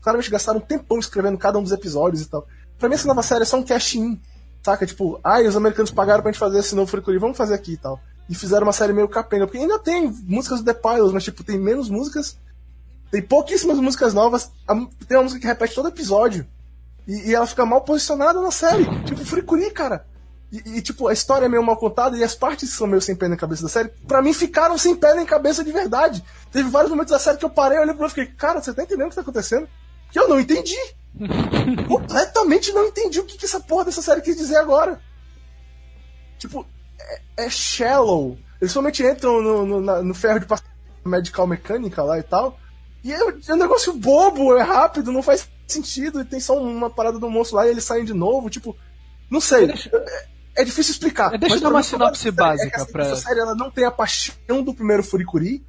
[0.00, 2.46] Claramente gastaram um tempão escrevendo cada um dos episódios e tal.
[2.78, 4.20] Pra mim essa nova série é só um cash-in,
[4.62, 4.86] saca?
[4.86, 7.76] Tipo, ai, os americanos pagaram pra gente fazer esse novo Furikuri, vamos fazer aqui e
[7.76, 8.00] tal.
[8.28, 11.42] E fizeram uma série meio capenga, porque ainda tem músicas do The Pilots, mas tipo,
[11.42, 12.38] tem menos músicas,
[13.10, 14.50] tem pouquíssimas músicas novas,
[15.06, 16.46] tem uma música que repete todo episódio.
[17.08, 18.84] E, e ela fica mal posicionada na série.
[19.04, 20.06] Tipo, Furikuri, cara.
[20.52, 23.16] E, e, tipo, a história é meio mal contada e as partes são meio sem
[23.16, 26.22] pé na cabeça da série, pra mim ficaram sem pé nem cabeça de verdade.
[26.52, 28.72] Teve vários momentos da série que eu parei, olhei pra ela e fiquei, cara, você
[28.72, 29.68] tá entendendo o que tá acontecendo?
[30.10, 30.76] Que eu não entendi.
[31.86, 35.00] Completamente não entendi o que, que essa porra dessa série quis dizer agora.
[36.38, 36.66] Tipo,
[36.98, 38.38] é, é shallow.
[38.60, 40.64] Eles somente entram no, no, na- no ferro de passar
[41.04, 42.58] medical mecânica lá e tal.
[43.04, 43.18] E é,
[43.48, 46.20] é um negócio bobo, é rápido, não faz sentido.
[46.20, 48.48] E tem só uma parada do monstro lá e eles saem de novo.
[48.50, 48.76] Tipo,
[49.30, 49.66] não sei.
[49.66, 51.34] Deixa- É, é difícil explicar.
[51.34, 53.84] É, deixa eu dar uma sinopse é básica essa- pra- Essa série ela não tem
[53.84, 55.64] a paixão do primeiro Furikuri.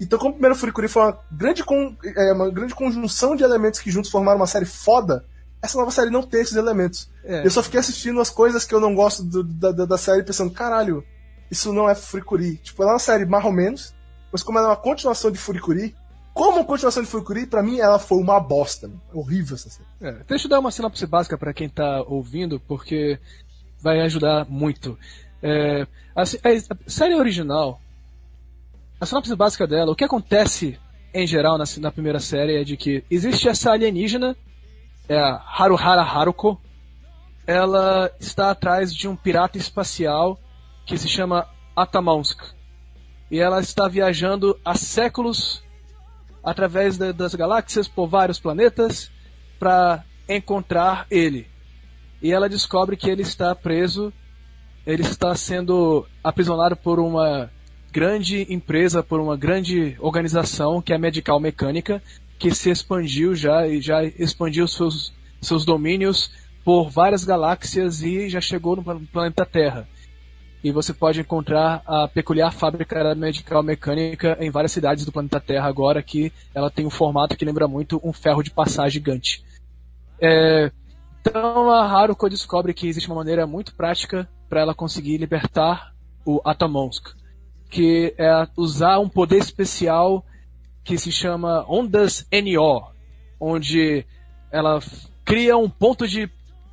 [0.00, 3.78] Então, como o primeiro Furikuri foi uma grande, con- é, uma grande conjunção de elementos
[3.78, 5.24] que juntos formaram uma série foda,
[5.62, 7.08] essa nova série não tem esses elementos.
[7.24, 7.46] É.
[7.46, 10.24] Eu só fiquei assistindo as coisas que eu não gosto do- da, da, da série
[10.24, 11.04] pensando, caralho,
[11.48, 12.56] isso não é Furikuri.
[12.56, 13.94] Tipo, ela é uma série mais ou menos,
[14.32, 15.94] mas como ela é uma continuação de Furikuri,
[16.34, 18.90] como continuação de Furikuri, pra mim ela foi uma bosta.
[19.12, 19.88] Horrível essa série.
[20.00, 23.18] É, deixa eu dar uma sinopse básica para quem tá ouvindo, porque
[23.80, 24.98] vai ajudar muito.
[25.42, 27.80] É, a, se- a série original,
[29.00, 30.78] a sinopse básica dela, o que acontece
[31.12, 34.34] em geral na, na primeira série é de que existe essa alienígena,
[35.08, 36.58] é a Haruhara Haruko,
[37.46, 40.40] ela está atrás de um pirata espacial
[40.86, 41.46] que se chama
[41.76, 42.40] Atamonsk.
[43.30, 45.62] E ela está viajando há séculos
[46.42, 49.10] através da- das galáxias por vários planetas
[49.58, 51.46] para encontrar ele.
[52.20, 54.12] E ela descobre que ele está preso,
[54.86, 57.50] ele está sendo aprisionado por uma
[57.92, 62.02] grande empresa, por uma grande organização que é a Medical Mecânica,
[62.38, 66.30] que se expandiu já e já expandiu seus, seus domínios
[66.64, 69.88] por várias galáxias e já chegou no plan- planeta Terra.
[70.62, 75.68] E você pode encontrar a peculiar fábrica Medical Mecânica em várias cidades do planeta Terra
[75.68, 79.44] agora, que ela tem um formato que lembra muito um ferro de passar gigante.
[80.20, 80.70] É,
[81.20, 85.92] então a Haruko descobre que existe uma maneira muito prática para ela conseguir libertar
[86.24, 87.14] o Atamonsk,
[87.68, 90.24] que é usar um poder especial
[90.84, 92.92] que se chama Ondas NO,
[93.40, 94.04] onde
[94.50, 94.80] ela
[95.24, 96.30] cria um ponto de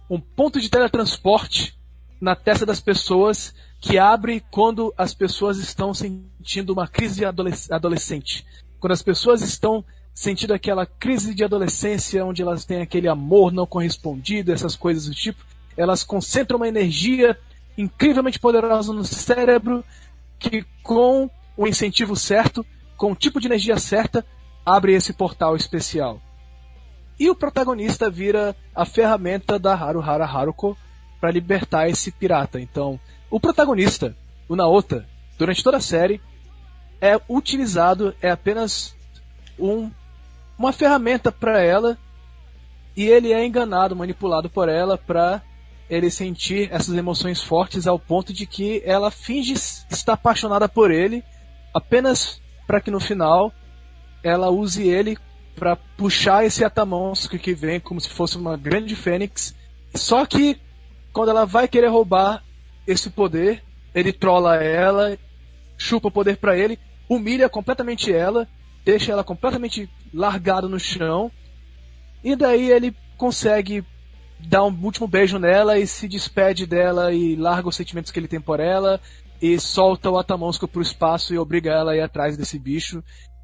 [0.10, 1.78] um ponto de teletransporte
[2.20, 8.46] na testa das pessoas que abre quando as pessoas estão sentindo uma crise adolesc- adolescente.
[8.80, 9.84] Quando as pessoas estão
[10.14, 15.16] sentindo aquela crise de adolescência, onde elas têm aquele amor não correspondido, essas coisas do
[15.16, 15.46] tipo,
[15.78, 17.38] elas concentram uma energia
[17.78, 19.84] incrivelmente poderosa no cérebro
[20.38, 22.66] que com o incentivo certo,
[22.98, 24.26] com o tipo de energia certa,
[24.66, 26.22] abre esse portal especial.
[27.18, 30.78] E o protagonista vira a ferramenta da Haruhara Haruko
[31.20, 32.60] para libertar esse pirata.
[32.60, 33.00] Então,
[33.30, 34.16] o protagonista,
[34.48, 35.08] o Naota,
[35.38, 36.22] durante toda a série,
[37.02, 38.96] é utilizado, é apenas
[39.58, 39.90] um,
[40.58, 41.98] uma ferramenta para ela
[42.96, 45.42] e ele é enganado, manipulado por ela para
[45.90, 51.24] ele sentir essas emoções fortes ao ponto de que ela finge estar apaixonada por ele
[51.74, 53.52] apenas para que no final
[54.24, 55.18] ela use ele
[55.56, 59.56] para puxar esse Atamonsk que vem como se fosse uma grande fênix.
[59.96, 60.60] Só que
[61.12, 62.44] quando ela vai querer roubar
[62.92, 63.64] esse poder,
[63.94, 65.18] ele trola ela,
[65.78, 68.48] chupa o poder para ele, humilha completamente ela,
[68.84, 71.32] deixa ela completamente largada no chão.
[72.24, 73.86] E daí ele consegue
[74.40, 78.28] dar um último beijo nela e se despede dela e larga os sentimentos que ele
[78.28, 79.00] tem por ela.
[79.42, 83.02] e solta o Atamonska pro espaço e obriga ela a ir atrás desse bicho.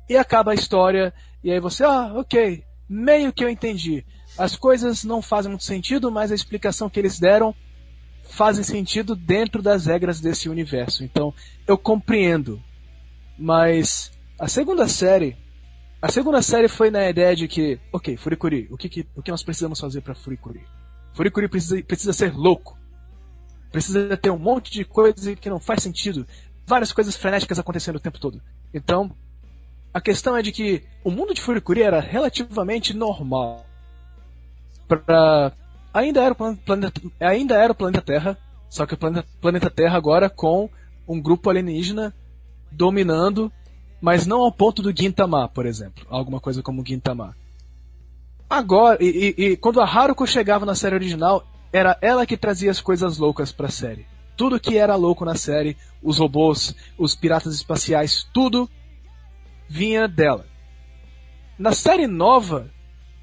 [0.09, 4.05] E acaba a história, e aí você, ah, ok, meio que eu entendi.
[4.37, 7.55] As coisas não fazem muito sentido, mas a explicação que eles deram
[8.29, 11.03] fazem sentido dentro das regras desse universo.
[11.03, 11.33] Então,
[11.67, 12.61] eu compreendo.
[13.37, 15.37] Mas a segunda série,
[16.01, 19.31] a segunda série foi na ideia de que, ok, Furikuri, o que, que o que
[19.31, 20.65] nós precisamos fazer para Furikuri?
[21.13, 22.77] Furikuri precisa, precisa ser louco.
[23.71, 26.25] Precisa ter um monte de coisa que não faz sentido.
[26.65, 28.41] Várias coisas frenéticas acontecendo o tempo todo.
[28.73, 29.15] Então,
[29.93, 33.65] a questão é de que o mundo de Furikuri era relativamente normal.
[34.87, 35.53] Pra...
[35.95, 38.37] Ainda, era o planeta, ainda era o planeta Terra,
[38.69, 40.69] só que o planeta, planeta Terra agora com
[41.07, 42.13] um grupo alienígena
[42.69, 43.49] dominando,
[44.01, 46.05] mas não ao ponto do Gintama, por exemplo.
[46.09, 47.33] Alguma coisa como Gintama.
[48.49, 52.71] Agora, e, e, e, quando a Haruko chegava na série original, era ela que trazia
[52.71, 54.05] as coisas loucas pra série.
[54.35, 58.69] Tudo que era louco na série, os robôs, os piratas espaciais, tudo
[59.69, 60.45] vinha dela.
[61.57, 62.69] Na série nova,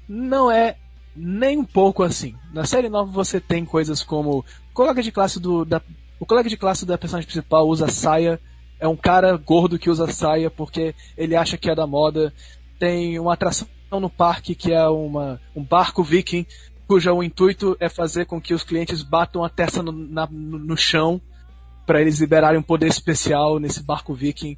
[0.09, 0.77] não é
[1.15, 2.35] nem um pouco assim.
[2.53, 5.81] Na série nova você tem coisas como colega de classe do da,
[6.19, 8.39] o colega de classe da personagem principal usa saia,
[8.79, 12.33] é um cara gordo que usa saia porque ele acha que é da moda.
[12.79, 16.45] Tem uma atração no parque que é uma, um barco viking
[16.87, 20.75] cujo o intuito é fazer com que os clientes batam a testa no, na, no
[20.75, 21.21] chão
[21.85, 24.57] para eles liberarem um poder especial nesse barco viking.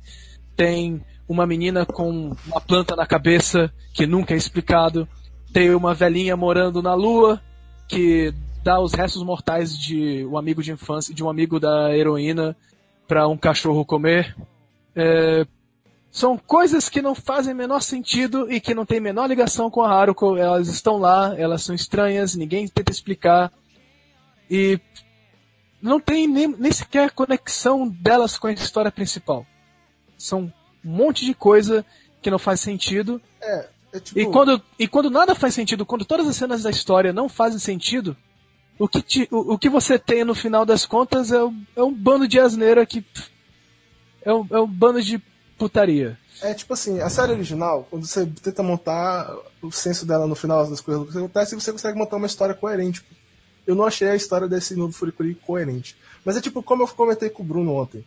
[0.56, 5.08] Tem uma menina com uma planta na cabeça que nunca é explicado.
[5.56, 7.42] Tem uma velhinha morando na lua
[7.88, 12.58] que dá os restos mortais de um amigo de infância, de um amigo da heroína
[13.08, 14.36] para um cachorro comer.
[14.94, 15.48] É,
[16.12, 19.94] são coisas que não fazem menor sentido e que não tem menor ligação com a
[19.94, 20.36] Haruko.
[20.36, 23.50] Elas estão lá, elas são estranhas, ninguém tenta explicar.
[24.52, 24.78] E
[25.82, 29.48] não tem nem, nem sequer conexão delas com a história principal.
[30.18, 30.52] São
[30.84, 31.86] um monte de coisa
[32.22, 33.22] que não faz sentido.
[33.42, 34.20] É, é tipo...
[34.20, 37.60] E quando, e quando nada faz sentido, quando todas as cenas da história não fazem
[37.60, 38.16] sentido,
[38.78, 41.38] o que, te, o, o, que você tem no final das contas é,
[41.76, 43.06] é um bando de asneira que.
[44.22, 45.22] É um, é um bando de
[45.58, 46.18] putaria.
[46.42, 50.70] É tipo assim, a série original, quando você tenta montar o senso dela no final
[50.70, 53.02] das coisas que acontecem, você consegue montar uma história coerente.
[53.66, 55.96] Eu não achei a história desse novo Furikuri coerente.
[56.26, 58.04] Mas é tipo como eu comentei com o Bruno ontem.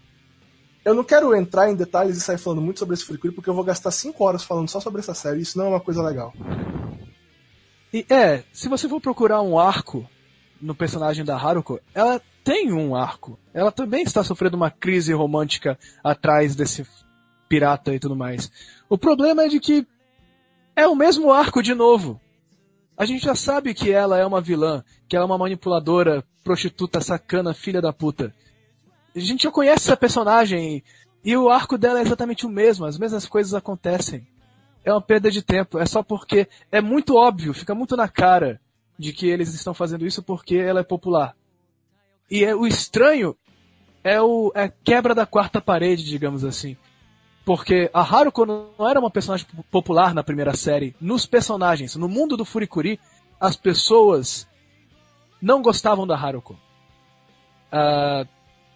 [0.85, 3.55] Eu não quero entrar em detalhes e sair falando muito sobre esse Furikuri, porque eu
[3.55, 6.03] vou gastar 5 horas falando só sobre essa série, e isso não é uma coisa
[6.03, 6.33] legal.
[7.93, 10.09] E é, se você for procurar um arco
[10.61, 13.39] no personagem da Haruko, ela tem um arco.
[13.53, 16.87] Ela também está sofrendo uma crise romântica atrás desse
[17.49, 18.51] pirata e tudo mais.
[18.89, 19.87] O problema é de que
[20.77, 22.21] é o mesmo arco de novo.
[22.97, 27.01] A gente já sabe que ela é uma vilã, que ela é uma manipuladora, prostituta,
[27.01, 28.35] sacana, filha da puta.
[29.19, 30.83] A gente já conhece essa personagem
[31.25, 34.27] e o arco dela é exatamente o mesmo, as mesmas coisas acontecem.
[34.85, 38.61] É uma perda de tempo, é só porque é muito óbvio, fica muito na cara
[38.99, 41.35] de que eles estão fazendo isso porque ela é popular.
[42.31, 43.37] E é, o estranho
[44.03, 46.77] é o é quebra da quarta parede, digamos assim.
[47.45, 50.95] Porque a Haruko não era uma personagem popular na primeira série.
[51.01, 53.01] Nos personagens, no mundo do Furikuri,
[53.41, 54.47] as pessoas
[55.41, 56.59] não gostavam da Haruko.
[57.73, 58.29] Uh,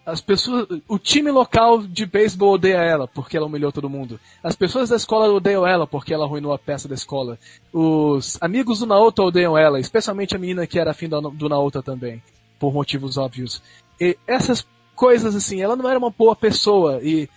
[0.05, 4.19] as pessoas, o time local de beisebol odeia ela porque ela humilhou todo mundo.
[4.43, 7.39] As pessoas da escola odeiam ela porque ela arruinou a peça da escola.
[7.73, 12.21] Os amigos do Naoto odeiam ela, especialmente a menina que era afim do Naoto também,
[12.59, 13.63] por motivos óbvios.
[14.01, 14.67] E essas
[14.97, 17.29] coisas assim, ela não era uma boa pessoa e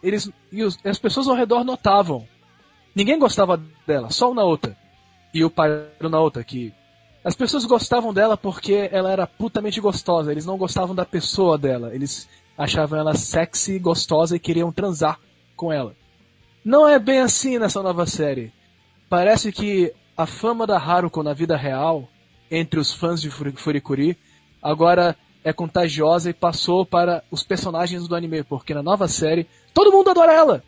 [0.00, 2.26] eles e os, as pessoas ao redor notavam.
[2.94, 4.74] Ninguém gostava dela, só o Naoto
[5.34, 6.72] e o pai do Naoto que
[7.24, 10.30] as pessoas gostavam dela porque ela era putamente gostosa.
[10.30, 11.94] Eles não gostavam da pessoa dela.
[11.94, 15.18] Eles achavam ela sexy, gostosa e queriam transar
[15.56, 15.94] com ela.
[16.64, 18.52] Não é bem assim nessa nova série.
[19.08, 22.08] Parece que a fama da Haruko na vida real,
[22.50, 24.16] entre os fãs de Furikuri,
[24.62, 29.92] agora é contagiosa e passou para os personagens do anime, porque na nova série todo
[29.92, 30.62] mundo adora ela.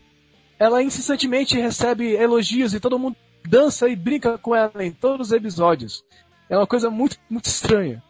[0.58, 3.16] Ela incessantemente recebe elogios e todo mundo
[3.46, 6.04] dança e brinca com ela em todos os episódios.
[6.50, 8.02] É uma coisa muito, muito estranha.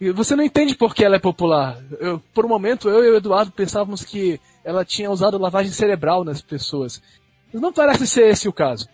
[0.00, 1.82] E você não entende por que ela é popular.
[1.98, 6.22] Eu, por um momento, eu e o Eduardo pensávamos que ela tinha usado lavagem cerebral
[6.24, 7.02] nas pessoas.
[7.52, 8.86] Mas não parece ser esse o caso.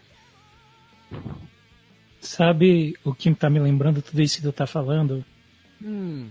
[2.21, 5.25] Sabe o que tá me lembrando tudo isso que tu tá falando?
[5.83, 6.29] Hum.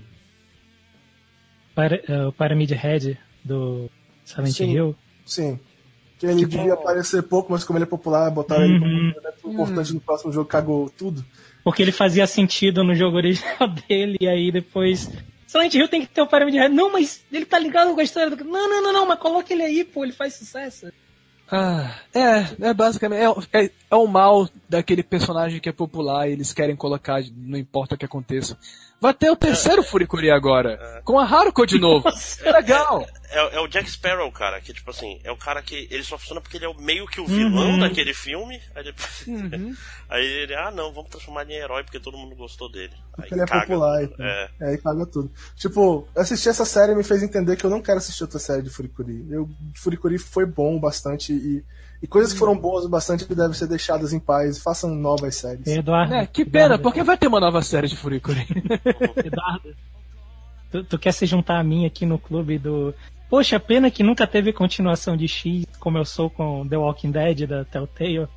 [1.73, 3.89] Para, uh, o Pyramid Head do
[4.23, 4.71] Silent Sim.
[4.71, 4.95] Hill.
[5.25, 5.59] Sim.
[6.17, 9.09] Que ele devia aparecer pouco, mas como ele é popular, botaram ele como Uhum.
[9.11, 11.23] elemento importante no próximo jogo, cagou tudo.
[11.65, 15.09] Porque ele fazia sentido no jogo original dele, e aí depois
[15.47, 16.69] Silent Hill tem que ter o parâmetro de.
[16.69, 18.43] Não, mas ele tá ligado com a história do.
[18.43, 20.91] Não, não, não, não, mas coloca ele aí, pô, ele faz sucesso.
[21.51, 23.21] Ah, é, é basicamente.
[23.51, 27.57] É, é, é o mal daquele personagem que é popular e eles querem colocar, não
[27.57, 28.57] importa o que aconteça.
[28.99, 32.07] Vai ter o terceiro Furikuri agora, com a Haruko de novo.
[32.41, 33.05] É legal.
[33.29, 36.17] É, é o Jack Sparrow, cara, que tipo assim, é o cara que ele só
[36.17, 38.59] funciona porque ele é o- meio que o vilão daquele filme.
[38.73, 39.25] Aí, depois,
[40.09, 42.93] aí ele, ah não, vamos transformar ele em herói porque todo mundo gostou dele.
[43.17, 44.03] Aí Ele é popular.
[44.03, 44.25] Então.
[44.25, 44.49] É.
[44.61, 45.31] É, aí caga tudo.
[45.57, 48.69] Tipo, assistir essa série me fez entender que eu não quero assistir outra série de
[48.69, 49.27] Furikuri.
[49.29, 51.63] Eu, Furikuri foi bom bastante e,
[52.01, 54.59] e coisas que foram boas bastante devem ser deixadas em paz.
[54.59, 55.67] Façam novas séries.
[55.67, 56.13] Eduardo.
[56.13, 58.45] É, que pena, Eduardo, porque vai ter uma nova série de Furikuri.
[59.23, 59.75] Eduardo.
[60.71, 62.93] Tu, tu quer se juntar a mim aqui no clube do.
[63.29, 67.47] Poxa, pena que nunca teve continuação de X, como eu sou com The Walking Dead
[67.47, 68.27] da Telltale.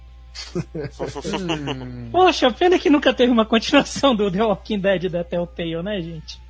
[2.12, 6.40] Poxa, pena que nunca teve uma continuação do The Walking Dead da Telltale, né, gente?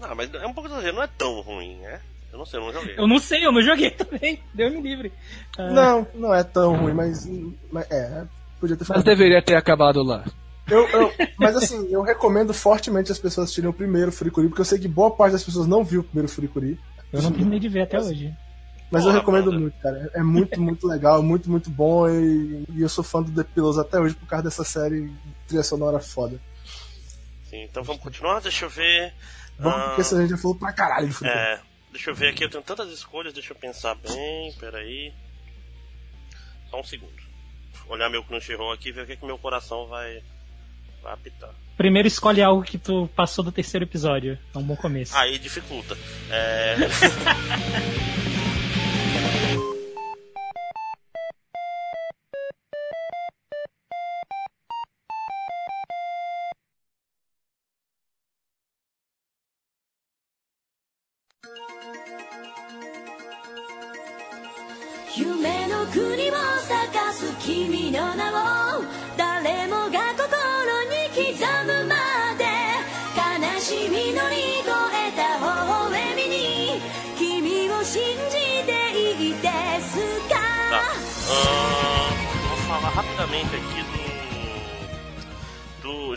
[0.00, 2.00] Não, mas é um pouco exagero, não é tão ruim, né?
[2.32, 2.94] Eu não sei, eu não joguei.
[2.98, 4.42] Eu não sei, eu não joguei também.
[4.54, 5.12] Deu-me livre.
[5.58, 7.28] Ah, Não, não é tão ruim, mas,
[7.70, 8.24] mas é,
[8.58, 10.24] podia ter Mas deveria ter acabado lá.
[10.68, 14.64] Eu, eu- mas assim, eu recomendo fortemente as pessoas assistirem o primeiro Furikuri, porque eu
[14.64, 16.80] sei que boa parte das pessoas não viu o primeiro Furikuri.
[17.12, 18.32] eu não terminei de ver até hoje.
[18.90, 19.60] Mas Porra, eu recomendo mano.
[19.60, 20.10] muito, cara.
[20.14, 22.08] É muito, muito legal, muito, muito bom.
[22.08, 25.10] E, e eu sou fã do The Pillows até hoje por causa dessa série
[25.48, 26.38] trilha sonora foda.
[27.48, 29.12] Sim, então vamos continuar, deixa eu ver.
[29.58, 31.40] Vamos, Ah, porque a gente já falou pra caralho de Furikuri.
[31.42, 31.60] É,
[31.92, 35.12] deixa eu ver aqui, eu tenho tantas escolhas, deixa eu pensar bem, peraí.
[36.70, 37.22] Só um segundo.
[37.86, 40.22] Olhar meu Crunchyroll aqui e ver o que, que meu coração vai,
[41.02, 41.50] vai apitar.
[41.76, 44.38] Primeiro escolhe algo que tu passou do terceiro episódio.
[44.54, 45.16] É um bom começo.
[45.16, 45.96] Aí dificulta.
[46.30, 48.22] É...「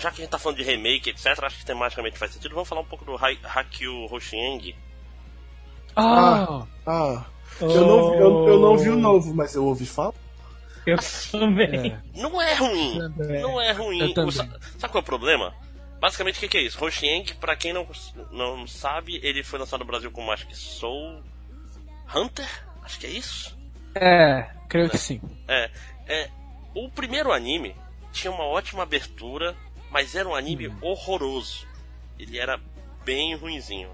[0.05, 2.53] Já que a gente tá falando de remake, etc., acho que tematicamente faz sentido.
[2.53, 4.75] Vamos falar um pouco do Hai- Hakyu Hoshieng.
[5.95, 7.25] Ah, Ah,
[7.59, 10.13] eu, não, vi- eu, eu não vi o novo, mas eu ouvi falar.
[10.85, 10.99] Eu
[11.31, 11.91] também.
[11.93, 11.99] é.
[12.13, 12.99] Não é ruim.
[12.99, 13.41] Também.
[13.41, 14.13] Não é ruim.
[14.15, 15.55] O- sa- Sabe qual é o problema?
[15.99, 16.83] Basicamente, o que, que é isso?
[16.85, 17.87] Hoshieng, pra quem não,
[18.31, 21.23] não sabe, ele foi lançado no Brasil como acho que Soul
[22.13, 22.47] Hunter?
[22.83, 23.57] Acho que é isso.
[23.95, 25.19] É, creio que sim.
[25.47, 25.71] É,
[26.07, 26.29] é.
[26.75, 27.75] O primeiro anime
[28.11, 29.55] tinha uma ótima abertura,
[29.95, 31.65] mas era um anime horroroso.
[32.19, 32.59] Ele era
[33.05, 33.89] bem ruinzinho.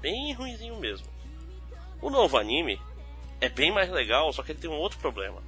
[0.00, 1.08] Bem ruinzinho mesmo.
[2.00, 2.80] O novo anime
[3.40, 5.42] é bem mais legal, só que ele tem um outro problema.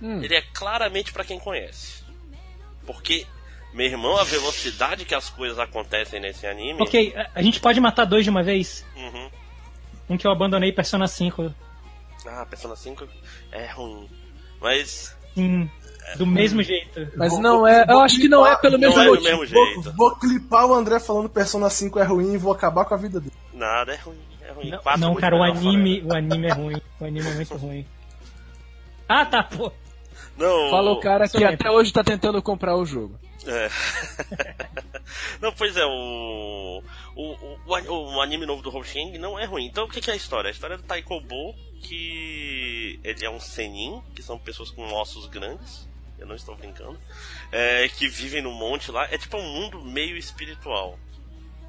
[0.00, 0.22] Hum.
[0.22, 2.02] Ele é claramente pra quem conhece.
[2.86, 3.26] Porque,
[3.74, 6.80] meu irmão, a velocidade que as coisas acontecem nesse anime.
[6.82, 8.86] Ok, a- a gente pode matar dois de uma vez?
[8.96, 9.30] Uhum.
[10.08, 11.54] Um que eu abandonei Persona 5.
[12.26, 13.06] Ah, Persona 5
[13.52, 14.08] é ruim.
[14.62, 15.70] Mas Sim,
[16.16, 17.08] do mesmo jeito.
[17.16, 17.84] Mas Vou- não é.
[17.88, 19.28] Eu acho que não é pelo não mesmo é do motivo.
[19.28, 19.82] mesmo jeito.
[19.82, 22.96] Vou, vou clipar o André falando Persona 5 é ruim e vou acabar com a
[22.96, 23.32] vida dele.
[23.52, 24.18] Nada, é ruim.
[24.42, 24.70] É ruim.
[24.70, 26.80] Não, Quatro não, cara, o anime, o anime é ruim.
[27.00, 27.86] O anime é muito ruim.
[29.08, 29.72] Ah, tá, pô.
[30.36, 33.18] Não, Fala o cara que até hoje tá tentando comprar o jogo.
[33.46, 33.68] É.
[35.40, 36.82] não, pois é, o,
[37.14, 39.66] o, o, o an- o anime novo do Hoshieng não é ruim.
[39.66, 40.48] Então o que, que é a história?
[40.48, 45.26] A história é do Taikobo, que ele é um senin, que são pessoas com ossos
[45.26, 45.88] grandes,
[46.18, 46.98] eu não estou brincando,
[47.52, 49.06] é, que vivem no monte lá.
[49.10, 50.98] É tipo um mundo meio espiritual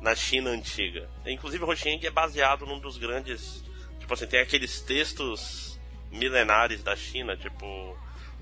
[0.01, 1.09] na China antiga.
[1.25, 3.63] Inclusive o Hoshieng é baseado num dos grandes.
[3.99, 5.79] Tipo assim, tem aqueles textos
[6.11, 7.65] milenares da China, tipo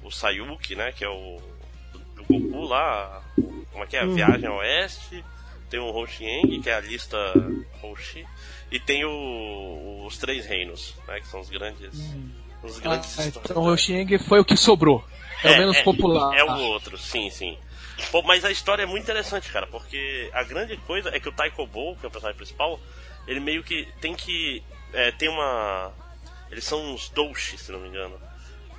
[0.03, 0.91] o Sayuki, né?
[0.91, 1.39] Que é o
[2.15, 3.23] do Goku lá,
[3.71, 4.01] como é que é?
[4.01, 5.23] A Viagem ao Oeste,
[5.69, 7.17] tem o Hoshieng, que é a lista
[7.81, 8.25] Hoshi,
[8.71, 11.19] e tem o- os Três Reinos, né?
[11.21, 12.13] Que são os grandes.
[12.61, 15.03] Os grandes Ah, então o Xing foi o que sobrou.
[15.43, 16.35] É, o menos popular.
[16.37, 17.57] É o outro, sim, sim.
[18.11, 21.31] Pô, mas a história é muito interessante, cara, porque a grande coisa é que o
[21.31, 22.79] Taikobo, que é o personagem principal,
[23.27, 24.63] ele meio que tem que.
[24.91, 25.91] É, tem uma.
[26.51, 28.19] Eles são uns doushi, se não me engano.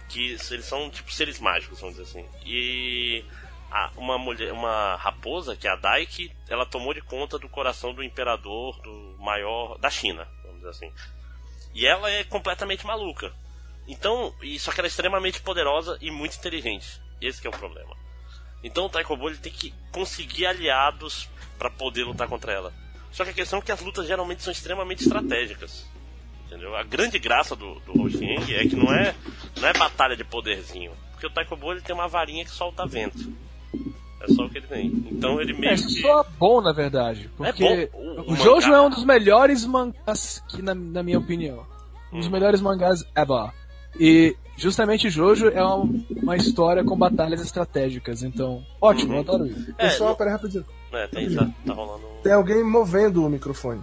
[0.08, 2.28] Que eles são tipo seres mágicos, vamos dizer assim.
[2.44, 3.24] E
[3.70, 7.92] a- uma mulher, uma raposa, que é a Daiki, ela tomou de conta do coração
[7.94, 10.92] do imperador do maior da China, vamos dizer assim.
[11.74, 13.32] E ela é completamente maluca.
[13.86, 17.00] Então, e só que ela é extremamente poderosa e muito inteligente.
[17.20, 17.94] Esse que é o problema.
[18.62, 21.28] Então o Taikobo ele tem que conseguir aliados
[21.58, 22.72] pra poder lutar contra ela.
[23.12, 25.86] Só que a questão é que as lutas geralmente são extremamente estratégicas.
[26.46, 26.74] Entendeu?
[26.76, 29.14] A grande graça do, do Hoshieng é que não é,
[29.60, 30.92] não é batalha de poderzinho.
[31.12, 33.32] Porque o Taikobo ele tem uma varinha que solta vento.
[34.20, 34.86] É só o que ele tem.
[35.12, 36.00] Então ele meio É que.
[36.00, 37.30] só bom, na verdade.
[37.36, 37.98] Porque bom.
[37.98, 41.66] O- o, o Jojo mangá- é um dos melhores mangás, que, na, na minha opinião.
[42.12, 42.30] Um dos Hum.
[42.30, 43.52] melhores mangás ever.
[43.98, 45.88] E justamente Jojo é uma,
[46.22, 48.22] uma história com batalhas estratégicas.
[48.22, 49.16] Então, ótimo, Uhum.
[49.16, 49.70] eu adoro isso.
[49.78, 50.64] É, Pessoal, não- peraí rapidinho.
[50.92, 52.04] é, tem, tá, tá rolando.
[52.22, 53.80] Tem alguém movendo o microfone.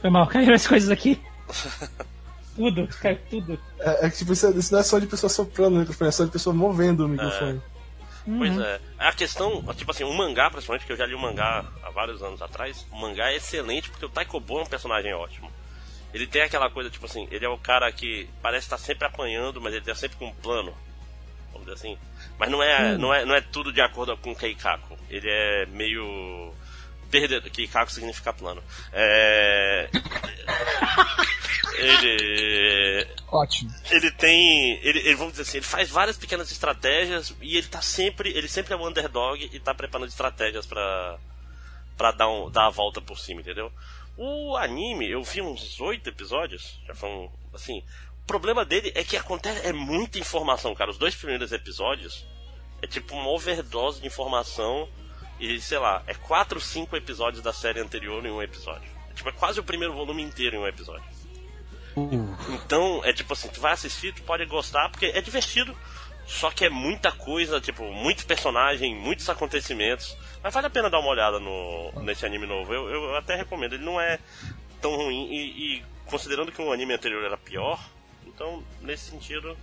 [0.00, 1.20] Foi mal, caíram as coisas aqui.
[2.56, 3.58] tudo, caiu tudo.
[3.78, 6.08] É, é que tipo, isso, é- isso não é só de pessoa soprando o microfone,
[6.08, 7.60] é só de pessoa movendo o microfone.
[8.24, 8.80] Pois é.
[9.00, 12.22] A questão, tipo assim, o mangá, principalmente, que eu já li o mangá há vários
[12.22, 15.50] anos atrás, o mangá é excelente porque o Taikobo é um personagem ótimo.
[16.12, 19.60] Ele tem aquela coisa, tipo assim, ele é o cara que parece estar sempre apanhando,
[19.60, 20.74] mas ele tá sempre com um plano.
[21.52, 21.98] Vamos dizer assim.
[22.38, 24.98] Mas não é, não é, não é tudo de acordo com o Keikaku.
[25.08, 26.52] Ele é meio.
[27.10, 27.50] Perdedor.
[27.50, 28.62] Keikaku significa plano.
[28.92, 29.88] É.
[31.76, 33.72] ele Ótimo.
[33.90, 34.78] ele tem.
[34.82, 38.30] Ele, ele, vamos dizer assim, ele faz várias pequenas estratégias e ele tá sempre.
[38.30, 41.18] Ele sempre é um underdog e tá preparando estratégias pra.
[41.96, 43.70] pra dar, um, dar a volta por cima, entendeu?
[44.16, 47.32] O anime, eu vi uns oito episódios, já foram.
[47.52, 47.82] assim.
[48.22, 49.66] O problema dele é que acontece.
[49.66, 50.90] É muita informação, cara.
[50.90, 52.24] Os dois primeiros episódios
[52.80, 54.88] é tipo uma overdose de informação.
[55.40, 58.88] E sei lá, é quatro, cinco episódios da série anterior em um episódio.
[59.10, 61.04] É, tipo, é quase o primeiro volume inteiro em um episódio.
[62.48, 65.76] Então, é tipo assim, tu vai assistir, tu pode gostar, porque é divertido.
[66.26, 70.16] Só que é muita coisa, tipo, muito personagem, muitos acontecimentos.
[70.42, 72.72] Mas vale a pena dar uma olhada no, nesse anime novo.
[72.72, 73.74] Eu, eu até recomendo.
[73.74, 74.18] Ele não é
[74.80, 75.28] tão ruim.
[75.30, 77.78] E, e considerando que o anime anterior era pior,
[78.26, 79.56] então, nesse sentido,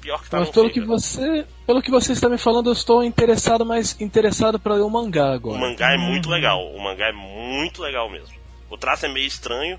[0.00, 0.80] pior que tá Mas pelo fica.
[0.80, 4.82] que você, pelo que você está me falando, eu estou interessado, mas interessado para ler
[4.82, 5.58] o mangá O agora.
[5.58, 6.60] mangá é muito legal.
[6.74, 8.36] O mangá é muito legal mesmo.
[8.68, 9.78] O traço é meio estranho,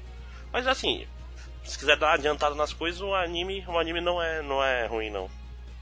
[0.54, 1.06] mas assim,
[1.64, 4.88] se quiser dar uma adiantada nas coisas, o anime, o anime não é, não é
[4.88, 5.30] ruim não,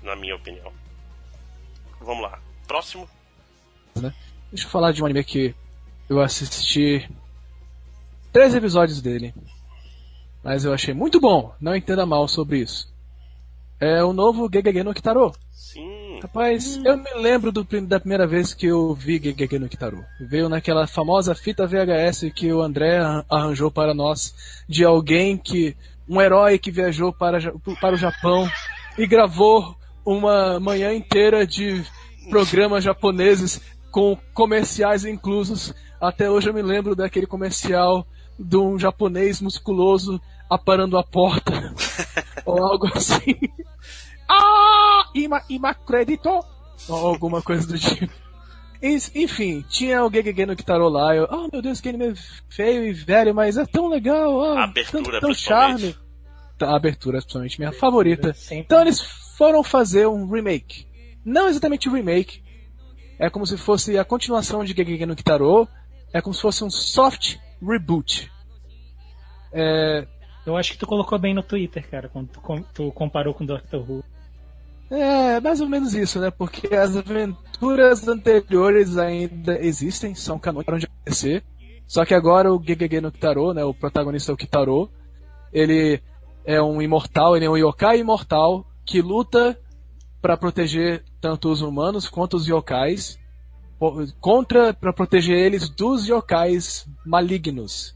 [0.03, 0.73] na minha opinião.
[2.01, 2.39] Vamos lá.
[2.67, 3.07] Próximo.
[4.51, 5.53] Deixa eu falar de um anime que
[6.09, 7.09] eu assisti
[8.31, 9.33] três episódios dele,
[10.43, 11.53] mas eu achei muito bom.
[11.59, 12.93] Não entenda mal sobre isso.
[13.79, 15.31] É o novo Gegege no Kitaro.
[15.51, 16.19] Sim.
[16.21, 20.03] Rapaz, eu me lembro do da primeira vez que eu vi Gegege no Kitaro.
[20.19, 24.33] Veio naquela famosa fita VHS que o André arran- arranjou para nós,
[24.67, 25.75] de alguém que.
[26.09, 27.37] um herói que viajou para,
[27.81, 28.49] para o Japão
[28.97, 29.75] e gravou
[30.05, 31.83] uma manhã inteira de
[32.29, 33.61] programas japoneses
[33.97, 35.73] com comerciais inclusos.
[35.99, 38.05] Até hoje eu me lembro daquele comercial
[38.37, 41.73] de um japonês musculoso aparando a porta
[42.45, 43.33] ou algo assim.
[44.29, 45.03] Ah!
[45.15, 46.29] Ima, ima crédito!
[46.87, 48.13] Ou alguma coisa do tipo.
[48.83, 51.15] En- Enfim, tinha o Gegege no Kitaro lá.
[51.15, 52.13] Eu, oh meu Deus, que anime
[52.47, 54.43] feio e velho, mas é tão legal.
[54.43, 55.95] ah, A abertura, tão, tão charme.
[56.55, 58.31] Tá, A abertura, é principalmente, minha favorita.
[58.35, 58.59] Sempre.
[58.65, 59.01] Então eles
[59.35, 60.85] foram fazer um remake.
[61.25, 62.45] Não exatamente um remake.
[63.19, 65.67] É como se fosse a continuação de Gegege no Kitaro.
[66.13, 68.31] É como se fosse um soft reboot.
[69.51, 70.07] É,
[70.45, 73.45] Eu acho que tu colocou bem no Twitter, cara, quando tu, com- tu comparou com
[73.45, 74.01] Doctor Who.
[74.89, 76.31] É, mais ou menos isso, né?
[76.31, 81.43] Porque as aventuras anteriores ainda existem, são canônicas de acontecer.
[81.85, 83.63] Só que agora o Gegege no Kitaro, né?
[83.65, 84.89] O protagonista é o Kitaro.
[85.51, 86.01] Ele
[86.45, 89.59] é um imortal, ele é um yokai imortal que luta
[90.21, 93.19] para proteger tanto os humanos quanto os yokais.
[94.19, 97.95] Contra, para proteger eles dos yokais malignos.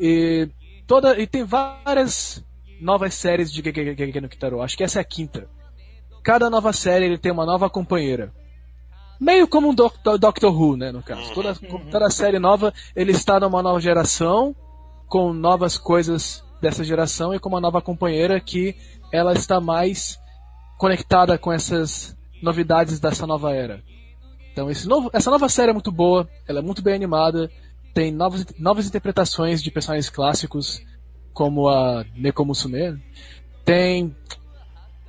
[0.00, 0.48] E,
[0.86, 2.44] toda, e tem várias
[2.80, 4.60] novas séries de Gegege no Kitaro.
[4.60, 5.48] Acho que essa é a quinta
[6.24, 8.32] cada nova série ele tem uma nova companheira.
[9.20, 11.32] Meio como um Doctor, Doctor Who, né, no caso.
[11.34, 14.56] Toda, toda série nova, ele está numa nova geração,
[15.06, 18.74] com novas coisas dessa geração e com uma nova companheira que
[19.12, 20.18] ela está mais
[20.78, 22.13] conectada com essas
[22.44, 23.82] novidades dessa nova era.
[24.52, 27.50] Então novo, essa nova série é muito boa, ela é muito bem animada,
[27.92, 30.80] tem novas, novas interpretações de personagens clássicos,
[31.32, 33.02] como a Neko Musume.
[33.64, 34.14] Tem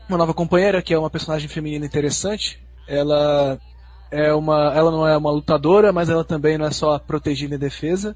[0.08, 2.64] uma nova companheira que é uma personagem feminina interessante.
[2.88, 3.60] Ela
[4.12, 7.60] é uma, ela não é uma lutadora, mas ela também não é só protegida e
[7.60, 8.16] defesa.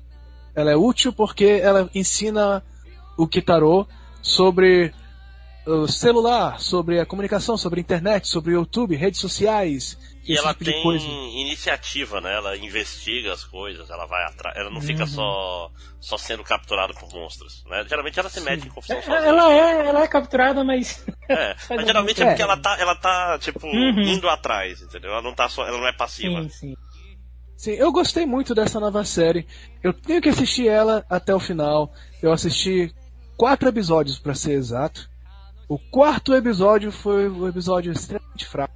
[0.55, 2.63] Ela é útil porque ela ensina
[3.17, 3.87] o Kitaro
[4.21, 4.93] sobre
[5.71, 10.53] o celular, sobre a comunicação, sobre a internet, sobre o YouTube, redes sociais, E ela
[10.53, 11.05] tipo tem coisa.
[11.05, 12.33] iniciativa, né?
[12.35, 14.55] Ela investiga as coisas, ela vai atrás.
[14.57, 14.81] Ela não Uhum.
[14.83, 17.83] fica só, só sendo capturada por monstros, né?
[17.87, 19.17] Geralmente ela se mete em confusão sozinha.
[19.17, 21.05] Ela é, ela é capturada, mas.
[21.27, 22.29] É, mas geralmente é É.
[22.29, 24.01] porque ela tá, ela tá tipo, Uhum.
[24.03, 25.11] indo atrás, entendeu?
[25.11, 26.41] Ela não tá só, ela não é passiva.
[26.43, 26.75] sim, sim.
[27.57, 29.45] Sim, eu gostei muito dessa nova série.
[29.83, 31.91] Eu tenho que assistir ela até o final.
[32.23, 32.89] Eu assisti
[33.35, 35.08] quatro episódios, para ser exato.
[35.69, 38.73] O quarto episódio foi um episódio extremamente fraco.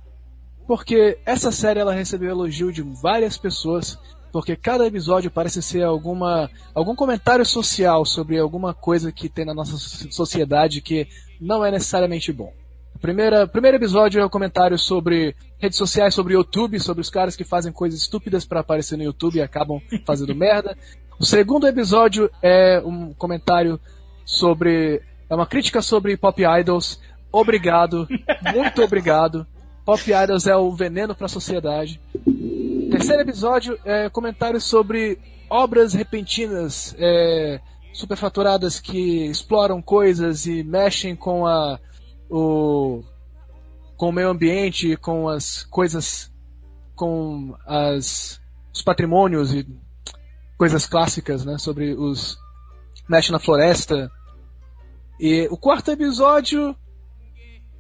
[0.67, 3.97] Porque essa série ela recebeu elogio de várias pessoas.
[4.31, 9.55] Porque cada episódio parece ser alguma algum comentário social sobre alguma coisa que tem na
[9.55, 9.75] nossa
[10.11, 11.07] sociedade que
[11.41, 12.53] não é necessariamente bom.
[12.93, 17.35] O primeira, primeiro episódio é o comentário sobre redes sociais, sobre YouTube, sobre os caras
[17.35, 20.77] que fazem coisas estúpidas para aparecer no YouTube e acabam fazendo merda.
[21.19, 23.79] O segundo episódio é um comentário
[24.25, 25.01] sobre.
[25.33, 26.99] É uma crítica sobre pop idols.
[27.31, 28.07] Obrigado,
[28.53, 29.47] muito obrigado.
[29.83, 31.99] Pop idols é o veneno para a sociedade.
[32.91, 35.17] Terceiro episódio é comentário sobre
[35.49, 37.59] obras repentinas, é,
[37.91, 41.79] superfaturadas que exploram coisas e mexem com a
[42.29, 43.03] o
[43.97, 46.31] com o meio ambiente, com as coisas,
[46.95, 48.39] com as
[48.71, 49.67] os patrimônios e
[50.59, 52.37] coisas clássicas, né, sobre os
[53.09, 54.11] mexe na floresta.
[55.25, 56.75] E o quarto episódio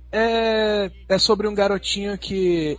[0.09, 2.77] é, é sobre um garotinho que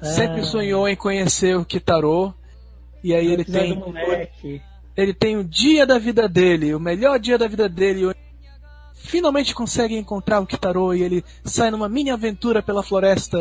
[0.00, 2.32] sempre sonhou em conhecer o Kitaro.
[3.04, 3.92] E aí ele Episódio
[4.40, 4.62] tem
[4.96, 8.10] ele tem o dia da vida dele, o melhor dia da vida dele,
[8.94, 13.38] finalmente consegue encontrar o Kitaro e ele sai numa mini aventura pela floresta,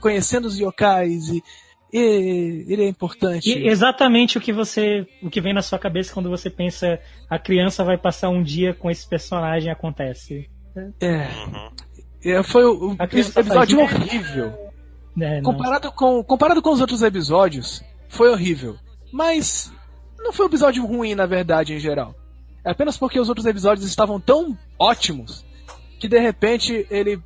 [0.00, 1.44] conhecendo os yokais e,
[1.92, 3.48] e ele é importante.
[3.50, 6.98] E exatamente o que você, o que vem na sua cabeça quando você pensa
[7.30, 10.48] a criança vai passar um dia com esse personagem acontece.
[11.00, 11.70] É, Uhum.
[12.24, 14.52] é, foi o, episódio faz- horrível.
[15.20, 15.40] É.
[15.42, 18.76] Comparado com, comparado com os outros episódios, foi horrível.
[19.12, 19.72] Mas
[20.18, 22.14] não foi um episódio ruim, na verdade, em geral.
[22.64, 25.44] É apenas porque os outros episódios estavam tão ótimos
[25.98, 27.18] que de repente ele.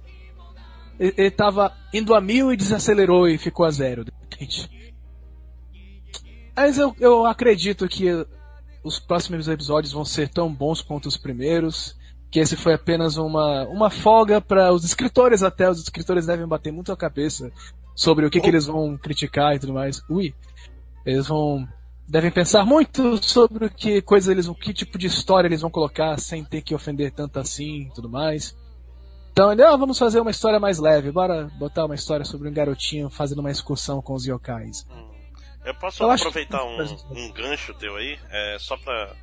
[1.02, 4.70] Ele tava indo a mil e desacelerou e ficou a zero, de repente.
[6.54, 8.06] Mas eu, eu acredito que
[8.84, 11.96] os próximos episódios vão ser tão bons quanto os primeiros.
[12.30, 15.68] Que esse foi apenas uma, uma folga para os escritores até.
[15.68, 17.50] Os escritores devem bater muito a cabeça
[17.96, 20.00] sobre o que, que eles vão criticar e tudo mais.
[20.08, 20.32] Ui,
[21.04, 21.66] eles vão
[22.08, 26.18] devem pensar muito sobre o que coisa eles que tipo de história eles vão colocar
[26.18, 28.56] sem ter que ofender tanto assim, tudo mais.
[29.32, 31.10] Então, ele, ah, vamos fazer uma história mais leve.
[31.10, 34.86] Bora botar uma história sobre um garotinho fazendo uma excursão com os yokais.
[35.64, 36.64] Eu posso Eu aproveitar que-
[37.14, 39.14] um, um gancho teu aí, é, só pra,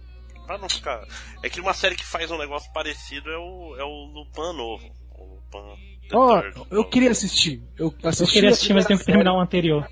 [0.47, 1.05] pra não ficar.
[1.43, 4.89] É que uma série que faz um negócio parecido é o, é o Lupin novo.
[5.15, 5.77] O Lupin
[6.09, 6.89] Third eu novo.
[6.89, 7.61] queria assistir.
[7.77, 9.87] Eu assisti Eu queria a assistir, mas tenho que terminar o anterior.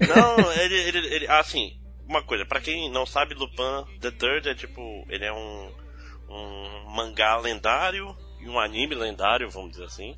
[0.00, 1.26] Não, ele, ele, ele.
[1.28, 4.80] Assim, uma coisa, pra quem não sabe, Lupin The Third é tipo.
[5.08, 5.72] Ele é um.
[6.28, 10.16] Um mangá lendário e um anime lendário, vamos dizer assim.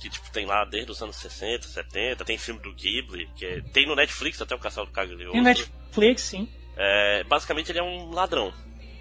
[0.00, 3.60] Que tipo, tem lá desde os anos 60, 70, tem filme do Ghibli, que é-
[3.72, 5.32] tem no Netflix até o Castelo do Cagliostro.
[5.32, 6.48] Tem Netflix, sim.
[6.76, 8.50] É, basicamente ele é um ladrão.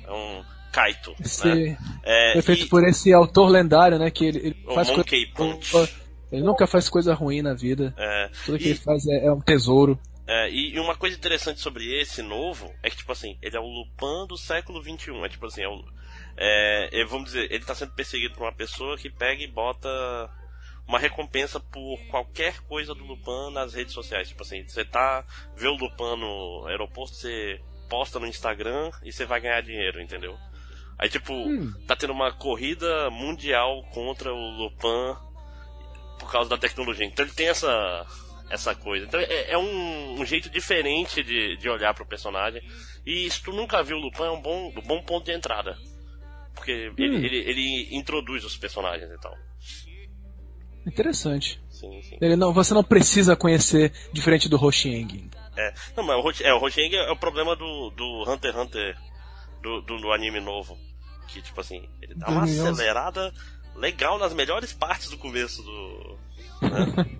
[0.06, 0.44] É um
[0.74, 1.16] Kaito.
[1.20, 1.78] Esse Né?
[2.04, 4.12] É, foi feito e- por esse autor lendário, né?
[4.12, 5.96] Que ele, ele O faz Monkey coisa- Punch.
[6.32, 7.94] Ele nunca faz coisa ruim na vida.
[7.98, 9.98] é, Tudo que E- ele faz é, é um tesouro.
[10.28, 13.60] É, e, e uma coisa interessante sobre esse novo é que, tipo assim, ele é
[13.60, 15.12] o Lupin do século XXI.
[15.26, 15.84] É tipo assim, é o,
[16.42, 19.90] é, vamos dizer, ele tá sendo perseguido por uma pessoa que pega e bota
[20.88, 24.30] uma recompensa por qualquer coisa do Lupin nas redes sociais.
[24.30, 25.26] Tipo assim, você tá,
[25.56, 27.60] vê o Lupin no aeroporto, você
[27.90, 30.38] posta no Instagram e você vai ganhar dinheiro, entendeu?
[30.98, 31.34] Aí, tipo,
[31.86, 35.16] tá tendo uma corrida mundial contra o Lupin
[36.20, 37.06] por causa da tecnologia.
[37.06, 38.08] Então ele tem essa
[38.50, 39.06] essa coisa.
[39.06, 42.62] Então é, é um, um jeito diferente de, de olhar pro personagem.
[43.06, 45.78] E se tu nunca viu o Lupin, é um bom, um bom ponto de entrada.
[46.60, 49.34] Porque ele, ele, ele introduz os personagens e tal.
[50.86, 51.62] Interessante.
[51.70, 52.18] Sim, sim.
[52.20, 55.30] Ele não, você não precisa conhecer diferente do Hoshieng.
[55.60, 58.98] É, não, mas o, é, o Rosheng é o problema do, do Hunter x Hunter,
[59.62, 60.78] do, do, do anime novo.
[61.28, 62.72] Que, tipo assim, ele dá uma 2011.
[62.72, 63.34] acelerada
[63.76, 66.20] legal nas melhores partes do começo do.
[66.62, 67.20] né?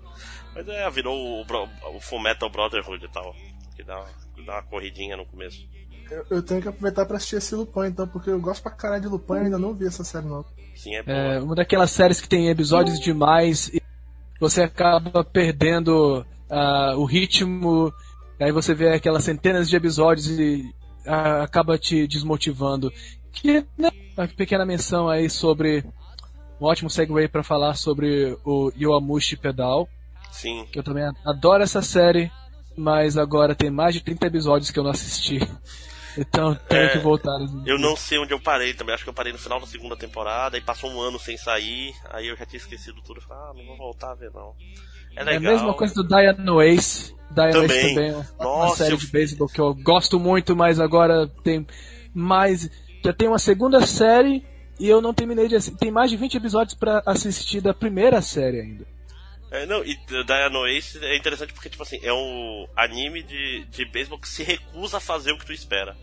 [0.54, 1.46] mas é, virou o,
[1.94, 3.36] o Full Metal Brotherhood e tal.
[3.76, 5.68] Que dá, que dá uma corridinha no começo.
[6.10, 9.02] Eu, eu tenho que aproveitar pra assistir esse Lupin, então, porque eu gosto pra caralho
[9.02, 10.44] de Lupin e ainda não vi essa série não.
[10.74, 11.16] Sim, é boa.
[11.16, 13.80] É uma daquelas séries que tem episódios demais e
[14.40, 17.92] você acaba perdendo ah, o ritmo.
[18.40, 20.74] Aí você vê aquelas centenas de episódios e
[21.06, 22.92] ah, acaba te desmotivando.
[23.32, 25.84] Que né, uma pequena menção aí sobre
[26.60, 29.88] um ótimo segue para falar sobre o Yoamushi Pedal.
[30.32, 30.66] Sim.
[30.74, 32.30] Eu também adoro essa série,
[32.76, 35.40] mas agora tem mais de 30 episódios que eu não assisti.
[36.18, 37.38] Então tenho É, que voltar.
[37.66, 38.94] Eu não sei onde eu parei também.
[38.94, 41.92] Acho que eu parei no final da segunda temporada e passou um ano sem sair.
[42.10, 43.18] Aí eu já tinha esquecido tudo.
[43.18, 44.54] Eu Falei, ah, não vou voltar a ver não.
[45.16, 45.52] É É legal.
[45.52, 47.14] a mesma coisa do Diana Ace.
[47.30, 47.76] Diana Também.
[47.78, 50.80] Ace também é uma, uma Nossa, série eu- de beisebol que eu gosto muito, mas
[50.80, 51.66] agora tem
[52.14, 52.68] mais.
[53.04, 54.44] Já tem uma segunda série
[54.78, 55.78] e eu não terminei de assistir.
[55.78, 58.86] Tem mais de 20 episódios pra assistir da primeira série ainda.
[59.50, 63.84] É, não, e Diana Ace é interessante porque, tipo assim, é um anime de, de
[63.84, 65.96] beisebol que se recusa a fazer o que tu espera.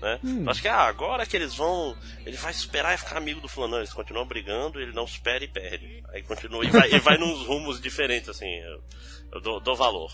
[0.00, 0.20] Né?
[0.22, 0.44] Hum.
[0.44, 1.96] Tu acha que ah, agora que eles vão.
[2.24, 3.72] Ele vai superar e ficar amigo do fulano.
[3.72, 6.04] Não, eles continuam brigando, ele não supera e perde.
[6.10, 8.46] Aí continua e vai, e vai nos rumos diferentes, assim.
[8.46, 8.80] Eu,
[9.32, 10.12] eu dou, dou valor.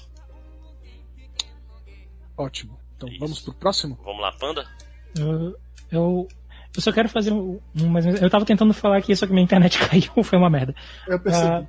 [2.37, 2.79] Ótimo.
[2.97, 3.19] Então Isso.
[3.21, 3.99] vamos pro próximo?
[4.03, 4.67] Vamos lá, Panda?
[5.19, 5.55] Eu,
[5.93, 6.29] eu,
[6.75, 7.61] eu só quero fazer um.
[7.79, 10.75] um mais- eu tava tentando falar aqui, só que minha internet caiu, foi uma merda.
[11.07, 11.47] Eu percebi.
[11.47, 11.67] Ah,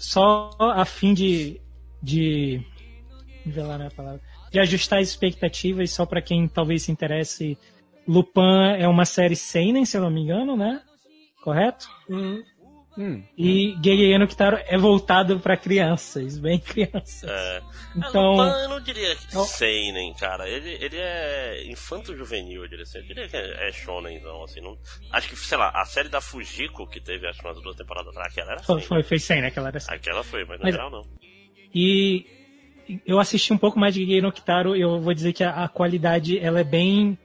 [0.00, 1.60] só a fim de.
[2.02, 2.64] de.
[3.44, 4.20] nivelar né, a palavra.
[4.50, 7.56] De ajustar as expectativas, só pra quem talvez se interesse.
[8.08, 10.82] Lupin é uma série seinen, se eu não me engano, né?
[11.44, 11.86] Correto?
[13.02, 13.22] Hum.
[13.38, 17.24] E Gegege no Kitaro é voltado pra crianças, bem crianças.
[17.24, 17.62] É.
[17.96, 20.46] Então, Lupin, eu não diria que Eu- seinen, cara.
[20.46, 22.98] Ele, ele é infanto-juvenil, eu diria assim.
[22.98, 24.60] Eu diria que é, é shonenzão, assim.
[24.60, 24.76] Não...
[25.12, 28.08] Acho que, sei lá, a série da Fujiko, que teve acho que umas duas temporadas
[28.10, 28.86] atrás, aquela era foi, assim.
[28.88, 29.96] foi, foi seinen, aquela era seinen.
[29.98, 31.02] Aquela foi, mas no Mas- geral não.
[31.74, 32.26] E
[33.06, 35.64] eu assisti um pouco mais de Gegege no Kitaro e eu vou dizer que a,
[35.64, 37.16] a qualidade ela é bem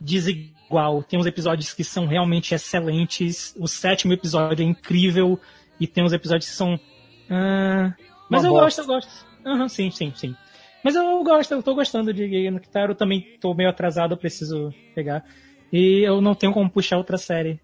[0.00, 1.02] desigual.
[1.02, 3.54] Tem uns episódios que são realmente excelentes.
[3.58, 5.38] O sétimo episódio é incrível
[5.78, 6.78] e tem uns episódios que são.
[7.28, 7.92] ah,
[8.28, 8.82] mas Uma eu bosta.
[8.84, 9.26] gosto, eu gosto.
[9.44, 10.36] Aham, sim, sim, sim.
[10.82, 12.94] Mas eu gosto, eu tô gostando de no Kitaro.
[12.94, 15.24] Também tô meio atrasado, eu preciso pegar.
[15.72, 17.60] E eu não tenho como puxar outra série.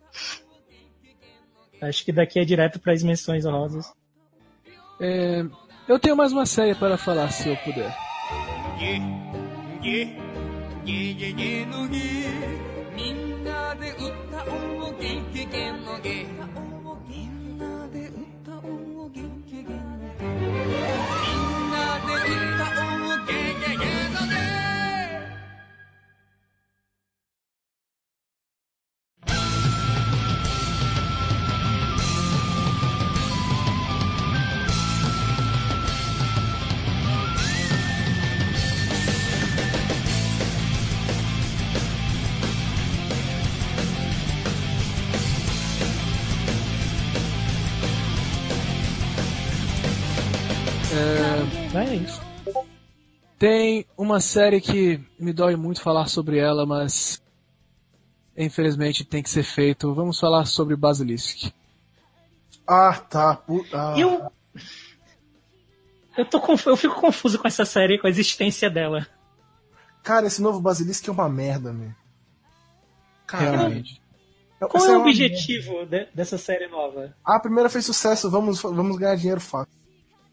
[1.80, 3.92] Acho que daqui é direto para as menções honrosas.
[5.00, 5.44] É,
[5.88, 7.94] eu tenho mais uma série para falar, se eu puder.
[10.86, 11.98] ゲゲゲのゲ
[12.96, 16.26] みんなで歌おうゲゲゲのゲ
[17.08, 23.84] みんなで歌おうゲゲゲのゲみんなで歌おうゲゲゲ
[24.14, 24.55] のゲ
[51.76, 52.20] É, É isso.
[53.38, 57.22] tem uma série que me dói muito falar sobre ela, mas
[58.36, 59.94] infelizmente tem que ser feito.
[59.94, 61.52] Vamos falar sobre Basilisk.
[62.66, 63.36] Ah, tá.
[63.36, 63.94] pu- ah.
[63.96, 64.30] Eu.
[66.16, 69.06] Eu, tô conf- eu fico confuso com essa série, com a existência dela.
[70.02, 71.90] Cara, esse novo Basilisk é uma merda, meu.
[73.26, 74.00] Cara, Realmente.
[74.58, 77.14] Qual essa é o uma objetivo de- dessa série nova?
[77.24, 79.72] Ah, a primeira fez sucesso, vamos, vamos ganhar dinheiro fácil.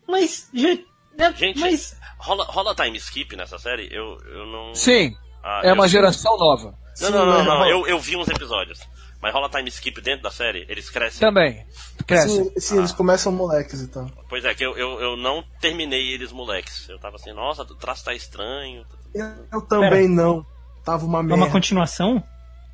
[0.07, 0.49] Mas.
[0.53, 0.87] Gente.
[1.35, 1.95] Gente, mas.
[2.17, 3.87] rola, rola time skip nessa série?
[3.91, 4.73] Eu, eu não.
[4.75, 6.71] Sim, Ah, é uma geração nova.
[6.71, 7.65] Não, Sim, não, não, mas não.
[7.67, 8.79] Eu, eu vi uns episódios.
[9.21, 10.65] Mas rola time skip dentro da série?
[10.67, 11.21] Eles crescem?
[11.21, 11.65] Também.
[12.05, 12.29] Cresce.
[12.29, 14.09] Sim, sim eles começam moleques e tal.
[14.27, 16.87] Pois é, que eu, eu, eu não terminei eles moleques.
[16.89, 18.85] Eu tava assim, nossa, o traço tá estranho.
[19.15, 20.45] Eu, eu também não.
[20.83, 21.35] Tava uma É merda.
[21.45, 22.21] uma continuação?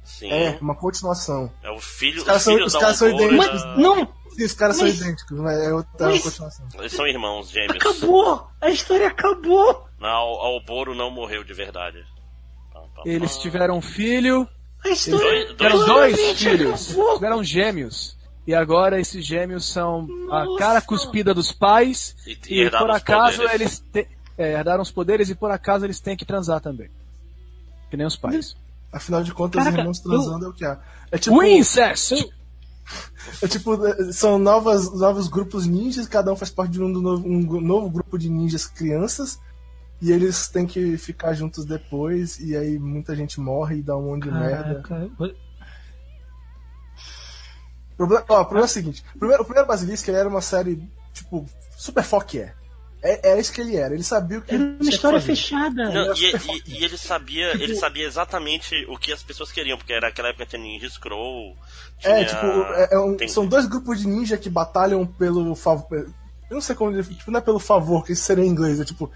[0.03, 0.31] Sim.
[0.31, 1.51] É, É, uma continuação.
[1.75, 3.45] o filho, Os caras são- os caras são idênticos.
[3.45, 3.77] da- Mas.
[3.77, 4.13] Não!
[4.39, 6.67] Sim, os caras Mas- são idênticos, mas é outra Mas- continuação.
[6.75, 7.75] Eles são irmãos gêmeos.
[7.75, 8.47] Acabou!
[8.61, 9.85] A história acabou!
[9.99, 12.03] Não, a Alboro não morreu de verdade.
[13.05, 14.47] Eles tiveram um filho,
[14.83, 15.45] A história.
[15.45, 17.13] Dois, tiveram dois, dois filhos, acabou.
[17.15, 18.17] tiveram gêmeos.
[18.47, 20.57] E agora esses gêmeos são a Nossa.
[20.59, 23.53] cara cuspida dos pais E- e e, por acaso poderes.
[23.61, 24.07] eles te,
[24.37, 26.89] é, herdaram os poderes e por acaso eles têm que transar também.
[27.91, 28.55] Que nem os pais.
[28.91, 30.79] Afinal de contas, Caraca, os irmãos transando é o que há.
[31.11, 32.13] É tipo, O incest!
[33.41, 33.77] É tipo,
[34.11, 38.17] são novas, novos grupos ninjas, cada um faz parte de um, novo, um novo grupo
[38.17, 39.39] de ninjas crianças.
[40.01, 44.03] E eles têm que ficar juntos depois, e aí muita gente morre e dá um
[44.03, 44.81] monte de merda.
[44.81, 45.11] Caraca.
[47.91, 50.41] O problema, ó, o problema é o seguinte: o primeiro, o primeiro Basilisk era uma
[50.41, 51.45] série, tipo,
[51.77, 52.55] super foque é.
[53.01, 53.93] É, é isso que ele era.
[53.93, 55.35] Ele sabia o que Era uma história fazer.
[55.35, 55.89] fechada.
[55.89, 59.77] Não, e, era e- e ele sabia, ele sabia exatamente o que as pessoas queriam,
[59.77, 61.55] porque era aquela época tinha Ninja Scroll.
[62.03, 65.55] É, tinha- tipo, é- é um- tem- são dois grupos de ninja que batalham pelo
[65.55, 65.87] favor.
[66.49, 67.01] Eu não sei como.
[67.01, 69.09] Tipo, não é pelo favor, que isso seria em inglês, é tipo.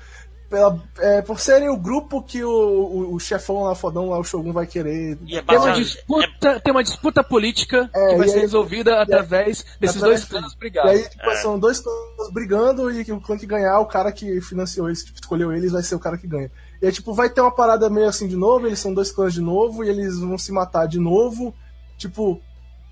[0.54, 4.24] Pela, é, por serem o grupo que o, o, o chefão lá, fodão lá, o
[4.24, 5.18] Shogun vai querer.
[5.26, 8.42] E é Tem uma, disputa, tem uma disputa política É, que vai e ser aí-
[8.42, 10.92] resolvida através desses através- dois clãs E brigados.
[10.92, 11.36] aí, tipo, É.
[11.38, 15.04] são dois clãs brigando e que o clã que ganhar, o cara que financiou eles,
[15.04, 16.52] tipo, escolheu eles, vai ser o cara que ganha.
[16.80, 19.34] E aí, tipo, vai ter uma parada meio assim de novo, eles são dois clãs
[19.34, 21.52] de novo, e eles vão se matar de novo.
[21.98, 22.40] Tipo,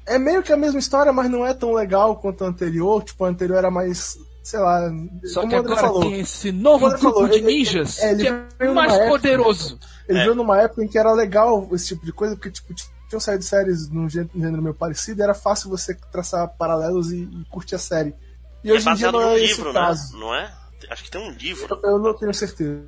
[0.08, 3.04] é meio que a mesma história, mas não é tão legal quanto a anterior.
[3.04, 4.90] Tipo, a anterior era mais, sei lá,
[5.26, 6.02] Só que o André agora falou.
[6.02, 8.92] tem esse novo ele grupo falou, de ele- ninjas é, ele que veio é mais
[8.94, 9.80] época- poderoso.
[10.08, 10.24] Ele É.
[10.24, 12.74] veio numa época em que era legal esse tipo de coisa, porque tipo,
[13.08, 17.24] tinham saído séries num gê- gênero meio parecido e era fácil você traçar paralelos e,
[17.24, 18.16] e curtir a série.
[18.64, 19.80] E É hoje em dia não é esse livro, o né?
[19.80, 20.18] caso.
[20.18, 20.52] Não é?
[20.90, 21.80] Acho que tem um livro.
[21.84, 22.84] Eu, eu não tenho certeza.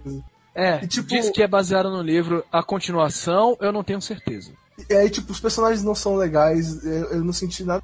[0.56, 2.44] É, E, tipo- diz que é baseado no livro.
[2.52, 4.52] A continuação, eu não tenho certeza.
[4.90, 7.84] E aí, tipo, os personagens não são legais, eu, eu não senti nada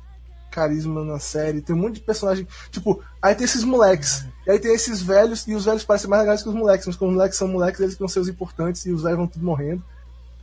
[0.59, 1.61] carisma na série.
[1.61, 2.45] Tem um monte de personagem.
[2.71, 4.25] Tipo, aí tem esses moleques.
[4.45, 6.95] E aí tem esses velhos, e os velhos parecem mais legais que os moleques, mas
[6.95, 9.45] como os moleques são moleques, eles vão ser os importantes e os velhos vão tudo
[9.45, 9.83] morrendo.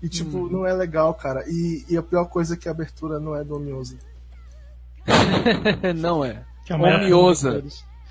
[0.02, 1.44] E, tipo, não é legal, cara.
[1.48, 3.96] E, e a pior coisa é que a abertura não é do Omioso.
[5.96, 6.42] não é.
[6.68, 7.62] É Omiosa.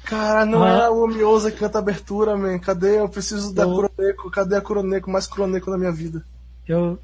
[0.05, 0.83] Cara, não Ah.
[0.85, 2.57] é o Omiosa que canta a abertura, man.
[2.59, 2.99] Cadê?
[2.99, 4.31] Eu preciso da Eu- Kuroneko.
[4.31, 5.09] Cadê a Kuroneko?
[5.11, 6.23] Mais Kuroneko na minha vida.
[6.67, 6.97] Eu,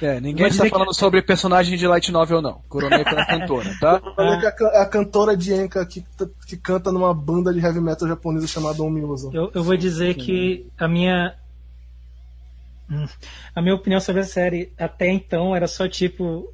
[0.00, 2.62] É, ninguém está falando que- sobre personagem de Light Novel, não.
[2.68, 4.00] Kuroneko é a cantora, tá?
[4.18, 6.04] É a, can- é a cantora de Enka que,
[6.46, 9.30] que canta numa banda de heavy metal japonesa chamada Omiosa.
[9.32, 11.34] eu, eu vou dizer que a minha.
[12.90, 13.06] Hum,
[13.54, 16.52] A minha opinião sobre a série até então era só tipo.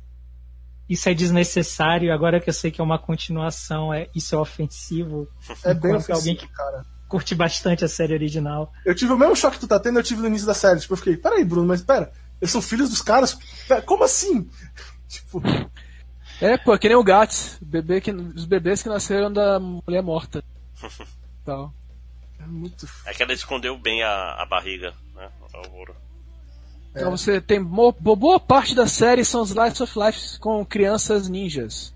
[0.88, 5.26] Isso é desnecessário, agora que eu sei que é uma continuação, é, isso é ofensivo.
[5.64, 6.84] É bem Enquanto ofensivo, alguém que- cara.
[7.08, 8.72] Curte bastante a série original.
[8.84, 10.80] Eu tive o mesmo choque que tu tá tendo, eu tive no início da série.
[10.80, 12.10] Tipo, eu fiquei, peraí, Bruno, mas pera,
[12.40, 13.36] eles são filhos dos caras?
[13.84, 14.48] Como assim?
[15.08, 15.40] Tipo,
[16.40, 20.42] É, pô, que nem o Gats, bebê que, os bebês que nasceram da mulher morta.
[21.44, 21.72] Tal.
[22.40, 22.86] é muito.
[23.06, 25.30] É que ela escondeu bem a, a barriga, né?
[25.72, 25.96] O ouro.
[26.94, 31.28] Então você tem bo- boa parte da série são os Lights of Life com crianças
[31.28, 31.94] ninjas.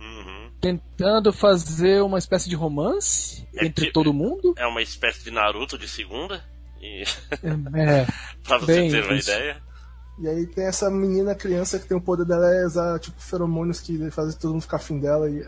[0.00, 0.50] Uhum.
[0.60, 4.54] Tentando fazer uma espécie de romance É entre tipo- todo mundo.
[4.56, 6.44] É uma espécie de Naruto de segunda.
[6.80, 7.02] E,
[7.74, 8.06] É,
[8.44, 9.30] pra você Bem ter uma isso.
[9.30, 9.60] ideia.
[10.22, 13.80] E aí tem essa menina criança que tem o poder dela é usar, tipo, feromônios
[13.80, 15.40] que fazem todo mundo ficar afim dela e.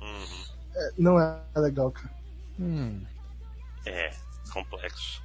[0.00, 0.44] Uhum.
[0.76, 2.08] é, não é legal, cara.
[2.60, 3.02] hum.
[3.84, 4.12] É,
[4.52, 5.20] complexo.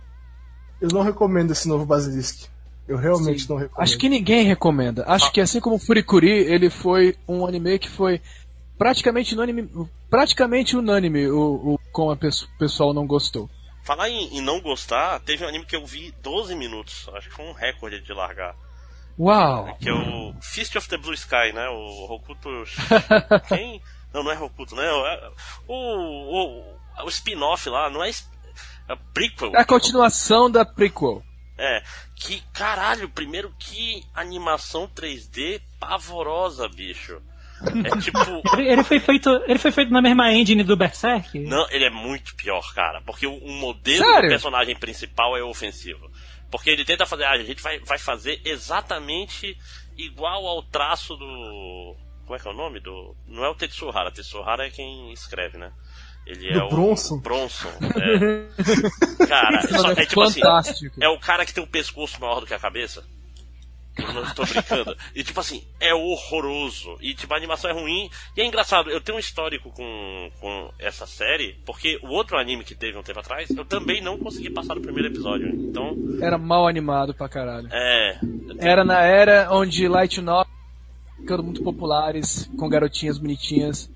[0.81, 2.47] Eu não recomendo esse novo Basilisk.
[2.87, 3.49] Eu realmente Sim.
[3.49, 3.83] não recomendo.
[3.83, 5.05] Acho que ninguém recomenda.
[5.07, 8.19] Acho que assim como Furikuri, ele foi um anime que foi
[8.75, 9.69] praticamente unânime,
[10.09, 12.17] praticamente unânime o, o como o
[12.57, 13.47] pessoal não gostou.
[13.91, 17.09] Falar em, em não gostar, teve um anime que eu vi 12 minutos.
[17.13, 18.55] Acho que foi um recorde de largar.
[19.19, 19.75] Uau!
[19.81, 21.67] Que é o Fist of the Blue Sky, né?
[21.67, 22.49] O Hokuto.
[23.49, 23.81] Quem?
[24.13, 24.89] Não, não é Hokuto, né?
[25.67, 28.09] O, o, o, o spin-off lá, não é.
[28.11, 29.51] É prequel.
[29.57, 31.21] É a continuação da prequel.
[31.57, 31.83] É.
[32.15, 37.21] Que caralho, primeiro que animação 3D pavorosa, bicho.
[37.85, 38.19] É tipo.
[38.53, 41.39] Ele, ele foi feito, ele foi feito na mesma engine do Berserk?
[41.39, 43.01] Não, ele é muito pior, cara.
[43.01, 44.23] Porque o, o modelo Sério?
[44.23, 46.09] do personagem principal é ofensivo.
[46.49, 47.23] Porque ele tenta fazer.
[47.23, 49.57] Ah, a gente vai, vai fazer exatamente
[49.97, 51.95] igual ao traço do.
[52.25, 52.79] Como é que é o nome?
[52.79, 54.11] do Não é o Tetsuhara.
[54.11, 55.71] Tetsuhara é quem escreve, né?
[56.25, 56.69] Ele é Do o.
[56.69, 57.19] Bronson?
[57.19, 57.69] Bronson.
[59.21, 59.25] É.
[59.27, 60.39] Cara, só, é tipo assim.
[60.41, 60.95] fantástico.
[61.01, 63.03] É o cara que tem o pescoço maior do que a cabeça.
[63.97, 64.95] Eu não estou brincando.
[65.13, 66.97] E tipo assim, é horroroso.
[67.01, 68.09] E tipo, a animação é ruim.
[68.37, 72.63] E é engraçado, eu tenho um histórico com, com essa série, porque o outro anime
[72.63, 75.47] que teve um tempo atrás, eu também não consegui passar do primeiro episódio.
[75.49, 77.67] Então, Era mal animado pra caralho.
[77.71, 78.17] é.
[78.21, 80.51] tenho- Era na era onde Light Novel
[81.17, 83.89] ficando muito populares, com garotinhas bonitinhas.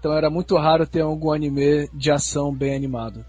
[0.00, 3.24] Então era muito raro ter algum anime de ação bem animado.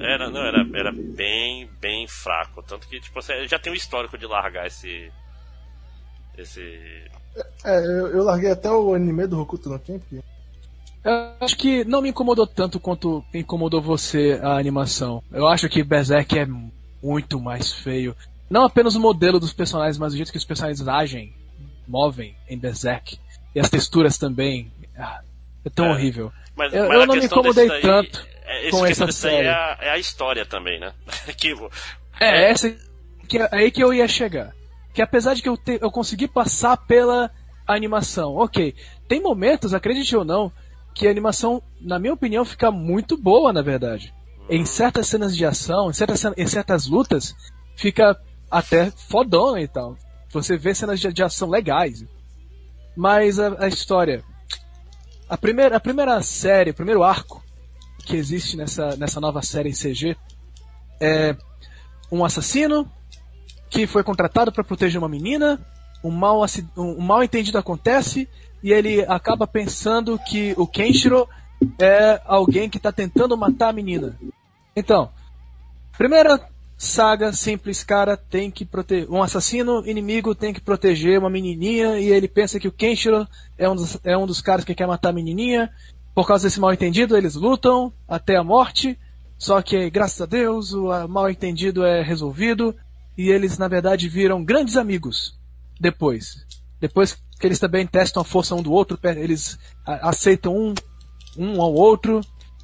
[0.00, 2.62] Era, não, era, era bem, bem fraco.
[2.62, 5.10] Tanto que, tipo, assim, já tenho um histórico de largar esse.
[6.36, 6.60] Esse.
[7.64, 10.20] É, eu, eu larguei até o anime do Hokuto no Ken, porque
[11.04, 15.22] Eu acho que não me incomodou tanto quanto incomodou você a animação.
[15.30, 16.46] Eu acho que Berserk é
[17.02, 18.14] muito mais feio.
[18.48, 21.32] Não apenas o modelo dos personagens, mas o jeito que os personagens agem,
[21.86, 23.18] movem em Berserk.
[23.54, 24.72] E as texturas também.
[24.96, 25.22] Ah,
[25.64, 25.90] É tão É.
[25.92, 26.32] horrível.
[26.56, 29.12] Mas, Eu- mas eu não me incomodei daí- tanto é, esse com essa daí é
[29.12, 29.48] série.
[29.48, 30.92] a, é a história também, né?
[31.38, 31.54] que,
[32.18, 32.76] É, essa
[33.28, 34.52] que é aí que eu ia chegar.
[34.92, 37.30] Que apesar de que eu, te, eu consegui passar pela
[37.64, 38.74] animação, ok.
[39.06, 40.52] Tem momentos, acredite ou não,
[40.92, 44.12] que a animação, na minha opinião, fica muito boa, na verdade.
[44.48, 47.36] Em certas cenas de ação, em certas, em certas lutas,
[47.76, 48.20] fica
[48.50, 49.96] até fodona e tal.
[50.32, 52.04] Você vê cenas de, de ação legais.
[52.96, 54.24] Mas a, a história.
[55.28, 57.40] A primeira, a primeira série, o primeiro arco
[58.10, 60.16] que existe nessa, nessa nova série em CG
[61.00, 61.36] é
[62.10, 62.90] um assassino
[63.70, 65.64] que foi contratado para proteger uma menina,
[66.02, 66.44] um mal,
[66.76, 68.28] um mal entendido acontece
[68.64, 71.28] e ele acaba pensando que o Kenshiro
[71.78, 74.18] é alguém que está tentando matar a menina.
[74.74, 75.10] Então,
[75.96, 76.40] primeira
[76.76, 79.08] saga simples, cara, tem que proteger.
[79.08, 83.68] Um assassino inimigo tem que proteger uma menininha e ele pensa que o Kenshiro é
[83.68, 85.70] um dos, é um dos caras que quer matar a menininha.
[86.20, 88.98] Por causa desse mal entendido, eles lutam até a morte.
[89.38, 92.76] Só que, graças a Deus, o mal entendido é resolvido
[93.16, 95.40] e eles, na verdade, viram grandes amigos
[95.80, 96.44] depois.
[96.78, 100.74] Depois que eles também testam a força um do outro, eles aceitam um,
[101.38, 102.20] um ao outro,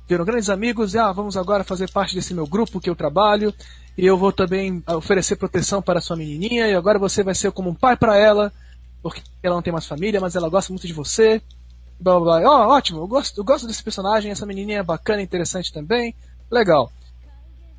[0.07, 3.55] viram grandes amigos e, ah, vamos agora fazer parte desse meu grupo que eu trabalho
[3.97, 7.71] e eu vou também oferecer proteção para sua menininha e agora você vai ser como
[7.71, 8.53] um pai para ela,
[9.03, 11.41] porque ela não tem mais família, mas ela gosta muito de você.
[11.99, 12.51] Blá, blá, blá.
[12.51, 16.15] Ó, ótimo, eu gosto, eu gosto desse personagem, essa menininha é bacana, interessante também.
[16.51, 16.91] Legal.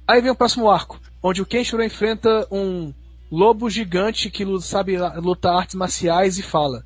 [0.08, 2.94] Aí vem o próximo arco, onde o Kenshiro enfrenta um
[3.32, 6.84] lobo gigante que sabe lutar artes marciais e fala.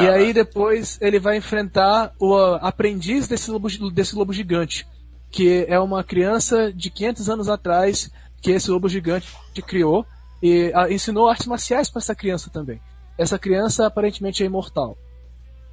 [0.00, 4.86] E aí depois ele vai enfrentar o ah, aprendiz desse lobo, desse lobo gigante,
[5.30, 8.08] que é uma criança de 500 anos atrás
[8.40, 9.28] que esse lobo gigante
[9.66, 10.06] criou
[10.40, 12.80] e ah, ensinou artes marciais para essa criança também.
[13.18, 14.96] Essa criança aparentemente é imortal.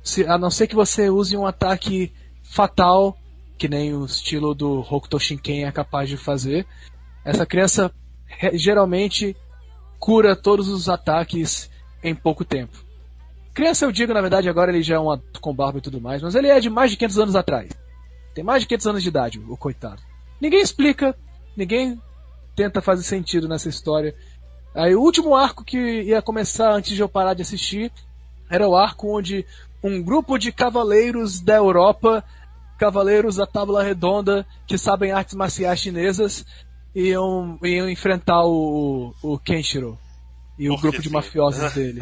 [0.05, 2.13] Se- a não ser que você use um ataque
[2.43, 3.17] fatal,
[3.57, 6.65] que nem o estilo do Hokuto Shinken é capaz de fazer,
[7.25, 7.91] essa criança
[8.53, 9.35] geralmente
[9.99, 11.69] cura todos os ataques
[12.03, 12.77] em pouco tempo.
[13.53, 16.21] Criança eu digo, na verdade, agora ele já é um com barba e tudo mais,
[16.21, 17.71] mas ele é de mais de 500 anos atrás.
[18.35, 20.01] Tem mais de 500 anos de idade, o coitado.
[20.39, 21.17] Ninguém explica,
[21.57, 21.99] ninguém
[22.55, 24.13] tenta fazer sentido nessa história.
[24.75, 27.91] Aí o último arco que ia começar antes de eu parar de assistir
[28.49, 29.45] era o arco onde
[29.85, 32.23] um grupo de cavaleiros da Europa,
[32.75, 36.43] cavaleiros da Tábua Redonda, que sabem artes marciais chinesas,
[36.95, 39.95] iam, iam enfrentar o, o Kenshiro
[40.57, 41.13] e o Porque grupo de sim.
[41.13, 42.01] mafiosos dele.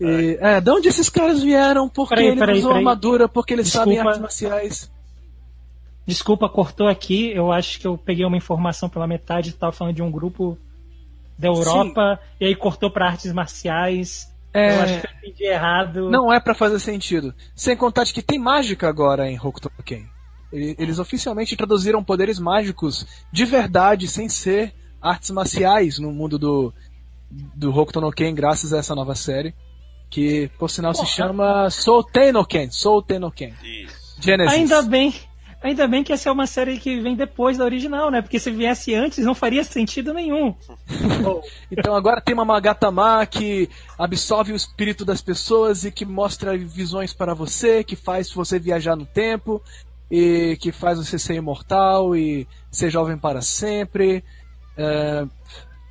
[0.00, 1.88] E, é, de onde esses caras vieram?
[1.88, 2.80] Porque Peraí, ele peraí, usou peraí.
[2.80, 4.08] armadura, porque eles sabem Desculpa.
[4.10, 4.90] artes marciais.
[6.04, 7.30] Desculpa, cortou aqui.
[7.30, 9.52] Eu acho que eu peguei uma informação pela metade.
[9.52, 10.58] Tava falando de um grupo
[11.38, 12.18] da Europa.
[12.40, 14.32] E aí cortou pra artes marciais.
[14.58, 14.76] É.
[14.78, 16.10] Eu acho que eu entendi errado.
[16.10, 17.34] Não é pra fazer sentido.
[17.54, 20.04] Sem contar de que tem mágica agora em Hokuto no Ken.
[20.52, 26.72] Ele- Eles oficialmente traduziram poderes mágicos de verdade, sem ser artes marciais no mundo do,
[27.30, 29.54] do Hokuto no Ken, graças a essa nova série.
[30.10, 31.10] Que, por sinal, se Porra.
[31.12, 32.70] chama Soutei no Ken.
[32.70, 33.52] Soutei no Ken.
[33.62, 34.16] Isso.
[34.20, 34.54] Genesis.
[34.58, 35.12] Ainda bem.
[35.60, 38.22] Ainda bem que essa é uma série que vem depois da original, né?
[38.22, 40.54] Porque se viesse antes não faria sentido nenhum.
[41.70, 43.68] Então agora tem uma Magatama que
[43.98, 48.96] absorve o espírito das pessoas e que mostra visões para você, que faz você viajar
[48.96, 49.62] no tempo
[50.10, 54.24] e que faz você ser imortal e ser jovem para sempre,
[54.76, 55.26] é,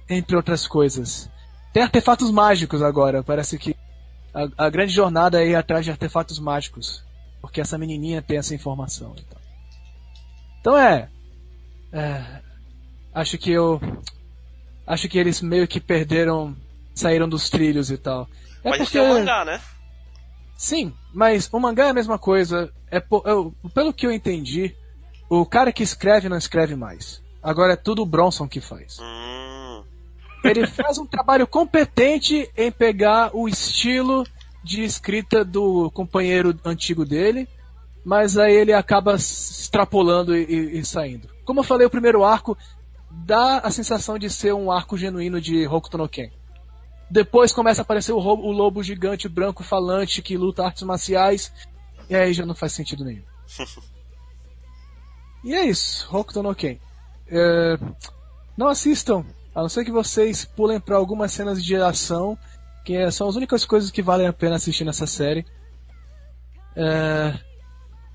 [0.10, 1.30] entre outras coisas.
[1.72, 3.76] Tem artefatos mágicos agora, parece que
[4.34, 7.03] a, a grande jornada é ir atrás de artefatos mágicos,
[7.39, 9.14] porque essa menininha tem essa informação.
[9.15, 9.36] Então,
[10.68, 11.07] então é,
[11.94, 12.41] é,
[13.15, 13.80] acho que eu
[14.85, 16.53] acho que eles meio que perderam,
[16.94, 18.27] saíram dos trilhos e tal.
[18.65, 19.61] É Mas porque isso é um mangá, né?
[20.57, 22.69] Sim, mas o mangá é a mesma coisa.
[22.91, 24.76] É eu- pelo que eu entendi,
[25.30, 27.23] o cara que escreve não escreve mais.
[27.41, 28.98] Agora é tudo o Bronson que faz.
[28.99, 29.84] Hum.
[30.44, 34.26] Ele faz um trabalho competente em pegar o estilo
[34.61, 37.48] de escrita do companheiro antigo dele,
[38.07, 41.27] mas aí ele acaba extrapolando e, e- e saindo.
[41.43, 42.57] Como eu falei, o primeiro arco
[43.11, 46.31] dá a sensação de ser um arco genuíno de Hokuto no Ken.
[47.11, 51.51] Depois começa a aparecer o, o lobo gigante branco falante que luta artes marciais,
[52.09, 53.23] e aí já não faz sentido nenhum.
[55.43, 56.79] e é isso, Hokuto no Ken.
[57.27, 57.77] É,
[58.55, 62.38] não assistam, a não ser que vocês pulem para algumas cenas de ação,
[62.85, 65.45] que é- são as únicas coisas que valem a pena assistir nessa série.
[66.73, 67.38] É,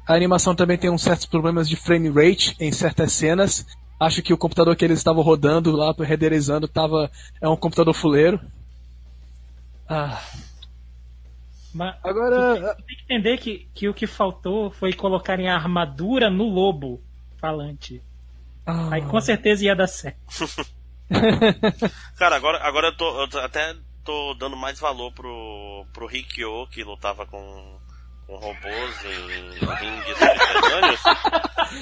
[0.06, 3.66] a animação também tem uns certos problemas de frame rate em certas cenas.
[4.00, 7.10] Acho que o computador que eles estavam rodando lá, renderizando, tava,
[7.40, 8.40] é um computador fuleiro.
[9.88, 10.22] Ah,
[11.72, 16.44] Mas agora, tem que entender que, que o que faltou foi colocarem a armadura no
[16.44, 17.04] lobo
[17.38, 18.04] falante.
[18.66, 20.20] ah, Aí com certeza ia dar certo.
[22.16, 23.74] Cara, agora, agora eu, tô, eu tô- até
[24.04, 27.81] tô dando mais valor pro, pro Rikyo, que lutava com,
[28.26, 31.00] com robôs em ringues subterrâneos.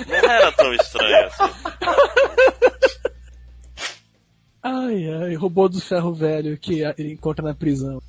[0.07, 1.53] Não era tão estranho assim.
[4.63, 8.01] ai, ai, robô do ferro velho que ele encontra na prisão.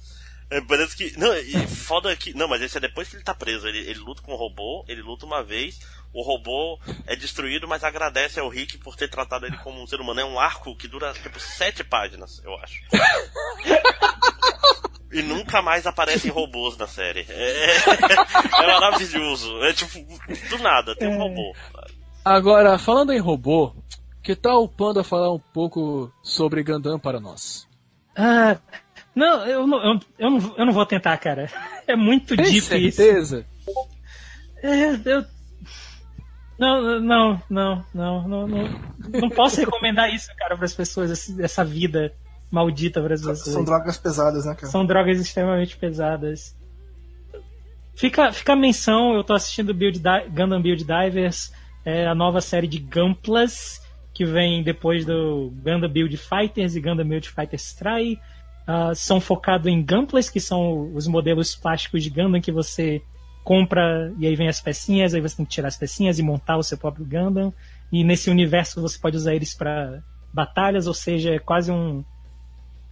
[0.52, 1.18] É, parece que.
[1.18, 2.34] Não, e foda que.
[2.34, 3.66] Não, mas esse é depois que ele tá preso.
[3.68, 5.80] Ele, ele luta com o robô, ele luta uma vez,
[6.14, 6.78] o robô
[7.08, 10.20] é destruído, mas agradece ao Rick por ter tratado ele como um ser humano.
[10.20, 12.82] É um arco que dura tipo sete páginas, eu acho.
[15.12, 17.26] E nunca mais aparecem robôs na série.
[17.30, 19.62] É, é maravilhoso.
[19.64, 20.00] É tipo,
[20.50, 21.54] do nada, tem um robô.
[22.24, 23.76] Agora, falando em robô,
[24.24, 27.68] que tal o Panda falar um pouco sobre Gundam para nós?
[28.16, 28.58] Ah,
[29.16, 31.50] não, eu não, eu, eu não, eu não vou tentar, cara.
[31.88, 32.92] É muito Tem difícil.
[32.92, 33.46] certeza?
[34.64, 35.26] É, eu...
[36.58, 38.70] Não, não, não, não, não, não,
[39.20, 42.14] não posso recomendar isso, cara, para as pessoas, essa vida
[42.52, 43.54] maldita para as pessoas.
[43.54, 44.68] São drogas pesadas, né, cara?
[44.72, 46.56] São drogas extremamente pesadas.
[47.96, 51.52] Fica, fica a menção, eu tô assistindo Build Di- Gundam Build Divers,
[51.86, 53.82] é a nova série de Gunplas,
[54.14, 58.20] que vem depois do Gundam Build Fighters e Gundam Build Fighters Try.
[58.68, 63.02] Ah, são focados em Gunplas, que são os modelos plásticos de Gundam que você
[63.44, 66.58] compra e aí vem as pecinhas, aí você tem que tirar as pecinhas e montar
[66.58, 67.54] o seu próprio Gundam.
[67.92, 70.02] E nesse universo você pode usar eles para
[70.34, 72.04] batalhas, ou seja, é quase um,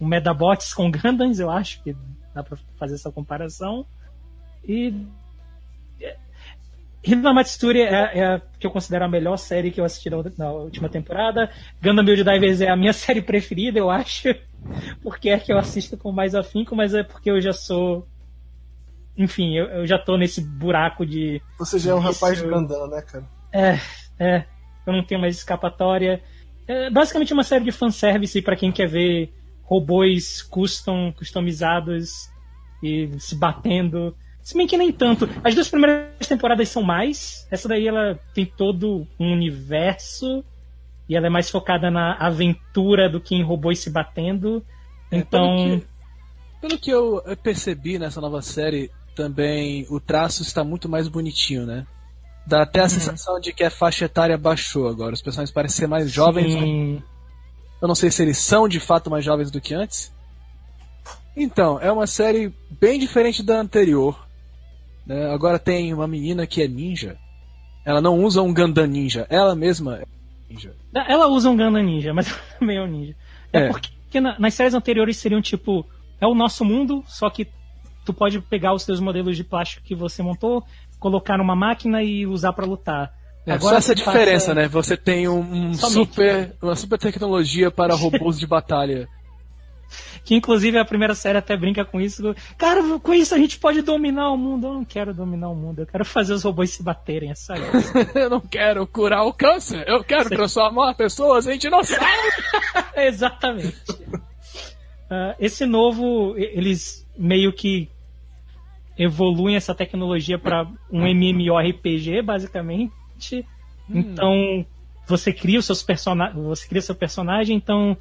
[0.00, 1.94] um Medabots com Gundams, eu acho que
[2.34, 3.86] dá pra fazer essa comparação.
[4.64, 4.94] E.
[7.02, 10.22] Hina Matsuri é, é a que eu considero a melhor série que eu assisti na,
[10.36, 11.50] na última temporada.
[11.82, 14.28] Gundam Build Divers é a minha série preferida, eu acho.
[15.02, 18.06] Porque é que eu assisto com mais afinco, mas é porque eu já sou.
[19.16, 21.40] Enfim, eu, eu já tô nesse buraco de.
[21.58, 23.24] Você já é um rapaz de Gundam, né, cara?
[23.52, 23.78] É,
[24.18, 24.44] é.
[24.86, 26.22] Eu não tenho mais escapatória.
[26.68, 29.32] É basicamente uma série de fanservice pra quem quer ver
[29.70, 32.28] robôs custom, customizados
[32.82, 34.16] e se batendo.
[34.42, 35.28] Se bem que nem tanto.
[35.44, 37.46] As duas primeiras temporadas são mais.
[37.52, 40.44] Essa daí ela tem todo um universo.
[41.08, 44.64] E ela é mais focada na aventura do que em robôs se batendo.
[45.10, 45.40] É, Então.
[45.40, 45.86] pelo, que,
[46.60, 51.86] pelo que eu percebi nessa nova série, também o traço está muito mais bonitinho, né?
[52.46, 55.14] Dá até a sensação de que a faixa etária baixou agora.
[55.14, 56.52] Os personagens parecem ser mais jovens.
[56.52, 57.02] sim,
[57.80, 60.12] Eu não sei se eles são de fato mais jovens do que antes.
[61.36, 64.26] Então, é uma série bem diferente da anterior.
[65.06, 65.32] né?
[65.32, 67.16] Agora tem uma menina que é ninja.
[67.84, 70.04] Ela não usa um Gundam ninja, ela mesma é
[70.48, 70.74] ninja.
[70.94, 72.26] Ela usa um Gundam Ninja, mas
[72.58, 73.16] também é um ninja.
[73.52, 73.68] É, É.
[73.68, 75.86] porque na- nas séries anteriores seriam tipo,
[76.20, 77.46] é o nosso mundo, só que
[78.04, 80.62] tu pode pegar os teus modelos de plástico que você montou,
[80.98, 83.12] colocar numa máquina e usar pra lutar.
[83.46, 84.68] É, só essa diferença, passa- né?
[84.68, 85.92] Você tem um, Somente.
[85.92, 89.08] super, uma super tecnologia para robôs de batalha.
[90.24, 92.34] Que inclusive a primeira série até brinca com isso.
[92.56, 94.66] Cara, com isso a gente pode dominar o mundo.
[94.68, 97.54] Eu não quero dominar o mundo, eu quero fazer os robôs se baterem, é só
[97.54, 97.92] isso.
[98.14, 102.06] eu não quero curar o câncer, eu quero transformar pessoas em dinossauros.
[102.94, 103.74] Exatamente.
[105.10, 107.88] Ah, esse novo, eles meio que
[108.96, 112.92] evoluem essa tecnologia para um MMORPG, basicamente.
[113.88, 114.64] Então,
[115.06, 117.96] você cria os seus personagens, você cria seu personagem, então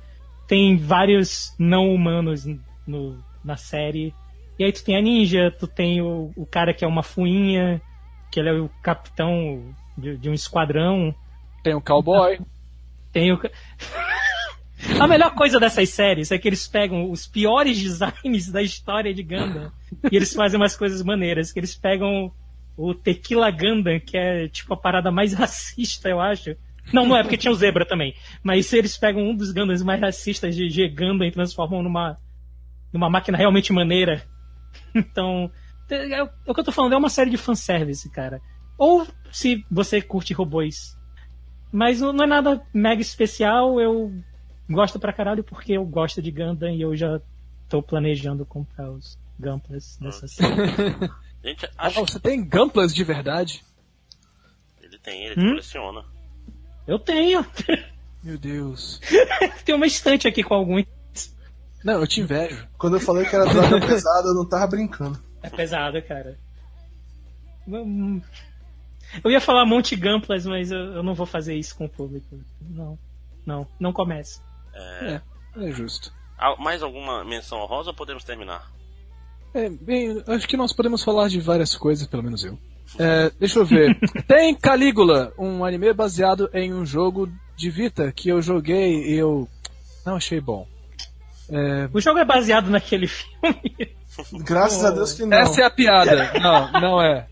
[0.48, 2.46] tem vários não humanos
[2.86, 4.14] no- na série.
[4.58, 7.82] E aí tu tem a ninja, tu tem o, o cara que é uma fuinha,
[8.32, 11.14] que ele é o capitão de, de um esquadrão.
[11.64, 12.40] Tem um cowboy.
[13.12, 13.40] Tem o.
[15.00, 19.24] A melhor coisa dessas séries é que eles pegam os piores designs da história de
[19.24, 19.72] Gundam
[20.10, 21.52] e eles fazem umas coisas maneiras.
[21.52, 22.32] Que eles pegam
[22.82, 26.56] o Tequila Gundam, que é tipo a parada mais racista, eu acho.
[26.94, 28.16] Não, não é, porque tinha o Zebra também.
[28.42, 32.18] Mas eles pegam um dos Gundams mais racistas de G Gundam e transformam numa,
[32.92, 34.24] numa máquina realmente maneira.
[34.94, 35.52] Então,
[35.90, 38.40] é, é o que eu tô falando, é uma série de fanservice, cara.
[38.78, 40.96] Ou se você curte robôs
[41.72, 44.12] mas não é nada mega especial, eu
[44.70, 47.22] gosto pra caralho porque eu gosto de Gundam e eu já
[47.68, 50.56] tô planejando comprar os Gumplas dessa série.
[51.44, 53.64] Gente, Ah, acho você tem Gumplas de verdade?
[54.82, 55.50] ele tem, ele Hum?
[55.52, 56.04] coleciona.
[56.88, 57.46] Eu tenho.
[58.24, 59.00] Meu Deus.
[59.64, 60.84] Tem uma estante aqui com alguns.
[61.84, 62.68] Não, eu te invejo.
[62.78, 65.24] Quando eu falei que era droga pesada, eu não tava brincando.
[65.44, 66.38] É pesado, cara.
[69.24, 72.40] Eu ia falar Monte Gumplas, mas eu, não vou fazer isso com o público.
[72.62, 72.98] Não,
[73.46, 74.42] não, não comece.
[74.74, 75.22] É,
[75.58, 76.12] é justo.
[76.38, 78.70] Ah, Mais alguma menção honrosa ou podemos terminar?
[79.54, 82.58] É, bem, acho que nós podemos falar de várias coisas, pelo menos eu.
[82.98, 83.98] É, deixa eu ver.
[84.28, 89.48] Tem Calígula, um anime baseado em um jogo de Vita que eu joguei e eu
[90.06, 90.68] não achei bom.
[91.50, 93.96] É, O jogo é baseado naquele filme.
[94.44, 95.38] Graças a Deus que não.
[95.38, 96.32] essa é a piada.
[96.40, 97.28] Não, não é.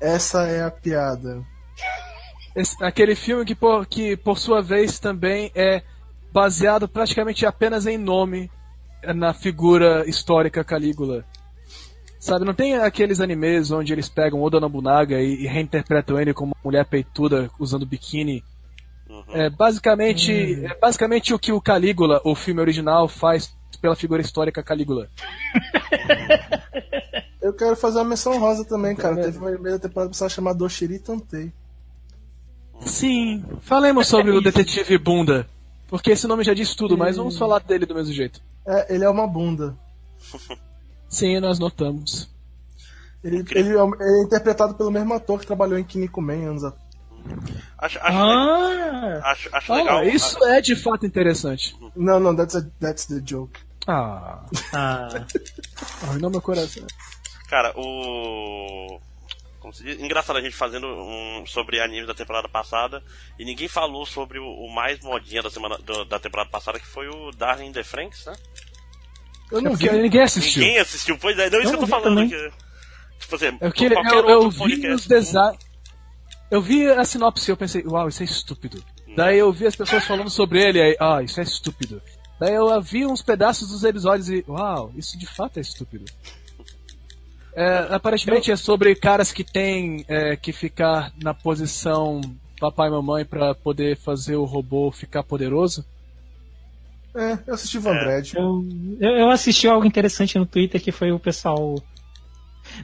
[0.00, 1.42] Essa é a piada.
[2.54, 5.82] Esse- aquele filme que por, que, por sua vez, também é
[6.32, 8.50] baseado praticamente apenas em nome
[9.14, 11.24] na figura histórica Calígula.
[12.26, 16.48] Sabe, não tem aqueles animes onde eles pegam Oda Nobunaga e, e reinterpretam ele como
[16.56, 18.42] uma mulher peituda usando biquíni?
[19.08, 19.22] Uhum.
[19.28, 24.60] É basicamente, é basicamente o que o Calígula, o filme original, faz pela figura histórica
[24.60, 25.08] Calígula.
[27.40, 29.22] Eu quero fazer uma menção rosa também, cara.
[29.22, 31.52] Teve uma primeira temporada que chamada Doshiri Tantei.
[32.80, 35.48] Sim, falemos sobre o detetive Bunda.
[35.86, 38.42] Porque esse nome já diz tudo, mas vamos falar dele do mesmo jeito.
[38.66, 39.76] É, ele é uma bunda.
[41.08, 42.28] Sim, nós notamos.
[43.24, 46.64] Ele, ele é ele é interpretado pelo mesmo ator que trabalhou em Kiniko Man anos
[46.64, 46.86] atrás.
[47.78, 49.20] Acho, acho, Ah!
[49.24, 50.04] acho, acho Ah, legal.
[50.04, 51.76] isso é de fato interessante.
[51.96, 53.58] Não, não, that's, a- that's the joke.
[53.86, 55.08] Ah, Ah,
[56.02, 56.84] arruinou meu coração.
[57.48, 59.00] Cara, o.
[59.60, 59.98] Como se diz?
[60.00, 63.02] Engraçado a gente fazendo um sobre anime da temporada passada
[63.38, 66.86] e ninguém falou sobre o, o mais modinha da, semana, do- da temporada passada, que
[66.86, 68.34] foi o Darling in the Franks, né?
[69.50, 69.98] Eu É não porque vi.
[70.02, 70.62] ninguém assistiu.
[70.62, 72.24] Ninguém assistiu, pois é, não isso que eu tô falando também.
[72.34, 72.52] aqui.
[73.20, 74.94] Tipo assim, É que qualquer eu, eu vi podcast.
[74.94, 75.58] os designs.
[76.50, 78.82] Eu vi a sinopse e eu pensei, uau, isso é estúpido.
[79.16, 82.00] Daí eu vi as pessoas falando sobre ele, aí, ah, isso é estúpido.
[82.38, 86.04] Daí eu vi uns pedaços dos episódios e, uau, isso de fato é estúpido.
[87.54, 92.20] É, aparentemente é sobre caras que têm é, que ficar na posição
[92.60, 95.84] papai e mamãe pra poder fazer o robô ficar poderoso.
[97.16, 98.34] É, eu assisti Van Dredd.
[98.36, 98.64] eu,
[99.00, 101.74] eu assisti algo interessante no Twitter que foi o pessoal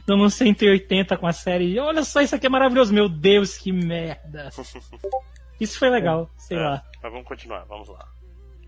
[0.07, 1.77] dando um 180 com a série.
[1.79, 2.93] Olha só, isso aqui é maravilhoso.
[2.93, 4.49] Meu Deus, que merda.
[5.59, 6.83] Isso foi legal, sei É, lá.
[7.01, 8.05] Mas vamos continuar, vamos lá.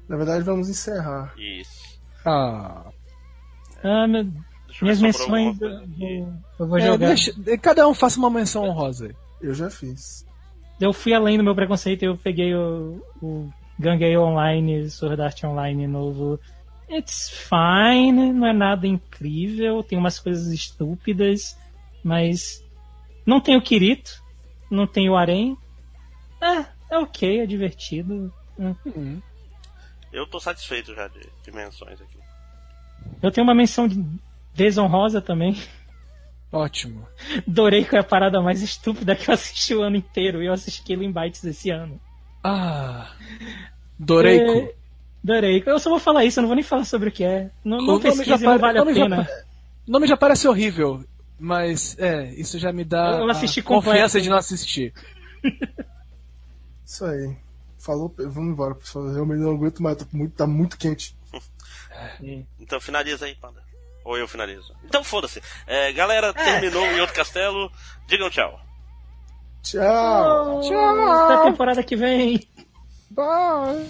[0.08, 1.34] Na verdade, vamos encerrar.
[1.38, 2.00] Isso.
[2.26, 2.86] Ah.
[3.84, 4.32] Ah, meu-
[4.82, 5.70] minhas menções eu,
[6.60, 7.08] eu vou É, jogar.
[7.08, 9.16] deixa- cada um faça uma menção honrosa aí.
[9.42, 10.26] Eu já fiz.
[10.80, 15.88] Eu fui além do meu preconceito eu peguei o, o Ganguei Online, Sword Art Online
[15.88, 16.40] novo.
[16.90, 21.58] It's fine, não é nada incrível, tem umas coisas estúpidas,
[22.04, 22.64] mas
[23.26, 24.24] não tem o Kirito,
[24.70, 25.58] não tem o Arém.
[26.42, 28.32] É, é ok, é divertido.
[28.60, 28.76] É.
[30.14, 32.18] Eu tô satisfeito já de dimensões aqui.
[33.22, 34.04] Eu tenho uma menção de
[34.54, 35.56] desonrosa também.
[36.52, 37.06] Ótimo.
[37.46, 40.42] Doreiko é a parada mais estúpida que eu assisti o ano inteiro.
[40.42, 42.00] E eu assisti Killing Bites esse ano.
[42.46, 43.12] Ah.
[43.98, 44.52] Doreiko.
[44.52, 44.74] É,
[45.24, 45.70] Doreiko.
[45.70, 47.50] Eu só vou falar isso, eu não vou nem falar sobre o que é.
[47.64, 49.30] Não, não O nome já pesquise, não vale a o nome já pena.
[49.88, 51.04] O nome já parece horrível,
[51.40, 53.86] mas é, isso já me dá Eu assisti a completo.
[53.92, 54.94] confiança de não assistir.
[56.86, 57.36] Isso aí.
[57.80, 59.06] Falou, vamos embora, pessoal.
[59.08, 61.16] Eu realmente não aguento mais, tá muito, tá muito quente.
[62.60, 63.64] Então finaliza aí, Panda.
[64.04, 64.76] Ou eu finalizo.
[64.84, 65.42] Então foda-se.
[65.66, 67.72] É, galera, terminou em outro castelo.
[68.06, 68.60] Digam tchau.
[69.66, 70.62] Tchau!
[71.26, 72.48] Até a temporada que vem.
[73.10, 73.86] Bye!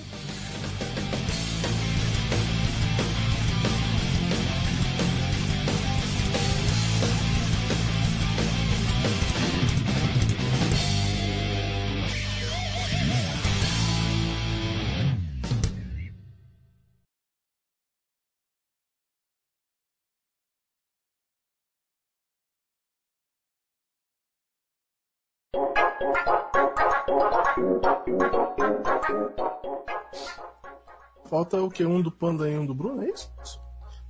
[31.29, 31.85] Falta o que?
[31.85, 33.31] Um do Panda e um do Bruno, é isso?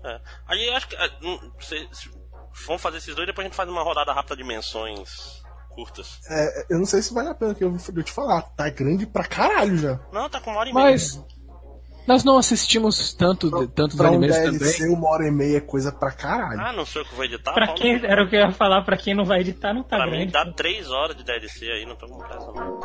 [0.04, 0.22] É.
[0.48, 0.96] Aí eu acho que.
[1.22, 2.12] não sei se-
[2.68, 6.20] vamos fazer esses dois depois a gente faz uma rodada rápida de menções curtas.
[6.30, 8.42] É, eu não sei se vale a pena que eu vou te falar.
[8.56, 10.00] Tá grande pra caralho já.
[10.12, 10.92] Não, tá com uma hora e meia.
[10.92, 11.24] Mas
[12.08, 14.96] nós não assistimos tanto de- tantos Pra um animes DLC, também.
[14.98, 16.60] uma hora e meia é coisa pra caralho.
[16.60, 17.54] Ah, não sou eu que vou editar?
[17.54, 17.82] Pra Paulo?
[17.82, 20.06] quem, era o que eu ia falar, pra quem não vai editar, não tá Pra
[20.06, 20.32] mim grande.
[20.32, 22.80] dá três horas de DLC aí, não tô com pressa não.